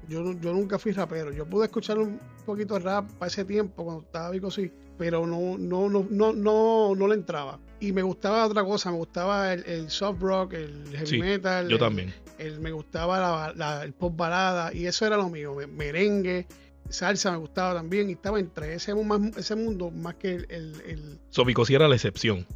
Yo, 0.08 0.32
yo 0.40 0.54
nunca 0.54 0.78
fui 0.78 0.92
rapero. 0.92 1.32
Yo 1.32 1.44
pude 1.44 1.66
escuchar 1.66 1.98
un 1.98 2.18
poquito 2.44 2.74
de 2.74 2.80
rap 2.80 3.10
para 3.12 3.28
ese 3.28 3.44
tiempo 3.44 3.84
cuando 3.84 4.02
estaba 4.02 4.30
Vico 4.30 4.50
sí, 4.50 4.70
pero 4.98 5.26
no, 5.26 5.58
no, 5.58 5.88
no, 5.88 6.06
no, 6.08 6.32
no, 6.32 6.94
no 6.94 7.08
le 7.08 7.14
entraba. 7.14 7.58
Y 7.80 7.92
me 7.92 8.02
gustaba 8.02 8.46
otra 8.46 8.64
cosa, 8.64 8.90
me 8.90 8.98
gustaba 8.98 9.52
el, 9.52 9.90
soft 9.90 10.20
rock, 10.20 10.54
el 10.54 10.96
heavy 10.96 11.20
metal. 11.20 11.68
Yo 11.68 11.78
también. 11.78 12.14
El, 12.38 12.60
me 12.60 12.72
gustaba 12.72 13.52
el 13.84 13.92
pop 13.92 14.16
balada 14.16 14.74
y 14.74 14.86
eso 14.86 15.06
era 15.06 15.16
lo 15.16 15.28
mío, 15.28 15.54
merengue 15.72 16.46
salsa 16.90 17.32
me 17.32 17.38
gustaba 17.38 17.74
también 17.74 18.08
y 18.10 18.12
estaba 18.12 18.38
entre 18.38 18.74
ese, 18.74 18.92
ese 19.36 19.56
mundo 19.56 19.90
más 19.90 20.14
que 20.16 20.34
el... 20.34 20.46
el, 20.48 20.80
el... 20.86 21.18
So, 21.30 21.44
era 21.68 21.88
la 21.88 21.94
excepción. 21.94 22.46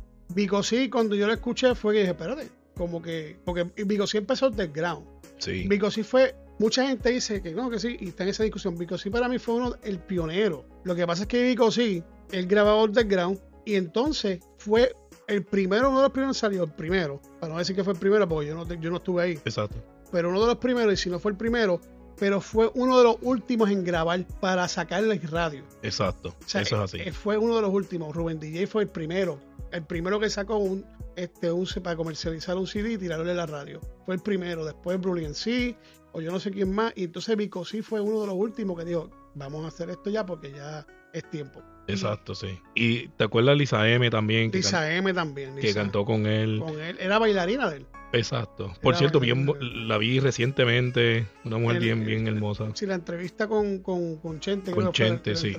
sí 0.62 0.90
cuando 0.90 1.14
yo 1.14 1.27
lo 1.27 1.33
escuché 1.33 1.74
fue 1.74 1.94
que 1.94 2.01
dije, 2.01 2.12
espérate, 2.12 2.48
como 2.74 3.03
que... 3.03 3.37
Porque 3.44 3.66
sí 4.07 4.18
empezó 4.18 4.51
del 4.51 4.68
ground. 4.68 5.07
Sí. 5.38 5.68
sí 5.90 6.03
fue... 6.03 6.35
Mucha 6.59 6.87
gente 6.87 7.11
dice 7.11 7.40
que 7.40 7.53
no, 7.53 7.71
que 7.71 7.79
sí, 7.79 7.97
y 8.01 8.09
está 8.09 8.25
en 8.25 8.31
esa 8.31 8.42
discusión. 8.42 8.77
sí 8.99 9.11
para 9.11 9.29
mí 9.29 9.38
fue 9.38 9.55
uno, 9.55 9.77
el 9.83 10.01
pionero. 10.01 10.64
Lo 10.85 10.94
que 10.94 11.07
pasa 11.07 11.23
es 11.23 11.29
que 11.29 11.57
sí 11.71 12.03
el 12.33 12.47
grabador 12.47 12.92
del 12.92 13.07
ground, 13.07 13.38
y 13.64 13.77
entonces 13.77 14.40
fue 14.59 14.92
el 15.29 15.44
primero, 15.44 15.88
uno 15.88 15.99
de 15.99 16.05
los 16.05 16.12
primeros 16.12 16.37
salió, 16.37 16.64
el 16.64 16.71
primero, 16.71 17.21
para 17.40 17.53
no 17.53 17.59
decir 17.59 17.77
que 17.77 17.85
fue 17.85 17.92
el 17.92 17.99
primero, 17.99 18.29
porque 18.29 18.49
yo 18.49 18.55
no, 18.55 18.66
yo 18.66 18.90
no 18.90 18.97
estuve 18.97 19.23
ahí. 19.23 19.33
Exacto. 19.44 19.77
Pero 20.11 20.31
uno 20.31 20.40
de 20.40 20.47
los 20.47 20.57
primeros, 20.57 20.92
y 20.92 20.97
si 20.97 21.11
no 21.11 21.18
fue 21.18 21.33
el 21.33 21.37
primero, 21.37 21.81
pero 22.18 22.40
fue 22.40 22.71
uno 22.75 22.99
de 22.99 23.05
los 23.05 23.16
últimos 23.23 23.71
en 23.71 23.85
grabar 23.85 24.25
para 24.40 24.66
sacarle 24.68 25.14
el 25.14 25.23
radio. 25.23 25.62
Exacto, 25.83 26.35
eso 26.47 26.59
es 26.59 26.73
así. 26.73 26.99
Eh, 26.99 27.12
fue 27.12 27.38
uno 27.38 27.57
de 27.57 27.62
los 27.62 27.73
últimos. 27.73 28.14
Rubén 28.14 28.40
DJ 28.40 28.66
fue 28.66 28.83
el 28.83 28.88
primero. 28.88 29.38
El 29.71 29.85
primero 29.85 30.18
que 30.18 30.29
sacó 30.31 30.57
un, 30.57 30.85
este, 31.14 31.53
un 31.53 31.66
para 31.83 31.97
comercializar 31.97 32.57
un 32.57 32.66
CD 32.66 32.92
y 32.92 32.99
tirarle 32.99 33.35
la 33.35 33.47
radio. 33.47 33.81
Fue 34.05 34.14
el 34.14 34.21
primero. 34.21 34.64
Después 34.64 35.01
Brullian 35.01 35.35
C, 35.35 35.77
o 36.12 36.21
yo 36.21 36.31
no 36.31 36.40
sé 36.40 36.51
quién 36.51 36.73
más. 36.73 36.92
Y 36.97 37.05
entonces 37.05 37.37
Vico 37.37 37.64
sí 37.64 37.83
fue 37.83 38.01
uno 38.01 38.21
de 38.21 38.27
los 38.27 38.37
últimos 38.37 38.79
que 38.79 38.85
dijo, 38.85 39.11
vamos 39.35 39.64
a 39.64 39.68
hacer 39.68 39.90
esto 39.90 40.11
ya 40.11 40.25
porque 40.25 40.53
ya 40.53 40.87
es 41.12 41.29
tiempo. 41.31 41.62
Exacto, 41.88 42.35
sí. 42.35 42.61
Y 42.74 43.09
te 43.09 43.24
acuerdas 43.24 43.57
Lisa 43.57 43.88
M 43.88 44.09
también. 44.11 44.51
Lisa 44.53 44.94
M 44.94 45.12
también. 45.12 45.57
que 45.57 45.74
cantó 45.74 46.05
con 46.05 46.27
él. 46.27 46.61
Con 46.64 46.81
él. 46.81 46.96
Era 47.01 47.18
bailarina 47.18 47.68
de 47.70 47.79
él. 47.79 47.87
Exacto. 48.12 48.72
Por 48.81 48.96
cierto, 48.96 49.20
bien, 49.20 49.46
la 49.88 49.98
vi 49.98 50.20
recientemente. 50.20 51.27
Una 51.44 51.59
mujer 51.59 51.81
bien, 51.81 52.05
bien 52.05 52.27
hermosa. 52.27 52.68
Sí, 52.74 52.87
la 52.87 52.94
entrevista 52.94 53.48
con, 53.48 53.81
con, 53.81 54.16
con 54.16 54.40
Chente. 54.40 54.70
Con 54.70 54.92
Chente, 54.92 55.37
sí. 55.37 55.55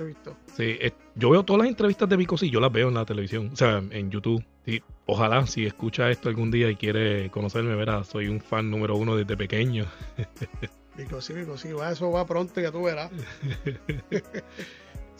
sí 0.56 0.78
yo 1.14 1.30
veo 1.30 1.44
todas 1.44 1.60
las 1.60 1.68
entrevistas 1.68 2.08
de 2.08 2.16
Vico, 2.16 2.36
sí, 2.38 2.50
yo 2.50 2.60
las 2.60 2.72
veo 2.72 2.88
en 2.88 2.94
la 2.94 3.04
televisión. 3.04 3.50
O 3.52 3.56
sea, 3.56 3.82
en 3.90 4.10
YouTube. 4.10 4.44
Y 4.66 4.80
ojalá, 5.06 5.46
si 5.46 5.66
escucha 5.66 6.10
esto 6.10 6.28
algún 6.28 6.50
día 6.50 6.70
y 6.70 6.76
quiere 6.76 7.30
conocerme, 7.30 7.74
verás, 7.74 8.08
soy 8.08 8.28
un 8.28 8.40
fan 8.40 8.70
número 8.70 8.96
uno 8.96 9.16
desde 9.16 9.36
pequeño. 9.36 9.86
Vico, 10.96 11.20
sí, 11.20 11.34
Vico, 11.34 11.56
sí. 11.56 11.72
Va, 11.72 11.92
eso 11.92 12.10
va 12.10 12.26
pronto, 12.26 12.60
ya 12.60 12.72
tú 12.72 12.82
verás. 12.82 13.10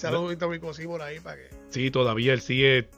Saludito 0.00 0.46
a 0.46 0.48
Vico, 0.48 0.72
sí, 0.74 0.86
por 0.86 1.02
ahí 1.02 1.20
para 1.20 1.36
que... 1.36 1.48
Sí, 1.70 1.90
todavía 1.90 2.32
él 2.32 2.40
sigue 2.40 2.88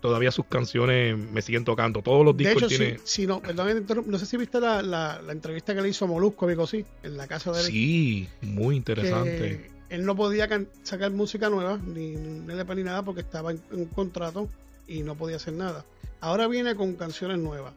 todavía 0.00 0.32
sus 0.32 0.46
canciones 0.46 1.16
me 1.16 1.40
siguen 1.42 1.64
tocando. 1.64 2.02
Todos 2.02 2.24
los 2.24 2.36
discos 2.36 2.62
de 2.62 2.68
tiene... 2.68 2.98
sí, 3.04 3.26
no, 3.26 3.40
perdón, 3.40 3.86
no 4.06 4.18
sé 4.18 4.26
si 4.26 4.36
viste 4.36 4.60
la, 4.60 4.82
la, 4.82 5.20
entrevista 5.30 5.74
que 5.74 5.80
le 5.80 5.88
hizo 5.88 6.06
Molusco 6.08 6.48
a 6.48 6.66
sí 6.66 6.84
en 7.04 7.16
la 7.16 7.28
casa 7.28 7.52
de 7.52 7.60
él. 7.60 7.66
Sí, 7.66 8.28
muy 8.42 8.76
interesante. 8.76 9.70
él 9.88 10.04
no 10.04 10.16
podía 10.16 10.48
sacar 10.82 11.12
música 11.12 11.48
nueva, 11.48 11.78
ni, 11.78 12.16
ni 12.16 12.52
LP 12.52 12.74
ni 12.74 12.82
nada, 12.82 13.02
porque 13.02 13.20
estaba 13.20 13.52
en 13.52 13.62
un 13.70 13.86
contrato 13.86 14.48
y 14.88 15.02
no 15.02 15.14
podía 15.14 15.36
hacer 15.36 15.54
nada. 15.54 15.84
Ahora 16.20 16.48
viene 16.48 16.74
con 16.74 16.94
canciones 16.94 17.38
nuevas 17.38 17.72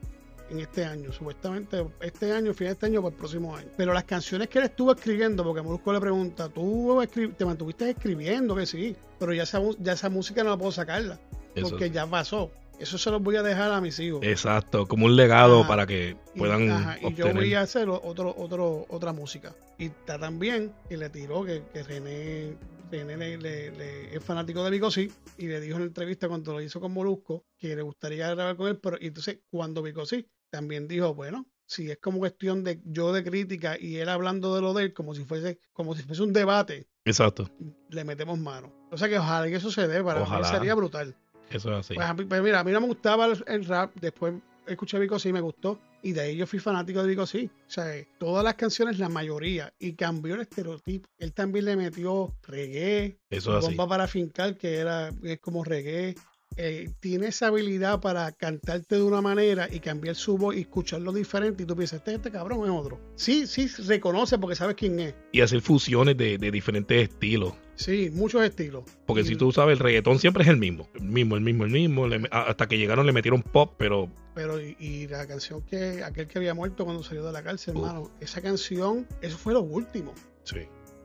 en 0.49 0.59
este 0.59 0.85
año, 0.85 1.11
supuestamente 1.11 1.85
este 2.01 2.31
año, 2.31 2.53
fin 2.53 2.67
de 2.67 2.73
este 2.73 2.85
año, 2.85 3.01
para 3.01 3.13
el 3.13 3.17
próximo 3.17 3.55
año. 3.55 3.67
Pero 3.77 3.93
las 3.93 4.03
canciones 4.03 4.47
que 4.47 4.59
él 4.59 4.65
estuvo 4.65 4.91
escribiendo, 4.91 5.43
porque 5.43 5.61
Molusco 5.61 5.93
le 5.93 5.99
pregunta, 5.99 6.49
¿tú 6.49 7.01
te 7.37 7.45
mantuviste 7.45 7.89
escribiendo? 7.89 8.55
Que 8.55 8.65
sí, 8.65 8.95
pero 9.19 9.33
ya 9.33 9.43
esa, 9.43 9.61
ya 9.79 9.93
esa 9.93 10.09
música 10.09 10.43
no 10.43 10.51
la 10.51 10.57
puedo 10.57 10.71
sacarla, 10.71 11.19
porque 11.61 11.89
ya 11.89 12.05
pasó. 12.07 12.51
Eso 12.77 12.97
se 12.97 13.09
los 13.09 13.23
voy 13.23 13.37
a 13.37 13.43
dejar 13.43 13.71
a 13.71 13.79
mis 13.79 13.97
hijos. 13.99 14.19
Exacto, 14.23 14.85
como 14.85 15.05
un 15.05 15.15
legado 15.15 15.65
para 15.65 15.87
que 15.87 16.17
puedan. 16.35 16.97
Y, 17.01 17.07
y 17.07 17.13
yo 17.13 17.33
voy 17.33 17.53
a 17.53 17.61
hacer 17.61 17.87
otro, 17.89 18.35
otro, 18.37 18.85
otra 18.89 19.13
música. 19.13 19.55
Y 19.77 19.85
está 19.85 20.19
también, 20.19 20.73
y 20.89 20.97
le 20.97 21.09
tiró 21.09 21.45
que, 21.45 21.63
que 21.71 21.83
René 21.83 22.57
le, 22.91 24.15
es 24.15 24.23
fanático 24.23 24.63
de 24.63 24.71
Vicosí 24.71 25.11
y 25.37 25.47
le 25.47 25.59
dijo 25.59 25.75
en 25.75 25.83
la 25.83 25.87
entrevista 25.87 26.27
cuando 26.27 26.53
lo 26.53 26.61
hizo 26.61 26.79
con 26.79 26.93
Molusco 26.93 27.45
que 27.57 27.75
le 27.75 27.81
gustaría 27.81 28.29
grabar 28.33 28.55
con 28.55 28.67
él, 28.67 28.77
pero 28.77 28.97
entonces 28.99 29.39
cuando 29.49 29.81
Vicosí 29.81 30.27
también 30.49 30.87
dijo, 30.87 31.13
bueno, 31.13 31.45
si 31.65 31.89
es 31.89 31.97
como 31.97 32.19
cuestión 32.19 32.63
de 32.63 32.79
yo 32.85 33.11
de 33.11 33.23
crítica 33.23 33.77
y 33.79 33.97
él 33.97 34.09
hablando 34.09 34.55
de 34.55 34.61
lo 34.61 34.73
de 34.73 34.83
él 34.83 34.93
como 34.93 35.15
si 35.15 35.23
fuese 35.23 35.59
como 35.73 35.95
si 35.95 36.03
fuese 36.03 36.21
un 36.21 36.33
debate. 36.33 36.87
Exacto. 37.05 37.49
Le 37.89 38.03
metemos 38.03 38.37
mano. 38.39 38.71
O 38.91 38.97
sea 38.97 39.09
que 39.09 39.17
ojalá 39.17 39.47
que 39.47 39.55
eso 39.55 39.71
se 39.71 39.87
dé, 39.87 40.03
para 40.03 40.21
mí 40.21 40.45
sería 40.45 40.75
brutal. 40.75 41.15
Eso 41.49 41.71
es 41.71 41.79
así. 41.79 41.95
Pues, 41.95 42.27
pues, 42.27 42.41
mira, 42.41 42.59
a 42.59 42.63
mí 42.63 42.71
no 42.71 42.81
me 42.81 42.87
gustaba 42.87 43.25
el, 43.25 43.65
rap, 43.65 43.93
después 43.95 44.33
escuché 44.65 44.97
Vico 44.99 45.17
y 45.23 45.33
me 45.33 45.41
gustó 45.41 45.79
y 46.01 46.11
de 46.11 46.21
ahí 46.21 46.35
yo 46.35 46.45
fui 46.45 46.59
fanático 46.59 47.01
de 47.01 47.09
Vico 47.09 47.25
sí. 47.25 47.49
O 47.67 47.71
sea, 47.71 47.85
todas 48.19 48.43
las 48.43 48.53
canciones, 48.53 48.99
la 48.99 49.09
mayoría, 49.09 49.73
y 49.79 49.93
cambió 49.93 50.35
el 50.35 50.41
estereotipo. 50.41 51.09
Él 51.17 51.33
también 51.33 51.65
le 51.65 51.75
metió 51.75 52.31
reggae, 52.43 53.17
Eso 53.29 53.59
bomba 53.59 53.87
para 53.87 54.07
fincar, 54.07 54.55
que 54.55 54.75
era 54.75 55.09
es 55.23 55.39
como 55.39 55.63
reggae. 55.63 56.13
Eh, 56.57 56.89
tiene 57.01 57.27
esa 57.27 57.47
habilidad 57.47 57.99
para 57.99 58.31
cantarte 58.31 58.95
de 58.95 59.03
una 59.03 59.19
manera 59.19 59.67
y 59.69 59.81
cambiar 59.81 60.15
su 60.15 60.37
voz 60.37 60.55
y 60.55 60.61
escucharlo 60.61 61.11
diferente 61.11 61.63
y 61.63 61.65
tú 61.65 61.75
piensas, 61.75 61.99
este, 61.99 62.15
este 62.15 62.31
cabrón 62.31 62.63
es 62.63 62.69
otro. 62.69 62.99
Sí, 63.15 63.45
sí, 63.45 63.67
reconoce 63.87 64.37
porque 64.37 64.55
sabes 64.55 64.75
quién 64.75 64.99
es. 64.99 65.15
Y 65.33 65.41
hacer 65.41 65.61
fusiones 65.61 66.15
de, 66.15 66.37
diferentes 66.37 67.09
estilos. 67.09 67.53
Sí, 67.75 68.09
muchos 68.13 68.41
estilos. 68.43 68.85
Porque 69.05 69.25
si 69.25 69.35
tú 69.35 69.51
sabes, 69.51 69.73
el 69.73 69.79
reggaetón 69.79 70.19
siempre 70.19 70.43
es 70.43 70.49
el 70.49 70.55
mismo. 70.55 70.87
El 70.93 71.03
mismo, 71.03 71.35
el 71.35 71.41
mismo, 71.41 71.65
el 71.65 71.71
mismo. 71.71 72.05
hasta 72.31 72.67
que 72.67 72.77
llegaron 72.77 73.05
le 73.05 73.11
metieron 73.11 73.41
pop, 73.41 73.73
pero... 73.77 74.09
Pero 74.33 74.59
y, 74.59 75.07
la 75.07 75.27
canción 75.27 75.61
que 75.61 76.03
aquel 76.03 76.27
que 76.27 76.37
había 76.37 76.53
muerto 76.53 76.85
cuando 76.85 77.03
salió 77.03 77.25
de 77.25 77.31
la 77.31 77.43
cárcel, 77.43 77.75
hermano, 77.75 78.11
esa 78.19 78.41
canción, 78.41 79.07
eso 79.21 79.37
fue 79.37 79.53
lo 79.53 79.61
último. 79.61 80.13
Sí. 80.43 80.59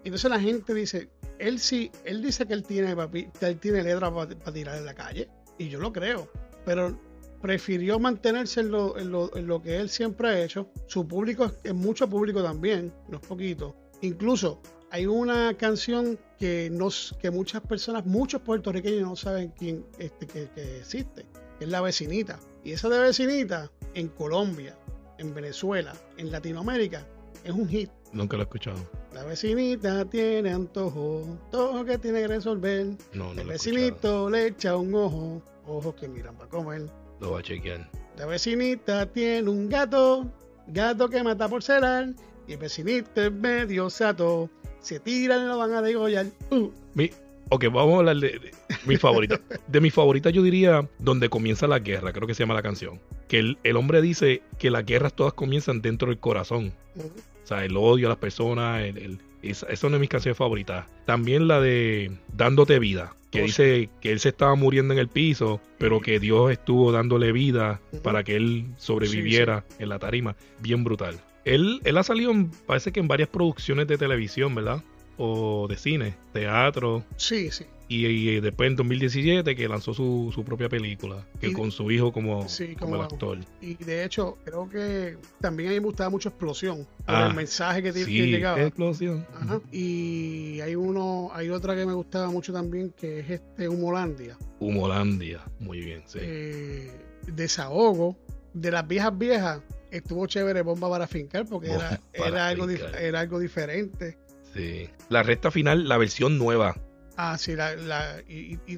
Entonces 0.04 0.30
la 0.30 0.40
gente 0.40 0.74
dice, 0.74 1.08
él 1.38 1.58
sí, 1.58 1.90
él 2.04 2.22
dice 2.22 2.46
que 2.46 2.54
él 2.54 2.64
tiene, 2.64 2.96
él 3.40 3.58
tiene 3.58 3.82
letra 3.82 4.12
para 4.12 4.52
tirar 4.52 4.78
en 4.78 4.84
la 4.84 4.94
calle 4.94 5.28
y 5.60 5.68
yo 5.68 5.78
lo 5.78 5.92
creo, 5.92 6.26
pero 6.64 6.98
prefirió 7.42 7.98
mantenerse 7.98 8.60
en 8.60 8.70
lo, 8.70 8.98
en 8.98 9.12
lo, 9.12 9.36
en 9.36 9.46
lo 9.46 9.62
que 9.62 9.76
él 9.76 9.90
siempre 9.90 10.28
ha 10.28 10.42
hecho. 10.42 10.70
Su 10.86 11.06
público 11.06 11.52
es 11.62 11.74
mucho 11.74 12.08
público 12.08 12.42
también, 12.42 12.92
no 13.08 13.18
es 13.18 13.26
poquito. 13.26 13.76
Incluso 14.00 14.60
hay 14.90 15.04
una 15.04 15.54
canción 15.54 16.18
que, 16.38 16.70
nos, 16.70 17.14
que 17.20 17.30
muchas 17.30 17.60
personas, 17.60 18.06
muchos 18.06 18.40
puertorriqueños 18.40 19.02
no 19.02 19.16
saben 19.16 19.52
quién 19.56 19.84
este, 19.98 20.26
que, 20.26 20.48
que 20.54 20.78
existe, 20.78 21.26
que 21.58 21.64
es 21.66 21.70
La 21.70 21.82
Vecinita. 21.82 22.40
Y 22.64 22.72
esa 22.72 22.88
de 22.88 22.98
Vecinita, 22.98 23.70
en 23.92 24.08
Colombia, 24.08 24.78
en 25.18 25.34
Venezuela, 25.34 25.92
en 26.16 26.30
Latinoamérica, 26.30 27.06
es 27.44 27.52
un 27.52 27.68
hit. 27.68 27.90
Nunca 28.12 28.36
lo 28.36 28.42
he 28.42 28.44
escuchado. 28.44 28.78
La 29.12 29.24
vecinita 29.24 30.04
tiene 30.04 30.50
antojo, 30.50 31.38
todo 31.50 31.84
que 31.84 31.98
tiene 31.98 32.20
que 32.22 32.28
resolver. 32.28 32.86
No, 33.12 33.32
no 33.34 33.40
El 33.40 33.48
vecinito 33.48 34.28
le 34.28 34.48
echa 34.48 34.76
un 34.76 34.94
ojo, 34.94 35.42
ojos 35.66 35.94
que 35.94 36.08
miran 36.08 36.34
para 36.36 36.50
comer. 36.50 36.86
Lo 37.20 37.32
va 37.32 37.40
a 37.40 37.42
chequear. 37.42 37.88
La 38.16 38.26
vecinita 38.26 39.06
tiene 39.06 39.48
un 39.48 39.68
gato, 39.68 40.26
gato 40.66 41.08
que 41.08 41.22
mata 41.22 41.48
por 41.48 41.62
celar. 41.62 42.14
Y 42.46 42.54
el 42.54 42.58
vecinito 42.58 43.22
es 43.22 43.32
medio 43.32 43.88
sato, 43.90 44.50
se 44.80 44.98
tiran 44.98 45.44
y 45.44 45.46
lo 45.46 45.58
van 45.58 45.72
a 45.72 45.82
degollar. 45.82 46.26
Uh. 46.50 46.70
Mi, 46.94 47.10
ok, 47.50 47.64
vamos 47.66 47.94
a 47.94 47.98
hablar 47.98 48.16
de, 48.16 48.52
mi 48.86 48.96
favorita. 48.96 49.40
de 49.66 49.80
mi 49.80 49.90
favorita 49.90 50.30
yo 50.30 50.42
diría 50.42 50.88
Donde 50.98 51.28
comienza 51.28 51.66
la 51.66 51.78
guerra, 51.78 52.12
creo 52.12 52.26
que 52.26 52.34
se 52.34 52.42
llama 52.42 52.54
la 52.54 52.62
canción. 52.62 53.00
Que 53.28 53.38
el, 53.38 53.58
el 53.62 53.76
hombre 53.76 54.00
dice 54.00 54.42
que 54.58 54.70
las 54.70 54.84
guerras 54.84 55.14
todas 55.14 55.34
comienzan 55.34 55.82
dentro 55.82 56.08
del 56.08 56.18
corazón. 56.18 56.72
O 56.96 57.46
sea, 57.46 57.64
el 57.64 57.76
odio 57.76 58.06
a 58.06 58.10
las 58.10 58.18
personas, 58.18 58.82
el, 58.82 59.20
esa, 59.42 59.66
es 59.68 59.82
una 59.84 59.94
de 59.94 60.00
mis 60.00 60.08
canciones 60.08 60.38
favoritas. 60.38 60.86
También 61.04 61.48
la 61.48 61.60
de 61.60 62.12
Dándote 62.32 62.78
vida, 62.78 63.14
que 63.30 63.42
dice 63.42 63.90
que 64.00 64.12
él 64.12 64.20
se 64.20 64.30
estaba 64.30 64.54
muriendo 64.54 64.94
en 64.94 65.00
el 65.00 65.08
piso, 65.08 65.60
pero 65.78 66.00
que 66.00 66.18
Dios 66.18 66.50
estuvo 66.50 66.92
dándole 66.92 67.32
vida 67.32 67.80
para 68.02 68.24
que 68.24 68.36
él 68.36 68.66
sobreviviera 68.76 69.64
en 69.78 69.88
la 69.88 69.98
tarima. 69.98 70.36
Bien 70.60 70.84
brutal. 70.84 71.20
Él, 71.44 71.80
él 71.84 71.96
ha 71.96 72.02
salido, 72.02 72.32
parece 72.66 72.92
que 72.92 73.00
en 73.00 73.08
varias 73.08 73.28
producciones 73.28 73.86
de 73.86 73.96
televisión, 73.96 74.54
¿verdad? 74.54 74.82
O 75.22 75.68
de 75.68 75.76
cine, 75.76 76.14
teatro. 76.32 77.04
Sí, 77.16 77.50
sí. 77.50 77.66
Y, 77.88 78.40
después 78.40 78.70
en 78.70 78.76
2017 78.76 79.54
que 79.54 79.68
lanzó 79.68 79.92
su, 79.92 80.30
su 80.32 80.44
propia 80.44 80.68
película, 80.68 81.26
que 81.40 81.52
con 81.52 81.72
su 81.72 81.90
hijo 81.90 82.12
como, 82.12 82.46
como, 82.78 82.94
el 82.94 83.02
actor. 83.02 83.38
Y 83.60 83.74
de 83.74 84.04
hecho, 84.04 84.38
creo 84.44 84.70
que 84.70 85.18
también 85.40 85.68
a 85.68 85.72
mí 85.72 85.80
me 85.80 85.86
gustaba 85.86 86.08
mucho 86.08 86.28
Explosión, 86.28 86.86
ah, 87.06 87.26
el 87.28 87.34
mensaje 87.34 87.82
que, 87.82 87.92
sí, 87.92 88.30
llegaba. 88.30 88.62
Explosión. 88.62 89.26
Ajá. 89.34 89.60
Y 89.72 90.60
hay 90.60 90.76
uno, 90.76 91.30
hay 91.34 91.50
otra 91.50 91.74
que 91.74 91.84
me 91.84 91.92
gustaba 91.92 92.30
mucho 92.30 92.52
también, 92.52 92.94
que 92.96 93.18
es 93.20 93.28
este 93.28 93.68
Humolandia. 93.68 94.38
Humolandia, 94.60 95.40
muy 95.58 95.80
bien, 95.80 96.02
sí. 96.06 96.20
Eh, 96.22 96.92
desahogo 97.26 98.16
de 98.54 98.70
las 98.70 98.86
viejas 98.86 99.18
viejas. 99.18 99.62
Estuvo 99.90 100.26
chévere 100.28 100.62
Bomba 100.62 100.88
para 100.88 101.08
fincar 101.08 101.44
porque 101.44 101.72
era, 101.72 102.00
era, 102.12 102.46
algo, 102.46 102.70
era 102.70 103.20
algo 103.20 103.40
diferente. 103.40 104.16
Sí. 104.54 104.90
La 105.08 105.22
recta 105.22 105.50
final, 105.50 105.88
la 105.88 105.96
versión 105.96 106.38
nueva 106.38 106.76
Ah, 107.22 107.36
sí, 107.36 107.54
la, 107.54 107.76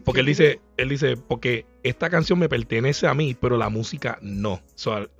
porque 0.05 0.19
él 0.19 0.27
dice, 0.27 0.61
él 0.77 0.89
dice, 0.89 1.17
porque 1.17 1.65
esta 1.85 2.11
canción 2.11 2.41
me 2.41 2.49
pertenece 2.49 3.07
a 3.07 3.15
mí, 3.15 3.37
pero 3.41 3.57
la 3.57 3.69
música 3.69 4.19
no. 4.21 4.61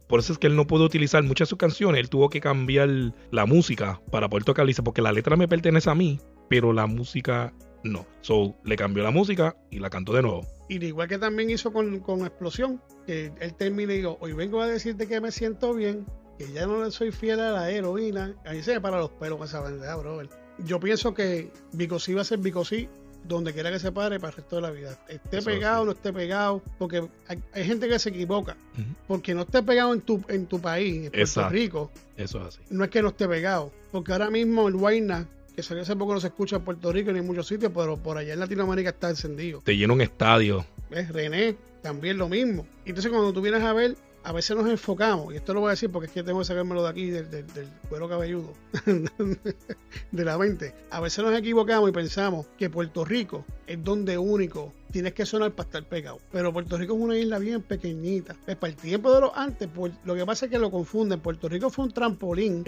por 0.09 0.19
eso 0.19 0.33
es 0.33 0.41
que 0.41 0.49
él 0.49 0.57
no 0.57 0.67
pudo 0.67 0.85
utilizar 0.87 1.23
muchas 1.23 1.47
de 1.47 1.51
sus 1.51 1.59
canciones, 1.59 2.01
él 2.01 2.11
tuvo 2.11 2.29
que 2.31 2.41
cambiar 2.41 2.89
la 3.31 3.47
música 3.47 4.01
para 4.11 4.29
poder 4.29 4.43
tocar. 4.43 4.67
Dice, 4.67 4.83
porque 4.83 5.03
la 5.03 5.13
letra 5.13 5.37
me 5.37 5.47
pertenece 5.47 5.89
a 5.89 5.95
mí, 5.95 6.19
pero 6.49 6.73
la 6.73 6.89
música 6.89 7.55
no. 7.85 8.07
So, 8.23 8.57
le 8.65 8.75
cambió 8.75 9.05
la 9.05 9.13
música 9.13 9.55
y 9.71 9.79
la 9.79 9.89
cantó 9.89 10.15
de 10.15 10.23
nuevo. 10.23 10.45
Y 10.69 10.85
igual 10.85 11.07
que 11.07 11.19
también 11.19 11.49
hizo 11.49 11.73
con, 11.73 11.95
Explosión, 12.27 12.83
que 13.07 13.33
él 13.39 13.55
termina 13.55 13.93
y 13.93 13.99
digo, 13.99 14.19
hoy 14.21 14.33
vengo 14.33 14.61
a 14.63 14.67
decirte 14.67 15.07
que 15.07 15.21
me 15.21 15.31
siento 15.31 15.75
bien, 15.75 16.07
que 16.39 16.51
ya 16.51 16.67
no 16.67 16.83
le 16.83 16.91
soy 16.91 17.13
fiel 17.13 17.39
a 17.39 17.53
la 17.53 17.71
heroína. 17.71 18.35
Ahí 18.45 18.65
se 18.65 18.75
me 18.75 18.81
para 18.81 18.99
los 18.99 19.11
pelos 19.11 19.39
con 19.39 19.47
esa 19.47 19.61
bandera, 19.61 19.95
bro. 19.95 20.23
Yo 20.65 20.81
pienso 20.81 21.15
que 21.15 21.51
Bicosí 21.73 22.15
va 22.15 22.23
a 22.23 22.25
ser 22.25 22.39
Bicosí 22.39 22.89
donde 23.25 23.53
quiera 23.53 23.71
que 23.71 23.79
se 23.79 23.93
pare 23.93 24.19
para 24.19 24.31
el 24.31 24.37
resto 24.37 24.57
de 24.57 24.63
la 24.63 24.71
vida. 24.71 24.99
Esté 25.09 25.43
pegado 25.43 25.85
no 25.85 25.93
esté 25.93 26.13
pegado, 26.13 26.63
porque 26.79 27.09
hay, 27.29 27.65
gente 27.65 27.89
que 27.89 27.99
se 27.99 28.11
equivoca. 28.11 28.57
Porque 29.07 29.35
no 29.35 29.43
esté 29.43 29.63
pegado 29.63 29.93
en 29.93 30.01
tu, 30.01 30.23
en 30.29 30.47
tu 30.47 30.61
país, 30.61 31.07
en 31.07 31.11
Puerto 31.11 31.49
Rico. 31.49 31.91
Eso 32.17 32.41
es 32.41 32.47
así. 32.49 32.61
No 32.71 32.85
es 32.85 32.91
que 32.91 33.03
no 33.03 33.09
esté 33.09 33.29
pegado. 33.29 33.73
Porque 33.91 34.13
ahora 34.13 34.31
mismo 34.31 34.69
el 34.69 34.77
Guayna, 34.77 35.29
que 35.55 35.63
salió 35.63 35.83
hace 35.83 35.97
poco, 35.97 36.15
no 36.15 36.21
se 36.21 36.29
escucha 36.29 36.57
en 36.57 36.63
Puerto 36.63 36.93
Rico 36.93 37.13
ni 37.13 37.21
en 37.21 37.27
muchos 37.27 37.47
sitios, 37.47 37.73
pero 37.75 37.97
por 37.97 38.17
allá 38.17 38.33
en 38.33 38.41
Latinoamérica 38.41 38.91
está 38.91 39.11
encendido. 39.11 39.61
Te 39.65 39.77
llena 39.77 39.93
un 39.93 40.01
estadio. 40.01 40.65
¿Ves? 40.91 41.09
René, 41.09 41.57
también 41.83 42.19
lo 42.19 42.29
mismo. 42.29 42.67
Entonces 42.85 43.11
cuando 43.11 43.33
tú 43.33 43.41
vienes 43.41 43.63
a 43.63 43.73
ver 43.73 43.97
a 44.25 44.33
veces 44.33 44.57
nos 44.57 44.69
enfocamos, 44.69 45.33
y 45.33 45.37
esto 45.37 45.55
lo 45.55 45.61
voy 45.61 45.69
a 45.69 45.71
decir 45.73 45.91
porque 45.91 46.07
es 46.07 46.13
que 46.13 46.23
tengo 46.23 46.39
que 46.41 46.45
sacármelo 46.45 46.83
de 46.83 46.89
aquí, 46.89 47.11
del, 47.11 47.47
cuero 47.89 48.09
cabelludo, 48.09 48.53
de 50.13 50.25
la 50.25 50.39
mente. 50.39 50.75
A 50.91 51.01
veces 51.01 51.25
nos 51.25 51.37
equivocamos 51.37 51.89
y 51.89 51.93
pensamos 51.93 52.47
que 52.57 52.71
Puerto 52.71 53.05
Rico 53.05 53.45
es 53.67 53.83
donde 53.83 54.19
único 54.19 54.73
tienes 54.91 55.15
que 55.15 55.25
sonar 55.27 55.53
para 55.53 55.67
estar 55.67 55.85
pegado. 55.85 56.21
Pero 56.31 56.53
Puerto 56.53 56.77
Rico 56.77 56.95
es 56.95 57.01
una 57.01 57.17
isla 57.17 57.39
bien 57.39 57.63
pequeñita. 57.63 58.37
Es 58.47 58.57
para 58.57 58.73
el 58.73 58.77
tiempo 58.77 59.13
de 59.13 59.23
los 59.23 59.33
antes, 59.35 59.69
lo 60.05 60.15
que 60.15 60.27
pasa 60.27 60.47
es 60.47 60.51
que 60.53 60.59
lo 60.59 60.71
confunden. 60.71 61.21
Puerto 61.21 61.49
Rico 61.49 61.71
fue 61.71 61.87
un 61.87 61.93
trampolín 61.93 62.65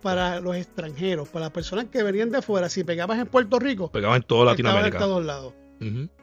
para 0.00 0.40
los 0.40 0.56
extranjeros, 0.56 1.28
para 1.28 1.46
las 1.46 1.52
personas 1.52 1.86
que 1.86 2.02
venían 2.02 2.30
de 2.30 2.38
afuera. 2.38 2.68
Si 2.68 2.84
pegabas 2.84 3.18
en 3.18 3.26
Puerto 3.26 3.58
Rico, 3.58 3.90
pegabas 3.90 4.18
en 4.18 4.22
toda 4.22 4.46
Latinoamérica. 4.46 4.98
En 4.98 5.04
todos 5.04 5.24
lados. 5.24 5.52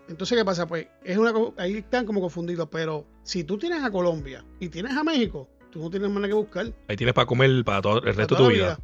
Entonces, 0.08 0.38
¿qué 0.38 0.46
pasa? 0.46 0.68
Pues 0.68 0.88
es 1.04 1.18
una 1.18 1.34
ahí 1.58 1.78
están 1.78 2.06
como 2.06 2.22
confundidos, 2.22 2.68
pero 2.72 3.06
si 3.24 3.44
tú 3.44 3.58
tienes 3.58 3.84
a 3.84 3.92
Colombia 3.92 4.44
y 4.60 4.70
tienes 4.70 4.96
a 4.96 5.04
México, 5.04 5.50
tú 5.72 5.80
no 5.80 5.90
tienes 5.90 6.10
más 6.10 6.18
nada 6.18 6.28
que 6.28 6.34
buscar. 6.34 6.74
Ahí 6.88 6.96
tienes 6.96 7.14
para 7.14 7.26
comer 7.26 7.64
para 7.64 7.82
todo 7.82 7.98
el 8.04 8.16
resto 8.16 8.36
de 8.36 8.44
tu 8.44 8.50
vida. 8.50 8.80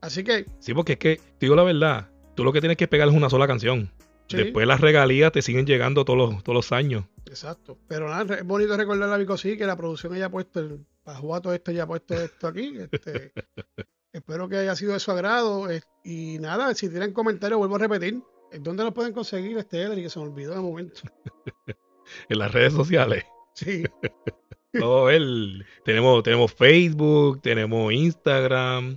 Así 0.00 0.24
que. 0.24 0.46
Sí, 0.58 0.74
porque 0.74 0.94
es 0.94 0.98
que, 0.98 1.16
te 1.16 1.46
digo 1.46 1.56
la 1.56 1.62
verdad, 1.62 2.10
tú 2.34 2.44
lo 2.44 2.52
que 2.52 2.60
tienes 2.60 2.76
que 2.76 2.88
pegar 2.88 3.08
es 3.08 3.14
una 3.14 3.30
sola 3.30 3.46
canción. 3.46 3.90
Después 4.28 4.66
las 4.66 4.80
regalías 4.80 5.32
te 5.32 5.42
siguen 5.42 5.66
llegando 5.66 6.04
todos 6.04 6.18
los, 6.18 6.42
todos 6.42 6.56
los 6.56 6.72
años. 6.72 7.04
Exacto. 7.26 7.78
Pero 7.88 8.08
nada, 8.08 8.36
es 8.36 8.44
bonito 8.44 8.76
recordar 8.76 9.10
a 9.10 9.16
Vico 9.16 9.36
sí 9.36 9.56
que 9.56 9.66
la 9.66 9.76
producción 9.76 10.14
haya 10.14 10.30
puesto 10.30 10.60
el 10.60 10.84
pajuato 11.04 11.52
este 11.52 11.72
haya 11.72 11.86
puesto 11.86 12.14
esto 12.14 12.48
aquí. 12.48 12.74
Este, 12.78 13.32
espero 14.12 14.48
que 14.48 14.56
haya 14.56 14.74
sido 14.74 14.94
de 14.94 15.00
su 15.00 15.10
agrado. 15.10 15.68
Y 16.02 16.38
nada, 16.40 16.74
si 16.74 16.88
tienen 16.88 17.12
comentarios, 17.12 17.58
vuelvo 17.58 17.76
a 17.76 17.80
repetir. 17.80 18.22
¿Dónde 18.60 18.84
lo 18.84 18.94
pueden 18.94 19.12
conseguir 19.12 19.56
este 19.58 19.82
y 19.82 20.02
que 20.02 20.10
se 20.10 20.18
me 20.18 20.26
olvidó 20.26 20.54
de 20.54 20.60
momento? 20.60 21.00
en 22.28 22.38
las 22.38 22.52
redes 22.52 22.72
sociales. 22.72 23.24
Sí. 23.54 23.84
Todo 24.72 25.08
el, 25.10 25.64
tenemos, 25.84 26.22
tenemos 26.22 26.52
Facebook, 26.52 27.40
tenemos 27.40 27.92
Instagram, 27.92 28.96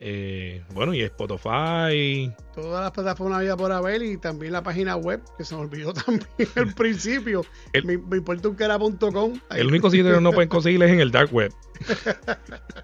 eh, 0.00 0.64
bueno, 0.74 0.94
y 0.94 1.02
Spotify. 1.02 2.32
Todas 2.54 2.82
las 2.82 2.92
plataformas 2.92 3.38
había 3.38 3.56
por 3.56 3.72
haber 3.72 4.00
y 4.02 4.16
también 4.16 4.52
la 4.52 4.62
página 4.62 4.94
web, 4.96 5.20
que 5.36 5.44
se 5.44 5.56
me 5.56 5.62
olvidó 5.62 5.92
también 5.92 6.48
al 6.54 6.72
principio. 6.74 7.44
El, 7.72 7.84
un 7.86 8.54
cara.com. 8.54 9.40
El 9.50 9.66
único 9.66 9.90
sitio 9.90 10.14
que 10.14 10.20
no 10.20 10.30
pueden 10.32 10.48
conseguir 10.48 10.80
es 10.82 10.92
en 10.92 11.00
el 11.00 11.10
dark 11.10 11.32
web. 11.32 11.52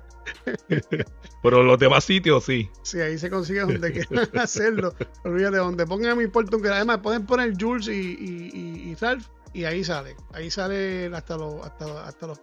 Pero 1.43 1.63
los 1.63 1.79
demás 1.79 2.05
sitios 2.05 2.45
sí. 2.45 2.69
Sí, 2.83 3.01
ahí 3.01 3.19
se 3.19 3.31
consigue 3.31 3.61
donde 3.61 3.93
quieran 3.93 4.29
hacerlo. 4.39 4.95
Olvídate, 5.25 5.59
donde 5.59 5.87
pongan 5.87 6.19
mi 6.19 6.27
cara. 6.27 6.77
Además, 6.77 6.99
pueden 6.99 7.27
poner 7.27 7.55
Jules 7.59 7.89
y, 7.89 7.93
y, 7.93 8.91
y, 8.91 8.95
Ralph 8.97 9.27
y 9.53 9.65
ahí 9.65 9.85
sale. 9.85 10.17
Ahí 10.33 10.51
sale 10.51 11.07
hasta 11.15 11.37
los, 11.37 11.65
hasta, 11.65 12.07
hasta 12.07 12.27
los 12.27 12.41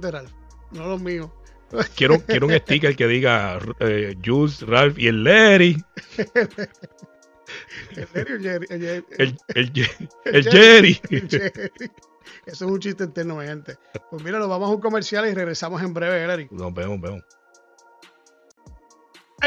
de 0.00 0.10
Ralph. 0.10 0.32
No 0.72 0.86
los 0.86 1.00
míos. 1.00 1.30
Quiero, 1.96 2.20
quiero 2.26 2.46
un 2.46 2.52
sticker 2.52 2.96
que 2.96 3.06
diga 3.06 3.58
eh, 3.78 4.16
Jules, 4.24 4.62
Ralph 4.62 4.98
y 4.98 5.06
el 5.08 5.22
Larry. 5.24 5.82
el 7.96 8.08
Larry 8.14 8.32
el 8.34 8.42
Jerry. 8.42 8.66
El, 8.70 9.38
el, 9.54 9.72
el, 10.24 10.50
Jerry. 10.50 11.00
Eso 12.46 12.64
es 12.64 12.70
un 12.70 12.80
chiste 12.80 13.04
interno, 13.04 13.36
mi 13.36 13.46
gente. 13.46 13.76
Pues 14.10 14.22
mira, 14.22 14.38
nos 14.38 14.48
vamos 14.48 14.68
a 14.68 14.72
un 14.72 14.80
comercial 14.80 15.28
y 15.28 15.34
regresamos 15.34 15.82
en 15.82 15.94
breve, 15.94 16.26
Larry. 16.26 16.48
Nos 16.50 16.74
vemos, 16.74 17.00
vemos. 17.00 17.22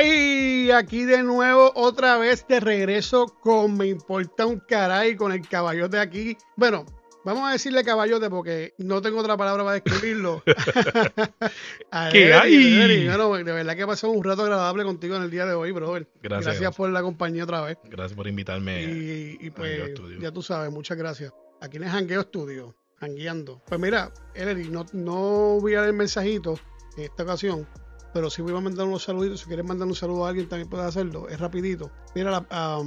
Y 0.01 0.71
aquí 0.71 1.05
de 1.05 1.21
nuevo, 1.21 1.71
otra 1.75 2.17
vez 2.17 2.47
de 2.47 2.59
regreso 2.59 3.27
con 3.41 3.77
Me 3.77 3.87
Importa 3.87 4.45
un 4.45 4.59
Caray, 4.59 5.15
con 5.15 5.31
el 5.31 5.47
caballote 5.47 5.99
aquí. 5.99 6.35
Bueno, 6.55 6.85
Vamos 7.25 7.47
a 7.47 7.53
decirle 7.53 7.83
caballote 7.83 8.29
porque 8.29 8.73
no 8.77 9.01
tengo 9.01 9.19
otra 9.19 9.37
palabra 9.37 9.63
para 9.63 9.79
describirlo. 9.79 10.43
¿Qué 12.11 12.33
hay? 12.33 12.75
de 12.77 13.51
verdad 13.51 13.75
que 13.75 13.87
pasó 13.87 14.09
un 14.09 14.23
rato 14.23 14.43
agradable 14.43 14.83
contigo 14.83 15.15
en 15.15 15.23
el 15.23 15.31
día 15.31 15.45
de 15.45 15.53
hoy, 15.53 15.71
brother. 15.71 16.07
Gracias. 16.21 16.45
Gracias 16.45 16.75
por 16.75 16.89
la 16.89 17.01
compañía 17.01 17.45
otra 17.45 17.61
vez. 17.61 17.77
Gracias 17.85 18.15
por 18.15 18.27
invitarme. 18.27 18.83
Y, 18.83 19.49
pues, 19.51 19.93
ya 20.19 20.31
tú 20.31 20.41
sabes, 20.41 20.71
muchas 20.71 20.97
gracias. 20.97 21.31
Aquí 21.61 21.77
en 21.77 21.83
el 21.83 21.89
Jangueo 21.89 22.23
Studio, 22.23 22.75
jangueando. 22.99 23.61
Pues 23.67 23.79
mira, 23.79 24.11
Ellery, 24.35 24.67
no, 24.69 24.85
no 24.91 25.59
voy 25.61 25.75
a 25.75 25.79
dar 25.79 25.89
el 25.89 25.95
mensajito 25.95 26.59
en 26.97 27.05
esta 27.05 27.23
ocasión, 27.23 27.65
pero 28.13 28.29
si 28.29 28.41
voy 28.41 28.53
a 28.55 28.59
mandar 28.59 28.85
unos 28.85 29.03
saluditos. 29.03 29.39
Si 29.39 29.47
quieres 29.47 29.65
mandar 29.65 29.87
un 29.87 29.95
saludo 29.95 30.25
a 30.25 30.29
alguien, 30.29 30.49
también 30.49 30.69
puedes 30.69 30.85
hacerlo. 30.85 31.29
Es 31.29 31.39
rapidito. 31.39 31.89
Mira 32.15 32.45
a, 32.49 32.77
a 32.79 32.83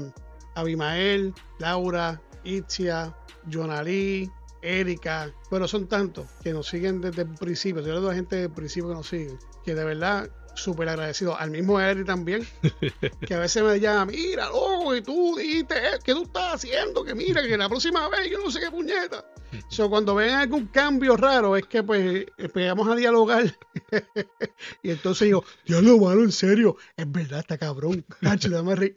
Abimael, 0.55 1.32
Laura, 1.59 2.20
Itzia, 2.47 3.14
Jonalí, 3.51 4.30
Erika, 4.62 5.32
pero 5.51 5.68
son 5.68 5.86
tantos 5.88 6.26
que 6.42 6.53
nos 6.53 6.68
siguen 6.68 7.01
desde 7.01 7.22
el 7.22 7.34
principio. 7.34 7.82
Yo 7.82 7.94
le 7.94 8.01
doy 8.01 8.12
a 8.12 8.14
gente 8.14 8.36
desde 8.36 8.49
principio 8.49 8.88
que 8.90 8.94
nos 8.94 9.09
siguen, 9.09 9.38
que 9.64 9.74
de 9.74 9.84
verdad 9.84 10.30
súper 10.55 10.88
agradecido. 10.88 11.36
Al 11.36 11.51
mismo 11.51 11.80
Eric 11.80 12.07
también, 12.07 12.47
que 13.26 13.34
a 13.34 13.38
veces 13.38 13.62
me 13.62 13.78
llama, 13.78 14.07
mira, 14.07 14.49
loco, 14.49 14.92
que 14.92 15.03
tú 15.03 15.36
dijiste, 15.36 15.74
que 16.05 16.14
tú 16.14 16.22
estás 16.22 16.55
haciendo? 16.55 17.05
Que 17.05 17.14
mira, 17.14 17.42
que 17.42 17.57
la 17.57 17.68
próxima 17.68 18.09
vez 18.09 18.30
yo 18.30 18.38
no 18.38 18.51
sé 18.51 18.61
qué 18.61 18.70
puñeta. 18.70 19.24
So, 19.68 19.88
cuando 19.88 20.14
ven 20.14 20.30
algún 20.30 20.66
cambio 20.66 21.16
raro, 21.16 21.57
es 21.57 21.66
que 21.66 21.82
pues 21.82 22.26
empezamos 22.38 22.88
a 22.88 22.97
dialogar. 22.97 23.57
y 24.82 24.90
entonces 24.90 25.28
yo, 25.28 25.82
lo 25.82 25.99
malo, 25.99 26.22
en 26.22 26.32
serio, 26.32 26.76
es 26.97 27.11
verdad, 27.11 27.40
está 27.40 27.59
cabrón. 27.59 28.05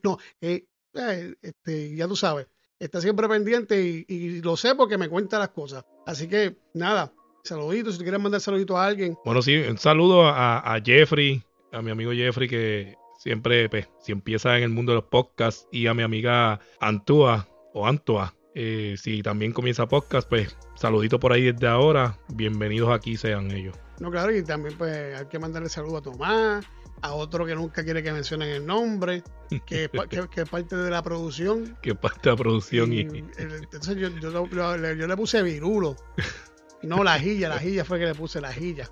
No, 0.04 0.18
eh, 0.42 0.66
eh, 0.94 1.36
este, 1.42 1.96
ya 1.96 2.08
tú 2.08 2.16
sabes 2.16 2.48
está 2.80 3.02
siempre 3.02 3.28
pendiente 3.28 4.06
y, 4.08 4.42
lo 4.42 4.58
sé 4.58 4.76
porque 4.76 4.98
me 4.98 5.10
cuenta 5.10 5.38
las 5.38 5.50
cosas. 5.50 5.86
Así 6.06 6.28
que 6.28 6.58
nada, 6.74 7.14
saluditos, 7.44 7.98
si 7.98 8.04
quieres 8.04 8.22
mandar 8.22 8.42
saluditos 8.42 8.78
a 8.78 8.86
alguien. 8.86 9.18
Bueno, 9.26 9.42
sí, 9.42 9.58
un 9.58 9.78
saludo 9.78 10.26
a, 10.26 10.80
Jeffrey, 10.84 11.44
a 11.72 11.82
mi 11.82 11.92
amigo 11.92 12.12
Jeffrey 12.12 12.48
que 12.48 12.96
siempre, 13.20 13.70
pues, 13.70 13.90
si 14.02 14.12
empieza 14.12 14.58
en 14.58 14.64
el 14.64 14.70
mundo 14.70 14.94
de 14.94 14.98
los 14.98 15.06
podcasts 15.06 15.68
y 15.72 15.88
a 15.88 15.94
mi 15.94 16.04
amiga 16.04 16.60
Antua 16.80 17.48
o 17.74 17.86
Antua. 17.86 18.34
Eh, 18.56 18.96
si 18.98 19.22
también 19.22 19.54
comienza 19.54 19.88
podcast, 19.88 20.28
pues 20.28 20.58
saludito 20.76 21.20
por 21.20 21.34
ahí 21.34 21.52
desde 21.52 21.68
ahora. 21.68 22.18
Bienvenidos 22.30 22.90
aquí 22.92 23.16
sean 23.16 23.52
ellos. 23.52 23.78
No, 24.00 24.10
claro, 24.10 24.36
y 24.36 24.44
también 24.44 24.76
pues 24.78 25.18
hay 25.18 25.26
que 25.28 25.40
mandarle 25.40 25.70
saludo 25.70 25.98
a 25.98 26.02
Tomás, 26.02 26.66
a 27.02 27.14
otro 27.14 27.46
que 27.46 27.56
nunca 27.56 27.84
quiere 27.84 28.04
que 28.04 28.12
mencionen 28.12 28.50
el 28.50 28.66
nombre, 28.66 29.24
que 29.66 29.86
es, 29.86 30.28
que, 30.30 30.46
parte 30.46 30.76
de 30.76 30.90
la 30.90 31.02
producción. 31.02 31.78
Que 31.82 31.96
parte 31.96 32.22
de 32.24 32.30
la 32.32 32.38
producción. 32.38 32.94
Y, 32.94 33.02
entonces 33.38 33.98
yo, 33.98 34.10
yo, 34.10 34.78
le 34.78 35.18
puse 35.18 35.42
virulo. 35.42 35.96
No, 36.82 37.04
la 37.04 37.20
jilla, 37.20 37.50
la 37.50 37.60
jilla 37.60 37.84
fue 37.84 38.00
que 38.00 38.06
le 38.06 38.16
puse 38.16 38.40
la 38.40 38.54
jilla. 38.54 38.90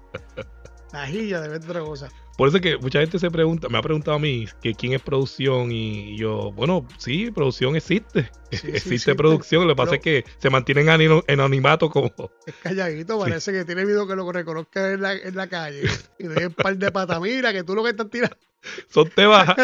La 0.97 1.05
jilla 1.05 1.41
de 1.41 1.55
otra 1.55 1.81
cosa. 1.81 2.09
Por 2.39 2.49
eso 2.49 2.59
que 2.59 2.75
mucha 2.79 2.99
gente 2.99 3.19
se 3.19 3.29
pregunta, 3.29 3.69
me 3.69 3.77
ha 3.77 3.83
preguntado 3.83 4.17
a 4.17 4.19
mí 4.19 4.47
que 4.63 4.73
quién 4.73 4.93
es 4.93 5.01
producción 5.01 5.71
y 5.71 6.17
yo, 6.17 6.51
bueno, 6.53 6.87
sí, 6.97 7.29
producción 7.29 7.75
existe. 7.75 8.31
existe 8.49 9.13
producción, 9.13 9.67
lo 9.67 9.75
que 9.75 9.77
pasa 9.77 9.95
es 9.95 10.01
que 10.01 10.25
se 10.39 10.49
mantienen 10.49 10.89
en 10.89 11.21
anonimato 11.39 11.91
como... 11.91 12.11
Es 12.47 12.55
calladito, 12.63 13.19
parece 13.19 13.51
que 13.51 13.63
tiene 13.63 13.85
miedo 13.85 14.07
que 14.07 14.15
lo 14.15 14.31
reconozca 14.31 14.91
en 14.91 15.03
la, 15.03 15.13
en 15.13 15.35
la 15.35 15.47
calle. 15.47 15.83
y 16.17 16.27
de 16.27 16.47
un 16.47 16.53
par 16.53 16.75
de 16.75 16.91
patamira 16.91 17.53
que 17.53 17.63
tú 17.63 17.75
lo 17.75 17.83
que 17.83 17.91
estás 17.91 18.09
tirando... 18.09 18.35
Son 18.89 19.07
temas... 19.09 19.47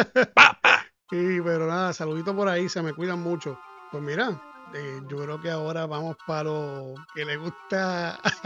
Sí, 1.10 1.38
pero 1.44 1.68
nada, 1.68 1.94
saludito 1.94 2.36
por 2.36 2.48
ahí, 2.48 2.70
se 2.70 2.82
me 2.82 2.94
cuidan 2.94 3.20
mucho. 3.20 3.60
Pues 3.92 4.02
mira, 4.02 4.42
eh, 4.74 5.02
yo 5.08 5.18
creo 5.18 5.42
que 5.42 5.50
ahora 5.50 5.86
vamos 5.86 6.16
para 6.26 6.44
lo 6.46 6.96
que 7.14 7.26
le 7.26 7.38
gusta 7.38 8.20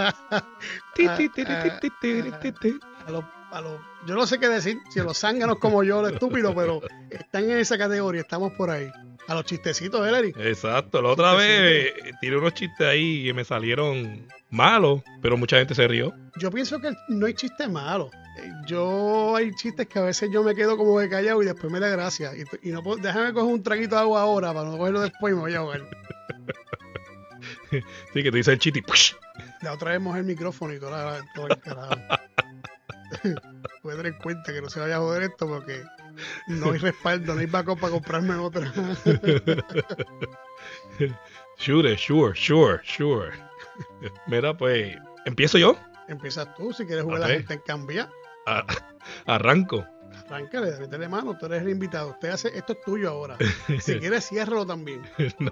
a, 3.51 3.61
los 3.61 3.79
yo 4.05 4.15
no 4.15 4.25
sé 4.25 4.39
qué 4.39 4.47
decir, 4.47 4.79
si 4.89 4.99
los 4.99 5.17
zánganos 5.17 5.57
como 5.59 5.83
yo, 5.83 6.01
lo 6.01 6.07
estúpido, 6.07 6.55
pero 6.55 6.81
están 7.09 7.43
en 7.43 7.57
esa 7.57 7.77
categoría, 7.77 8.21
estamos 8.21 8.53
por 8.53 8.69
ahí. 8.69 8.89
A 9.27 9.35
los 9.35 9.43
chistecitos, 9.43 10.07
¿eh, 10.07 10.33
Exacto, 10.37 11.01
la 11.01 11.09
otra 11.09 11.33
vez 11.33 11.91
eh, 11.93 12.11
tiré 12.21 12.37
unos 12.37 12.53
chistes 12.53 12.87
ahí 12.87 13.25
que 13.25 13.33
me 13.33 13.43
salieron 13.43 14.25
malos, 14.49 15.01
pero 15.21 15.35
mucha 15.35 15.57
gente 15.57 15.75
se 15.75 15.85
rió. 15.87 16.13
Yo 16.37 16.49
pienso 16.49 16.79
que 16.79 16.93
no 17.09 17.25
hay 17.25 17.33
chistes 17.33 17.69
malos. 17.69 18.11
Eh, 18.39 18.49
yo 18.65 19.35
hay 19.35 19.51
chistes 19.55 19.87
que 19.87 19.99
a 19.99 20.03
veces 20.03 20.29
yo 20.31 20.43
me 20.43 20.55
quedo 20.55 20.77
como 20.77 20.97
de 20.99 21.09
callado 21.09 21.43
y 21.43 21.45
después 21.45 21.71
me 21.71 21.81
da 21.81 21.89
gracia. 21.89 22.31
Y, 22.61 22.69
no 22.69 22.81
puedo, 22.81 23.01
déjame 23.01 23.33
coger 23.33 23.53
un 23.53 23.63
traguito 23.63 23.95
de 23.95 24.01
agua 24.01 24.21
ahora 24.21 24.53
para 24.53 24.69
no 24.69 24.77
cogerlo 24.77 25.01
después 25.01 25.33
y 25.33 25.35
me 25.35 25.41
voy 25.41 25.53
a 25.53 25.57
ahogar. 25.57 25.81
sí, 28.13 28.23
que 28.23 28.31
te 28.31 28.37
dice 28.37 28.53
el 28.53 28.59
chiste 28.59 28.79
y 28.79 29.65
La 29.65 29.73
otra 29.73 29.91
vez 29.91 30.01
mojé 30.01 30.19
el 30.19 30.25
micrófono 30.25 30.73
y 30.73 30.79
todo, 30.79 30.91
todo 31.35 31.47
el 31.47 31.59
carajo. 31.59 31.95
Voy 33.83 33.93
a 33.93 33.97
tener 33.97 34.13
en 34.13 34.19
cuenta 34.19 34.53
que 34.53 34.61
no 34.61 34.69
se 34.69 34.79
vaya 34.79 34.97
a 34.97 34.99
joder 34.99 35.23
esto 35.23 35.47
porque 35.47 35.83
no 36.47 36.71
hay 36.71 36.79
respaldo, 36.79 37.33
no 37.33 37.39
hay 37.39 37.45
backup 37.45 37.79
para 37.79 37.93
comprarme 37.93 38.35
otra. 38.35 38.71
sure, 41.57 41.97
sure, 41.97 42.35
sure, 42.35 42.81
sure. 42.83 43.31
Mira, 44.27 44.55
pues, 44.57 44.97
¿empiezo 45.25 45.57
yo? 45.57 45.77
Empiezas 46.07 46.53
tú, 46.55 46.73
si 46.73 46.85
quieres 46.85 47.03
jugar 47.03 47.23
a 47.23 47.27
la 47.27 47.33
gente 47.33 47.53
en 47.53 47.61
cambia. 47.61 48.09
arranco. 49.25 49.85
Arráncale, 50.25 50.77
métele 50.79 51.07
mano, 51.07 51.37
tú 51.37 51.45
eres 51.45 51.61
el 51.61 51.69
invitado. 51.69 52.09
Usted 52.09 52.29
hace, 52.29 52.57
esto 52.57 52.73
es 52.73 52.81
tuyo 52.81 53.09
ahora. 53.09 53.37
Si 53.79 53.99
quieres, 53.99 54.27
ciérralo 54.27 54.65
también. 54.65 55.01
no. 55.39 55.51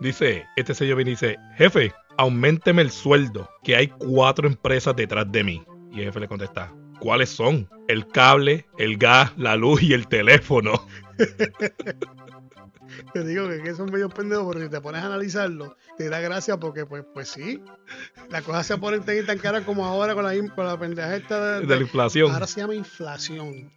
Dice, 0.00 0.46
este 0.56 0.74
sello 0.74 0.96
viene 0.96 1.12
y 1.12 1.14
dice, 1.14 1.38
jefe, 1.56 1.92
aumenteme 2.16 2.82
el 2.82 2.90
sueldo, 2.90 3.48
que 3.62 3.76
hay 3.76 3.88
cuatro 3.88 4.46
empresas 4.46 4.96
detrás 4.96 5.30
de 5.30 5.44
mí. 5.44 5.64
Y 5.92 6.00
el 6.00 6.06
jefe 6.06 6.20
le 6.20 6.28
contesta, 6.28 6.72
¿cuáles 7.00 7.30
son? 7.30 7.68
El 7.88 8.06
cable, 8.06 8.66
el 8.78 8.96
gas, 8.96 9.32
la 9.36 9.56
luz 9.56 9.82
y 9.82 9.92
el 9.92 10.06
teléfono. 10.06 10.86
te 13.12 13.24
digo 13.24 13.48
que, 13.48 13.62
que 13.62 13.74
son 13.74 13.90
medio 13.90 14.08
pendejos, 14.08 14.46
pero 14.52 14.64
si 14.64 14.70
te 14.70 14.80
pones 14.80 15.02
a 15.02 15.06
analizarlo, 15.06 15.76
te 15.96 16.08
da 16.08 16.20
gracia 16.20 16.58
porque, 16.58 16.86
pues, 16.86 17.04
pues 17.12 17.28
sí, 17.28 17.62
la 18.30 18.42
cosa 18.42 18.62
se 18.62 18.76
pone 18.78 19.00
tan 19.00 19.38
cara 19.38 19.62
como 19.62 19.84
ahora 19.84 20.14
con 20.14 20.24
la, 20.24 20.32
con 20.54 20.66
la 20.66 20.78
pendeja 20.78 21.16
esta 21.16 21.60
de, 21.60 21.66
de 21.66 21.76
la 21.76 21.82
inflación. 21.82 22.30
Ahora 22.30 22.46
se 22.46 22.60
llama 22.60 22.74
inflación 22.74 23.70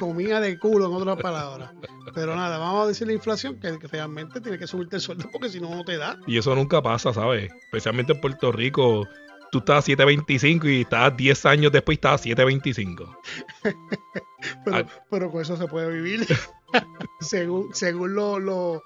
comida 0.00 0.40
de 0.40 0.58
culo, 0.58 0.86
en 0.86 0.94
otras 0.94 1.20
palabras. 1.20 1.70
Pero 2.14 2.34
nada, 2.34 2.58
vamos 2.58 2.84
a 2.84 2.88
decir 2.88 3.06
la 3.06 3.12
inflación, 3.12 3.60
que, 3.60 3.78
realmente 3.86 4.40
tiene 4.40 4.58
que 4.58 4.66
subirte 4.66 4.96
el 4.96 5.02
sueldo 5.02 5.28
porque 5.30 5.50
si 5.50 5.60
no, 5.60 5.72
no 5.74 5.84
te 5.84 5.98
da. 5.98 6.18
Y 6.26 6.38
eso 6.38 6.54
nunca 6.54 6.82
pasa, 6.82 7.12
¿sabes? 7.12 7.52
Especialmente 7.64 8.14
en 8.14 8.20
Puerto 8.20 8.50
Rico. 8.50 9.06
Tú 9.52 9.58
estabas 9.58 9.88
a 9.88 9.92
7.25 9.92 10.72
y 10.72 10.80
estabas 10.82 11.16
10 11.16 11.46
años 11.46 11.72
después 11.72 11.96
y 11.96 11.98
estabas 11.98 12.22
a 12.22 12.28
7.25. 12.28 13.18
pero, 14.64 14.86
pero 15.10 15.30
con 15.30 15.42
eso 15.42 15.56
se 15.56 15.66
puede 15.66 15.90
vivir. 15.90 16.26
según 17.20 17.74
según 17.74 18.14
lo, 18.14 18.82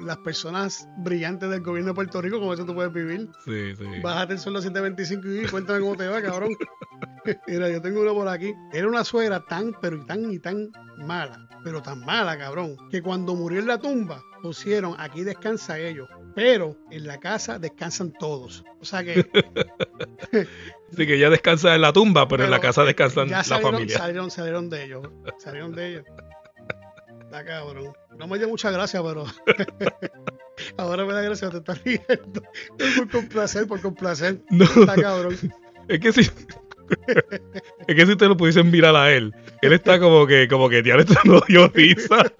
las 0.00 0.16
personas 0.18 0.88
brillantes 0.98 1.48
del 1.50 1.62
gobierno 1.62 1.92
de 1.92 1.94
Puerto 1.94 2.20
Rico, 2.20 2.38
como 2.38 2.54
eso 2.54 2.64
tú 2.64 2.74
puedes 2.74 2.92
vivir. 2.92 3.28
Sí, 3.44 3.74
sí. 3.76 3.84
Bájate 4.02 4.34
el 4.34 4.38
sueldo 4.38 4.60
725 4.60 5.28
y 5.28 5.50
cuéntame 5.50 5.80
cómo 5.80 5.96
te 5.96 6.06
va, 6.06 6.20
cabrón. 6.20 6.50
Mira, 7.46 7.68
yo 7.68 7.80
tengo 7.82 8.00
uno 8.02 8.14
por 8.14 8.28
aquí. 8.28 8.54
Era 8.72 8.86
una 8.86 9.04
suegra 9.04 9.44
tan, 9.46 9.72
pero 9.80 10.04
tan 10.06 10.30
y 10.30 10.38
tan 10.38 10.70
mala, 10.98 11.48
pero 11.64 11.82
tan 11.82 12.00
mala, 12.00 12.38
cabrón, 12.38 12.76
que 12.90 13.02
cuando 13.02 13.34
murió 13.34 13.60
en 13.60 13.66
la 13.66 13.78
tumba 13.78 14.22
pusieron 14.42 14.94
aquí 14.98 15.24
descansa 15.24 15.78
ellos, 15.78 16.08
pero 16.34 16.76
en 16.90 17.06
la 17.06 17.18
casa 17.18 17.58
descansan 17.58 18.12
todos. 18.12 18.64
O 18.80 18.84
sea 18.84 19.02
que. 19.02 19.26
sí, 20.96 21.06
que 21.06 21.18
ya 21.18 21.30
descansa 21.30 21.74
en 21.74 21.80
la 21.82 21.92
tumba, 21.92 22.28
pero, 22.28 22.44
en 22.44 22.50
la 22.50 22.60
casa 22.60 22.84
descansan 22.84 23.30
la 23.30 23.42
familia. 23.42 23.98
Salieron, 23.98 24.30
salieron 24.30 24.70
de 24.70 24.84
ellos. 24.84 25.08
Salieron 25.38 25.74
de 25.74 25.88
ellos. 25.88 26.04
Está 27.28 27.44
cabrón. 27.44 27.92
No 28.16 28.26
me 28.26 28.38
dio 28.38 28.48
mucha 28.48 28.70
gracia, 28.70 29.02
pero. 29.02 29.26
Ahora 30.78 31.04
me 31.04 31.12
da 31.12 31.20
gracia, 31.20 31.50
te 31.50 31.58
estás 31.58 31.84
riendo. 31.84 32.42
Por 32.96 33.10
complacer, 33.10 33.66
por 33.66 33.82
complacer. 33.82 34.40
No. 34.50 34.64
Está 34.64 34.94
cabrón. 34.94 35.36
Es 35.88 36.00
que 36.00 36.10
si. 36.10 36.20
es 36.22 37.94
que 37.94 38.06
si 38.06 38.12
ustedes 38.12 38.30
lo 38.30 38.36
pudiesen 38.38 38.70
mirar 38.70 38.96
a 38.96 39.12
él, 39.12 39.34
él 39.60 39.72
está 39.74 40.00
como 40.00 40.26
que, 40.26 40.48
como 40.48 40.70
que, 40.70 40.82
tío, 40.82 40.98
esto 40.98 41.16
no 41.24 41.42
dio 41.46 41.68
risa. 41.68 42.32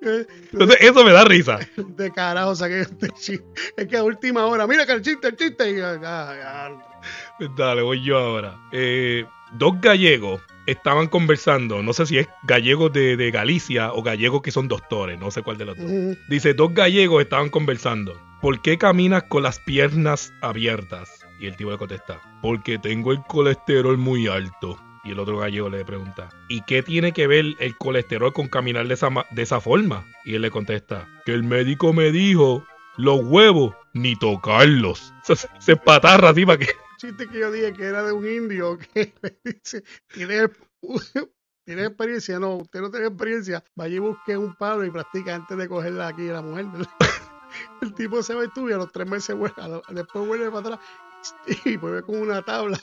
Entonces, 0.00 0.78
eso 0.80 1.04
me 1.04 1.12
da 1.12 1.24
risa. 1.24 1.58
De 1.76 2.10
carajo, 2.10 2.54
saqué 2.54 2.80
este 2.80 3.10
chiste. 3.10 3.44
Es 3.76 3.86
que 3.86 3.98
a 3.98 4.02
última 4.02 4.46
hora, 4.46 4.66
mira 4.66 4.86
que 4.86 4.92
el 4.92 5.02
chiste, 5.02 5.28
el 5.28 5.36
chiste. 5.36 5.72
Y, 5.72 5.74
pues 5.74 7.50
Dale, 7.54 7.82
voy 7.82 8.02
yo 8.02 8.16
ahora. 8.16 8.56
Eh, 8.72 9.26
dos 9.58 9.78
gallegos 9.78 10.40
estaban 10.66 11.06
conversando, 11.06 11.82
no 11.82 11.92
sé 11.92 12.06
si 12.06 12.18
es 12.18 12.28
gallegos 12.44 12.92
de, 12.92 13.30
Galicia 13.30 13.92
o 13.92 14.02
gallegos 14.02 14.42
que 14.42 14.50
son 14.50 14.68
doctores, 14.68 15.18
no 15.18 15.30
sé 15.30 15.42
cuál 15.42 15.58
de 15.58 15.64
los 15.64 15.76
dos. 15.76 15.90
Dice, 16.28 16.54
dos 16.54 16.74
gallegos 16.74 17.22
estaban 17.22 17.48
conversando. 17.48 18.20
¿Por 18.40 18.60
qué 18.60 18.78
caminas 18.78 19.24
con 19.24 19.42
las 19.42 19.58
piernas 19.58 20.32
abiertas? 20.42 21.24
Y 21.40 21.46
el 21.46 21.56
tipo 21.56 21.70
le 21.70 21.78
contesta, 21.78 22.20
porque 22.42 22.78
tengo 22.78 23.12
el 23.12 23.22
colesterol 23.22 23.96
muy 23.96 24.26
alto. 24.26 24.78
Y 25.04 25.12
el 25.12 25.20
otro 25.20 25.38
gallego 25.38 25.68
le 25.68 25.84
pregunta, 25.84 26.28
¿y 26.48 26.62
qué 26.62 26.82
tiene 26.82 27.12
que 27.12 27.28
ver 27.28 27.54
el 27.60 27.76
colesterol 27.76 28.32
con 28.32 28.48
caminar 28.48 28.88
de 28.88 28.94
esa, 28.94 29.08
de 29.30 29.42
esa 29.42 29.60
forma? 29.60 30.04
Y 30.24 30.34
él 30.34 30.42
le 30.42 30.50
contesta, 30.50 31.06
que 31.24 31.32
el 31.32 31.44
médico 31.44 31.92
me 31.92 32.10
dijo, 32.10 32.64
los 32.96 33.20
huevos, 33.22 33.74
ni 33.92 34.16
tocarlos. 34.16 35.12
Se, 35.22 35.36
se 35.58 35.76
patarra 35.76 36.30
así 36.30 36.44
para 36.44 36.58
que... 36.58 36.68
Chiste 36.96 37.28
que 37.28 37.38
yo 37.38 37.50
dije 37.50 37.72
que 37.72 37.84
era 37.84 38.02
de 38.02 38.12
un 38.12 38.26
indio 38.26 38.78
que 38.78 39.12
le 39.22 39.38
dice, 39.44 39.84
¿tienes, 40.12 40.50
experiencia? 41.66 42.38
No, 42.38 42.56
usted 42.56 42.80
no 42.80 42.90
tiene 42.90 43.06
experiencia. 43.06 43.64
Vaya 43.74 43.96
y 43.96 43.98
busque 43.98 44.36
un 44.36 44.54
palo 44.56 44.84
y 44.84 44.90
practica 44.90 45.34
antes 45.34 45.56
de 45.56 45.68
cogerla 45.68 46.08
aquí 46.08 46.28
a 46.28 46.34
la 46.34 46.42
mujer. 46.42 46.66
El 47.80 47.94
tipo 47.94 48.22
se 48.22 48.34
va 48.34 48.44
y 48.44 48.72
a 48.72 48.76
los 48.76 48.92
tres 48.92 49.08
meses 49.08 49.36
vuelve, 49.36 49.62
después 49.90 50.26
vuelve 50.26 50.50
para 50.50 50.74
atrás 50.74 50.80
y 51.64 51.76
vuelve 51.76 52.02
con 52.02 52.20
una 52.20 52.42
tabla 52.42 52.78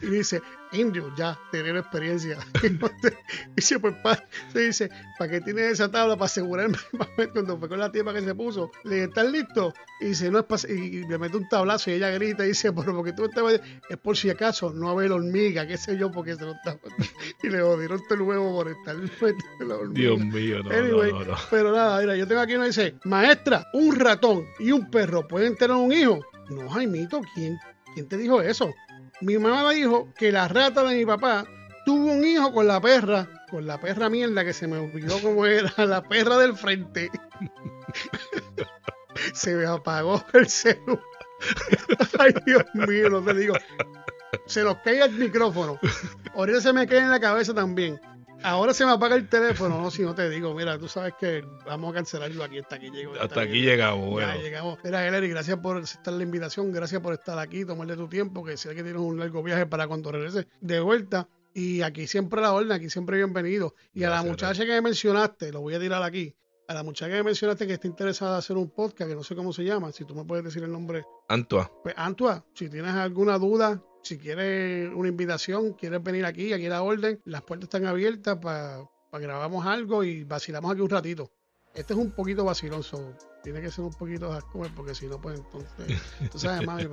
y 0.00 0.06
dice, 0.06 0.42
indio, 0.72 1.12
ya, 1.16 1.38
tener 1.50 1.76
experiencia. 1.76 2.38
y 2.62 2.68
dice, 3.56 3.78
pues, 3.78 3.94
se 4.52 4.60
dice, 4.60 4.90
¿para 5.18 5.30
qué 5.30 5.40
tiene 5.40 5.68
esa 5.68 5.90
tabla? 5.90 6.16
Para 6.16 6.26
asegurarme, 6.26 6.78
cuando 7.32 7.58
fue 7.58 7.68
con 7.68 7.78
la 7.78 7.92
tipa 7.92 8.12
que 8.12 8.22
se 8.22 8.34
puso, 8.34 8.70
le 8.84 8.94
dije, 8.94 9.06
¿estás 9.06 9.30
listo? 9.30 9.72
Y 10.00 10.06
dice, 10.06 10.30
no 10.30 10.40
es 10.40 10.44
para, 10.44 10.72
y 10.72 11.06
le 11.06 11.18
mete 11.18 11.36
un 11.36 11.48
tablazo 11.48 11.90
y 11.90 11.94
ella 11.94 12.10
grita 12.10 12.44
y 12.44 12.48
dice, 12.48 12.72
pero 12.72 12.94
porque 12.94 13.12
tú 13.12 13.24
estabas, 13.24 13.60
es 13.88 13.96
por 13.98 14.16
si 14.16 14.30
acaso, 14.30 14.72
no 14.72 14.88
haber 14.88 15.12
hormiga, 15.12 15.66
qué 15.66 15.76
sé 15.76 15.96
yo, 15.96 16.10
porque 16.10 16.34
se 16.34 16.44
lo 16.44 16.52
estaba, 16.52 16.78
y 17.42 17.48
le 17.48 17.60
jodieron 17.60 18.00
este 18.00 18.14
huevo 18.14 18.52
por 18.52 18.68
estar 18.68 18.96
la 19.60 19.74
hormiga. 19.76 20.00
Dios 20.00 20.20
mío, 20.20 20.62
no, 20.62 20.70
no, 20.70 21.24
no, 21.24 21.36
Pero 21.50 21.72
nada, 21.72 22.00
mira, 22.00 22.16
yo 22.16 22.26
tengo 22.26 22.40
aquí 22.40 22.54
uno 22.54 22.64
dice, 22.64 22.94
maestra, 23.04 23.66
un 23.72 23.96
ratón 23.96 24.46
y 24.58 24.72
un 24.72 24.90
perro 24.90 25.26
pueden 25.26 25.56
tener 25.56 25.76
un 25.76 25.92
hijo. 25.92 26.20
No, 26.50 26.68
Jaimito, 26.68 27.20
¿quién, 27.34 27.58
¿quién 27.94 28.08
te 28.08 28.16
dijo 28.16 28.42
eso? 28.42 28.72
Mi 29.22 29.38
mamá 29.38 29.68
me 29.68 29.74
dijo 29.76 30.12
que 30.18 30.32
la 30.32 30.48
rata 30.48 30.82
de 30.82 30.96
mi 30.96 31.06
papá 31.06 31.44
tuvo 31.86 32.10
un 32.12 32.24
hijo 32.24 32.52
con 32.52 32.66
la 32.66 32.80
perra, 32.80 33.28
con 33.48 33.64
la 33.68 33.80
perra 33.80 34.10
mierda 34.10 34.44
que 34.44 34.52
se 34.52 34.66
me 34.66 34.78
olvidó 34.78 35.20
cómo 35.22 35.46
era, 35.46 35.72
la 35.86 36.02
perra 36.02 36.38
del 36.38 36.56
frente. 36.56 37.08
se 39.32 39.54
me 39.54 39.64
apagó 39.64 40.24
el 40.32 40.48
celular. 40.48 41.00
Ay, 42.18 42.34
Dios 42.44 42.64
mío, 42.74 43.10
no 43.10 43.22
te 43.22 43.34
digo. 43.34 43.54
Se 44.46 44.64
nos 44.64 44.78
cae 44.78 45.04
el 45.04 45.12
micrófono. 45.12 45.78
Ahorita 46.34 46.60
se 46.60 46.72
me 46.72 46.86
cae 46.88 46.98
en 46.98 47.10
la 47.10 47.20
cabeza 47.20 47.54
también. 47.54 48.00
Ahora 48.44 48.74
se 48.74 48.84
me 48.84 48.92
apaga 48.92 49.14
el 49.14 49.28
teléfono, 49.28 49.80
no, 49.80 49.90
si 49.90 50.02
no 50.02 50.14
te 50.14 50.28
digo, 50.28 50.54
mira, 50.54 50.78
tú 50.78 50.88
sabes 50.88 51.14
que 51.18 51.44
vamos 51.64 51.92
a 51.92 51.94
cancelarlo 51.94 52.42
aquí 52.42 52.58
hasta 52.58 52.76
aquí 52.76 52.90
llego. 52.90 53.12
Hasta, 53.20 53.42
aquí 53.42 53.62
llegamos, 53.62 54.10
bueno. 54.10 54.34
llegamos. 54.40 54.78
Mira, 54.82 55.06
Eleri, 55.06 55.28
gracias 55.28 55.58
por 55.58 55.76
aceptar 55.76 56.14
la 56.14 56.22
invitación, 56.22 56.72
gracias 56.72 57.00
por 57.00 57.14
estar 57.14 57.38
aquí, 57.38 57.64
tomarle 57.64 57.96
tu 57.96 58.08
tiempo, 58.08 58.44
que 58.44 58.56
sé 58.56 58.70
que 58.74 58.82
tienes 58.82 59.00
un 59.00 59.18
largo 59.18 59.42
viaje 59.42 59.66
para 59.66 59.86
cuando 59.86 60.10
regreses 60.10 60.46
de 60.60 60.80
vuelta. 60.80 61.28
Y 61.54 61.82
aquí 61.82 62.06
siempre 62.06 62.40
la 62.40 62.52
orden, 62.52 62.72
aquí 62.72 62.88
siempre 62.88 63.16
bienvenido. 63.18 63.74
Y 63.92 64.04
a 64.04 64.10
la 64.10 64.22
muchacha 64.22 64.64
que 64.64 64.70
me 64.70 64.80
mencionaste, 64.80 65.52
lo 65.52 65.60
voy 65.60 65.74
a 65.74 65.80
tirar 65.80 66.02
aquí, 66.02 66.34
a 66.66 66.74
la 66.74 66.82
muchacha 66.82 67.10
que 67.10 67.16
me 67.16 67.24
mencionaste 67.24 67.66
que 67.66 67.74
está 67.74 67.86
interesada 67.86 68.32
en 68.32 68.38
hacer 68.38 68.56
un 68.56 68.70
podcast, 68.70 69.08
que 69.08 69.14
no 69.14 69.22
sé 69.22 69.36
cómo 69.36 69.52
se 69.52 69.62
llama, 69.62 69.92
si 69.92 70.04
tú 70.04 70.14
me 70.14 70.24
puedes 70.24 70.44
decir 70.44 70.62
el 70.62 70.72
nombre. 70.72 71.04
Antua. 71.28 71.70
Pues 71.82 71.94
Antua, 71.98 72.44
si 72.54 72.68
tienes 72.70 72.94
alguna 72.94 73.38
duda, 73.38 73.82
si 74.02 74.18
quieres 74.18 74.92
una 74.94 75.08
invitación, 75.08 75.72
quieres 75.72 76.02
venir 76.02 76.24
aquí, 76.24 76.52
aquí 76.52 76.68
la 76.68 76.82
orden, 76.82 77.20
las 77.24 77.42
puertas 77.42 77.66
están 77.66 77.86
abiertas 77.86 78.38
para 78.38 78.84
grabamos 79.12 79.66
algo 79.66 80.04
y 80.04 80.24
vacilamos 80.24 80.72
aquí 80.72 80.80
un 80.80 80.90
ratito. 80.90 81.30
Este 81.74 81.94
es 81.94 81.98
un 81.98 82.10
poquito 82.10 82.44
vaciloso, 82.44 83.14
tiene 83.42 83.60
que 83.60 83.70
ser 83.70 83.84
un 83.84 83.94
poquito 83.94 84.30
hardcore 84.30 84.70
porque 84.76 84.94
si 84.94 85.06
no, 85.06 85.20
pues 85.20 85.38
entonces, 85.38 86.02
tú 86.30 86.38
sabes, 86.38 86.66
mami, 86.66 86.86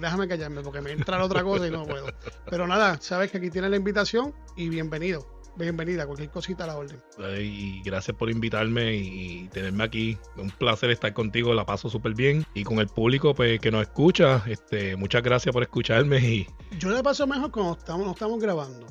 déjame 0.00 0.28
callarme 0.28 0.62
porque 0.62 0.82
me 0.82 0.92
entra 0.92 1.18
la 1.18 1.24
otra 1.24 1.42
cosa 1.42 1.66
y 1.66 1.70
no 1.70 1.86
puedo. 1.86 2.06
Pero 2.50 2.66
nada, 2.66 3.00
sabes 3.00 3.30
que 3.30 3.38
aquí 3.38 3.50
tienes 3.50 3.70
la 3.70 3.76
invitación 3.76 4.34
y 4.56 4.68
bienvenido 4.68 5.41
bienvenida, 5.56 6.06
cualquier 6.06 6.30
cosita 6.30 6.64
a 6.64 6.68
la 6.68 6.76
orden. 6.76 7.02
Y 7.38 7.82
gracias 7.82 8.16
por 8.16 8.30
invitarme 8.30 8.94
y 8.94 9.48
tenerme 9.48 9.84
aquí. 9.84 10.18
Un 10.36 10.50
placer 10.50 10.90
estar 10.90 11.12
contigo, 11.12 11.54
la 11.54 11.66
paso 11.66 11.88
súper 11.88 12.14
bien. 12.14 12.44
Y 12.54 12.64
con 12.64 12.78
el 12.78 12.88
público 12.88 13.34
pues, 13.34 13.60
que 13.60 13.70
nos 13.70 13.82
escucha, 13.82 14.42
este, 14.46 14.96
muchas 14.96 15.22
gracias 15.22 15.52
por 15.52 15.62
escucharme. 15.62 16.18
Y... 16.18 16.46
Yo 16.78 16.90
la 16.90 17.02
paso 17.02 17.26
mejor 17.26 17.50
cuando 17.50 17.72
estamos, 17.74 18.06
no 18.06 18.12
estamos 18.12 18.40
grabando. 18.40 18.86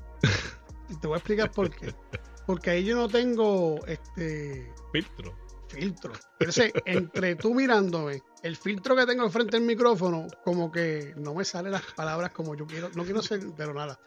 y 0.89 0.95
te 0.95 1.07
voy 1.07 1.15
a 1.15 1.17
explicar 1.17 1.51
por 1.51 1.69
qué. 1.69 1.93
Porque 2.45 2.69
ahí 2.71 2.83
yo 2.83 2.95
no 2.95 3.07
tengo 3.07 3.79
este 3.87 4.71
filtro. 4.91 5.33
Filtro. 5.67 6.11
Entonces, 6.39 6.73
entre 6.85 7.35
tú 7.35 7.53
mirándome, 7.53 8.21
el 8.43 8.57
filtro 8.57 8.93
que 8.93 9.05
tengo 9.05 9.23
enfrente 9.23 9.57
del 9.57 9.65
micrófono, 9.65 10.27
como 10.43 10.69
que 10.69 11.13
no 11.15 11.33
me 11.33 11.45
salen 11.45 11.71
las 11.71 11.83
palabras 11.95 12.31
como 12.31 12.55
yo 12.55 12.65
quiero. 12.65 12.89
No 12.93 13.05
quiero 13.05 13.21
ser, 13.21 13.41
pero 13.55 13.73
nada. 13.73 13.97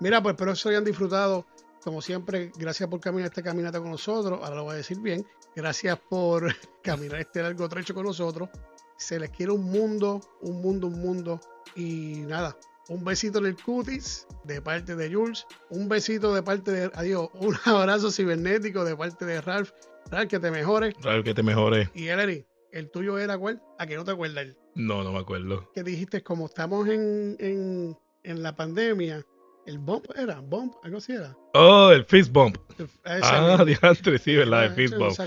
Mira, 0.00 0.22
pues 0.22 0.34
espero 0.34 0.52
que 0.52 0.68
hayan 0.68 0.84
disfrutado 0.84 1.46
como 1.84 2.00
siempre, 2.00 2.50
gracias 2.56 2.88
por 2.88 2.98
caminar 2.98 3.26
este 3.26 3.42
caminata 3.42 3.78
con 3.78 3.90
nosotros. 3.90 4.40
Ahora 4.42 4.56
lo 4.56 4.64
voy 4.64 4.72
a 4.72 4.76
decir 4.78 4.98
bien. 5.00 5.26
Gracias 5.54 5.98
por 6.08 6.48
caminar 6.82 7.20
este 7.20 7.42
largo 7.42 7.68
trecho 7.68 7.94
con 7.94 8.06
nosotros. 8.06 8.48
Se 8.96 9.20
les 9.20 9.28
quiere 9.28 9.52
un 9.52 9.64
mundo, 9.64 10.22
un 10.40 10.62
mundo, 10.62 10.86
un 10.86 10.98
mundo. 10.98 11.40
Y 11.76 12.22
nada, 12.26 12.56
un 12.88 13.04
besito 13.04 13.38
en 13.38 13.46
el 13.46 13.62
cutis 13.62 14.26
de 14.44 14.62
parte 14.62 14.96
de 14.96 15.12
Jules. 15.12 15.46
Un 15.68 15.86
besito 15.86 16.34
de 16.34 16.42
parte 16.42 16.70
de. 16.72 16.90
Adiós. 16.94 17.28
Un 17.34 17.54
abrazo 17.66 18.10
cibernético 18.10 18.82
de 18.82 18.96
parte 18.96 19.26
de 19.26 19.42
Ralph. 19.42 19.70
Ralph, 20.10 20.30
que 20.30 20.40
te 20.40 20.50
mejore. 20.50 20.94
Ralph, 21.02 21.24
que 21.24 21.34
te 21.34 21.42
mejore. 21.42 21.90
Y 21.94 22.08
Ellery, 22.08 22.46
¿el 22.72 22.90
tuyo 22.90 23.18
era 23.18 23.36
cuál? 23.36 23.62
¿A 23.78 23.86
que 23.86 23.96
no 23.96 24.04
te 24.04 24.12
acuerdas? 24.12 24.56
No, 24.74 25.04
no 25.04 25.12
me 25.12 25.18
acuerdo. 25.18 25.70
Que 25.74 25.82
dijiste, 25.82 26.22
como 26.22 26.46
estamos 26.46 26.88
en, 26.88 27.36
en, 27.38 27.98
en 28.22 28.42
la 28.42 28.56
pandemia, 28.56 29.24
el 29.66 29.78
bump 29.78 30.06
era, 30.16 30.40
bump, 30.40 30.74
algo 30.82 30.98
así 30.98 31.12
era. 31.12 31.36
Oh, 31.54 31.90
el 31.90 32.04
fist 32.04 32.32
bump. 32.32 32.58
ah, 33.04 33.64
diantre, 33.66 34.18
sí, 34.18 34.36
¿verdad? 34.36 34.64
El 34.64 34.72
ah, 34.72 34.74
fist 34.74 34.94
bump. 34.96 35.20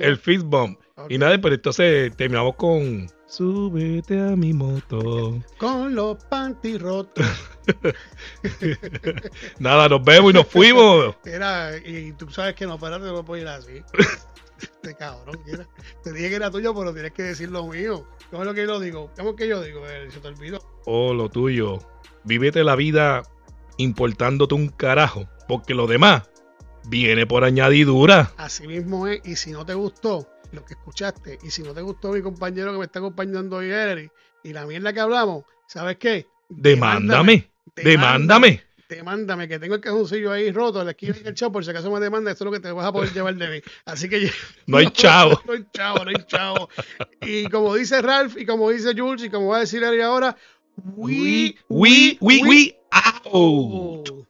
El 0.00 0.18
fist 0.18 0.44
bump. 0.44 0.80
Y 1.08 1.18
nada, 1.18 1.38
pero 1.40 1.54
entonces 1.54 2.16
terminamos 2.16 2.54
con 2.56 3.08
Súbete 3.26 4.20
a 4.20 4.36
mi 4.36 4.52
moto. 4.52 5.42
Con 5.58 5.92
los 5.92 6.22
panty 6.26 6.78
rotos. 6.78 7.26
nada, 9.58 9.88
nos 9.88 10.04
vemos 10.04 10.30
y 10.30 10.34
nos 10.34 10.46
fuimos. 10.46 11.16
Era, 11.24 11.76
y 11.76 12.12
tú 12.12 12.30
sabes 12.30 12.54
que 12.54 12.64
no, 12.64 12.74
espérate, 12.74 13.06
no 13.06 13.24
puedo 13.24 13.42
ir 13.42 13.48
así. 13.48 13.82
Este 14.60 14.94
cabrón, 14.94 15.40
te 16.04 16.12
dije 16.12 16.28
que 16.28 16.36
era 16.36 16.48
tuyo, 16.48 16.72
pero 16.74 16.92
tienes 16.92 17.10
que 17.10 17.24
decir 17.24 17.50
lo 17.50 17.66
mío. 17.66 18.06
¿Cómo 18.30 18.44
es 18.44 18.46
lo 18.46 18.54
que 18.54 18.66
yo 18.66 18.78
digo? 18.78 19.10
¿Cómo 19.16 19.30
es 19.30 19.36
que 19.36 19.48
yo 19.48 19.60
digo? 19.62 19.84
Eh, 19.88 20.08
se 20.12 20.20
te 20.20 20.28
olvidó. 20.28 20.60
Oh, 20.84 21.12
lo 21.12 21.28
tuyo. 21.28 21.80
Vívete 22.22 22.62
la 22.62 22.76
vida 22.76 23.22
importándote 23.78 24.54
un 24.54 24.68
carajo, 24.68 25.28
porque 25.48 25.74
lo 25.74 25.86
demás 25.86 26.28
viene 26.88 27.26
por 27.26 27.44
añadidura. 27.44 28.32
Así 28.36 28.66
mismo 28.66 29.06
es, 29.06 29.20
y 29.24 29.36
si 29.36 29.52
no 29.52 29.64
te 29.64 29.74
gustó 29.74 30.28
lo 30.52 30.64
que 30.64 30.74
escuchaste, 30.74 31.38
y 31.42 31.50
si 31.50 31.62
no 31.62 31.74
te 31.74 31.82
gustó 31.82 32.12
mi 32.12 32.22
compañero 32.22 32.72
que 32.72 32.78
me 32.78 32.84
está 32.84 33.00
acompañando 33.00 33.56
hoy, 33.56 33.70
y 34.44 34.52
la 34.52 34.66
mierda 34.66 34.92
que 34.92 35.00
hablamos, 35.00 35.44
¿sabes 35.66 35.96
qué? 35.96 36.26
Demándame, 36.48 37.50
demándame. 37.74 38.62
demándame, 38.88 39.48
que 39.48 39.58
tengo 39.58 39.74
el 39.74 39.80
cajoncillo 39.80 40.30
ahí 40.30 40.52
roto, 40.52 40.84
la 40.84 40.92
esquina 40.92 41.34
chavo 41.34 41.54
por 41.54 41.64
si 41.64 41.70
acaso 41.70 41.90
me 41.90 41.98
demanda, 41.98 42.30
esto 42.30 42.44
es 42.44 42.46
lo 42.46 42.52
que 42.52 42.60
te 42.60 42.70
vas 42.70 42.86
a 42.86 42.92
poder 42.92 43.12
llevar 43.12 43.34
de 43.34 43.48
mí. 43.48 43.60
Así 43.86 44.08
que 44.08 44.30
no 44.66 44.76
hay 44.76 44.86
chavo. 44.92 45.40
No 45.46 45.54
hay 45.54 45.64
chavo, 45.72 46.04
no 46.04 46.10
hay 46.10 46.24
chavo. 46.26 46.68
Y 47.22 47.48
como 47.48 47.74
dice 47.74 48.00
Ralph, 48.02 48.36
y 48.36 48.46
como 48.46 48.70
dice 48.70 48.92
Jules, 48.96 49.24
y 49.24 49.30
como 49.30 49.48
va 49.48 49.56
a 49.56 49.60
decir 49.60 49.84
Ari 49.84 50.02
ahora, 50.02 50.36
we, 50.76 51.56
we, 51.68 52.18
we, 52.20 52.42
we, 52.44 52.76
out. 52.94 54.26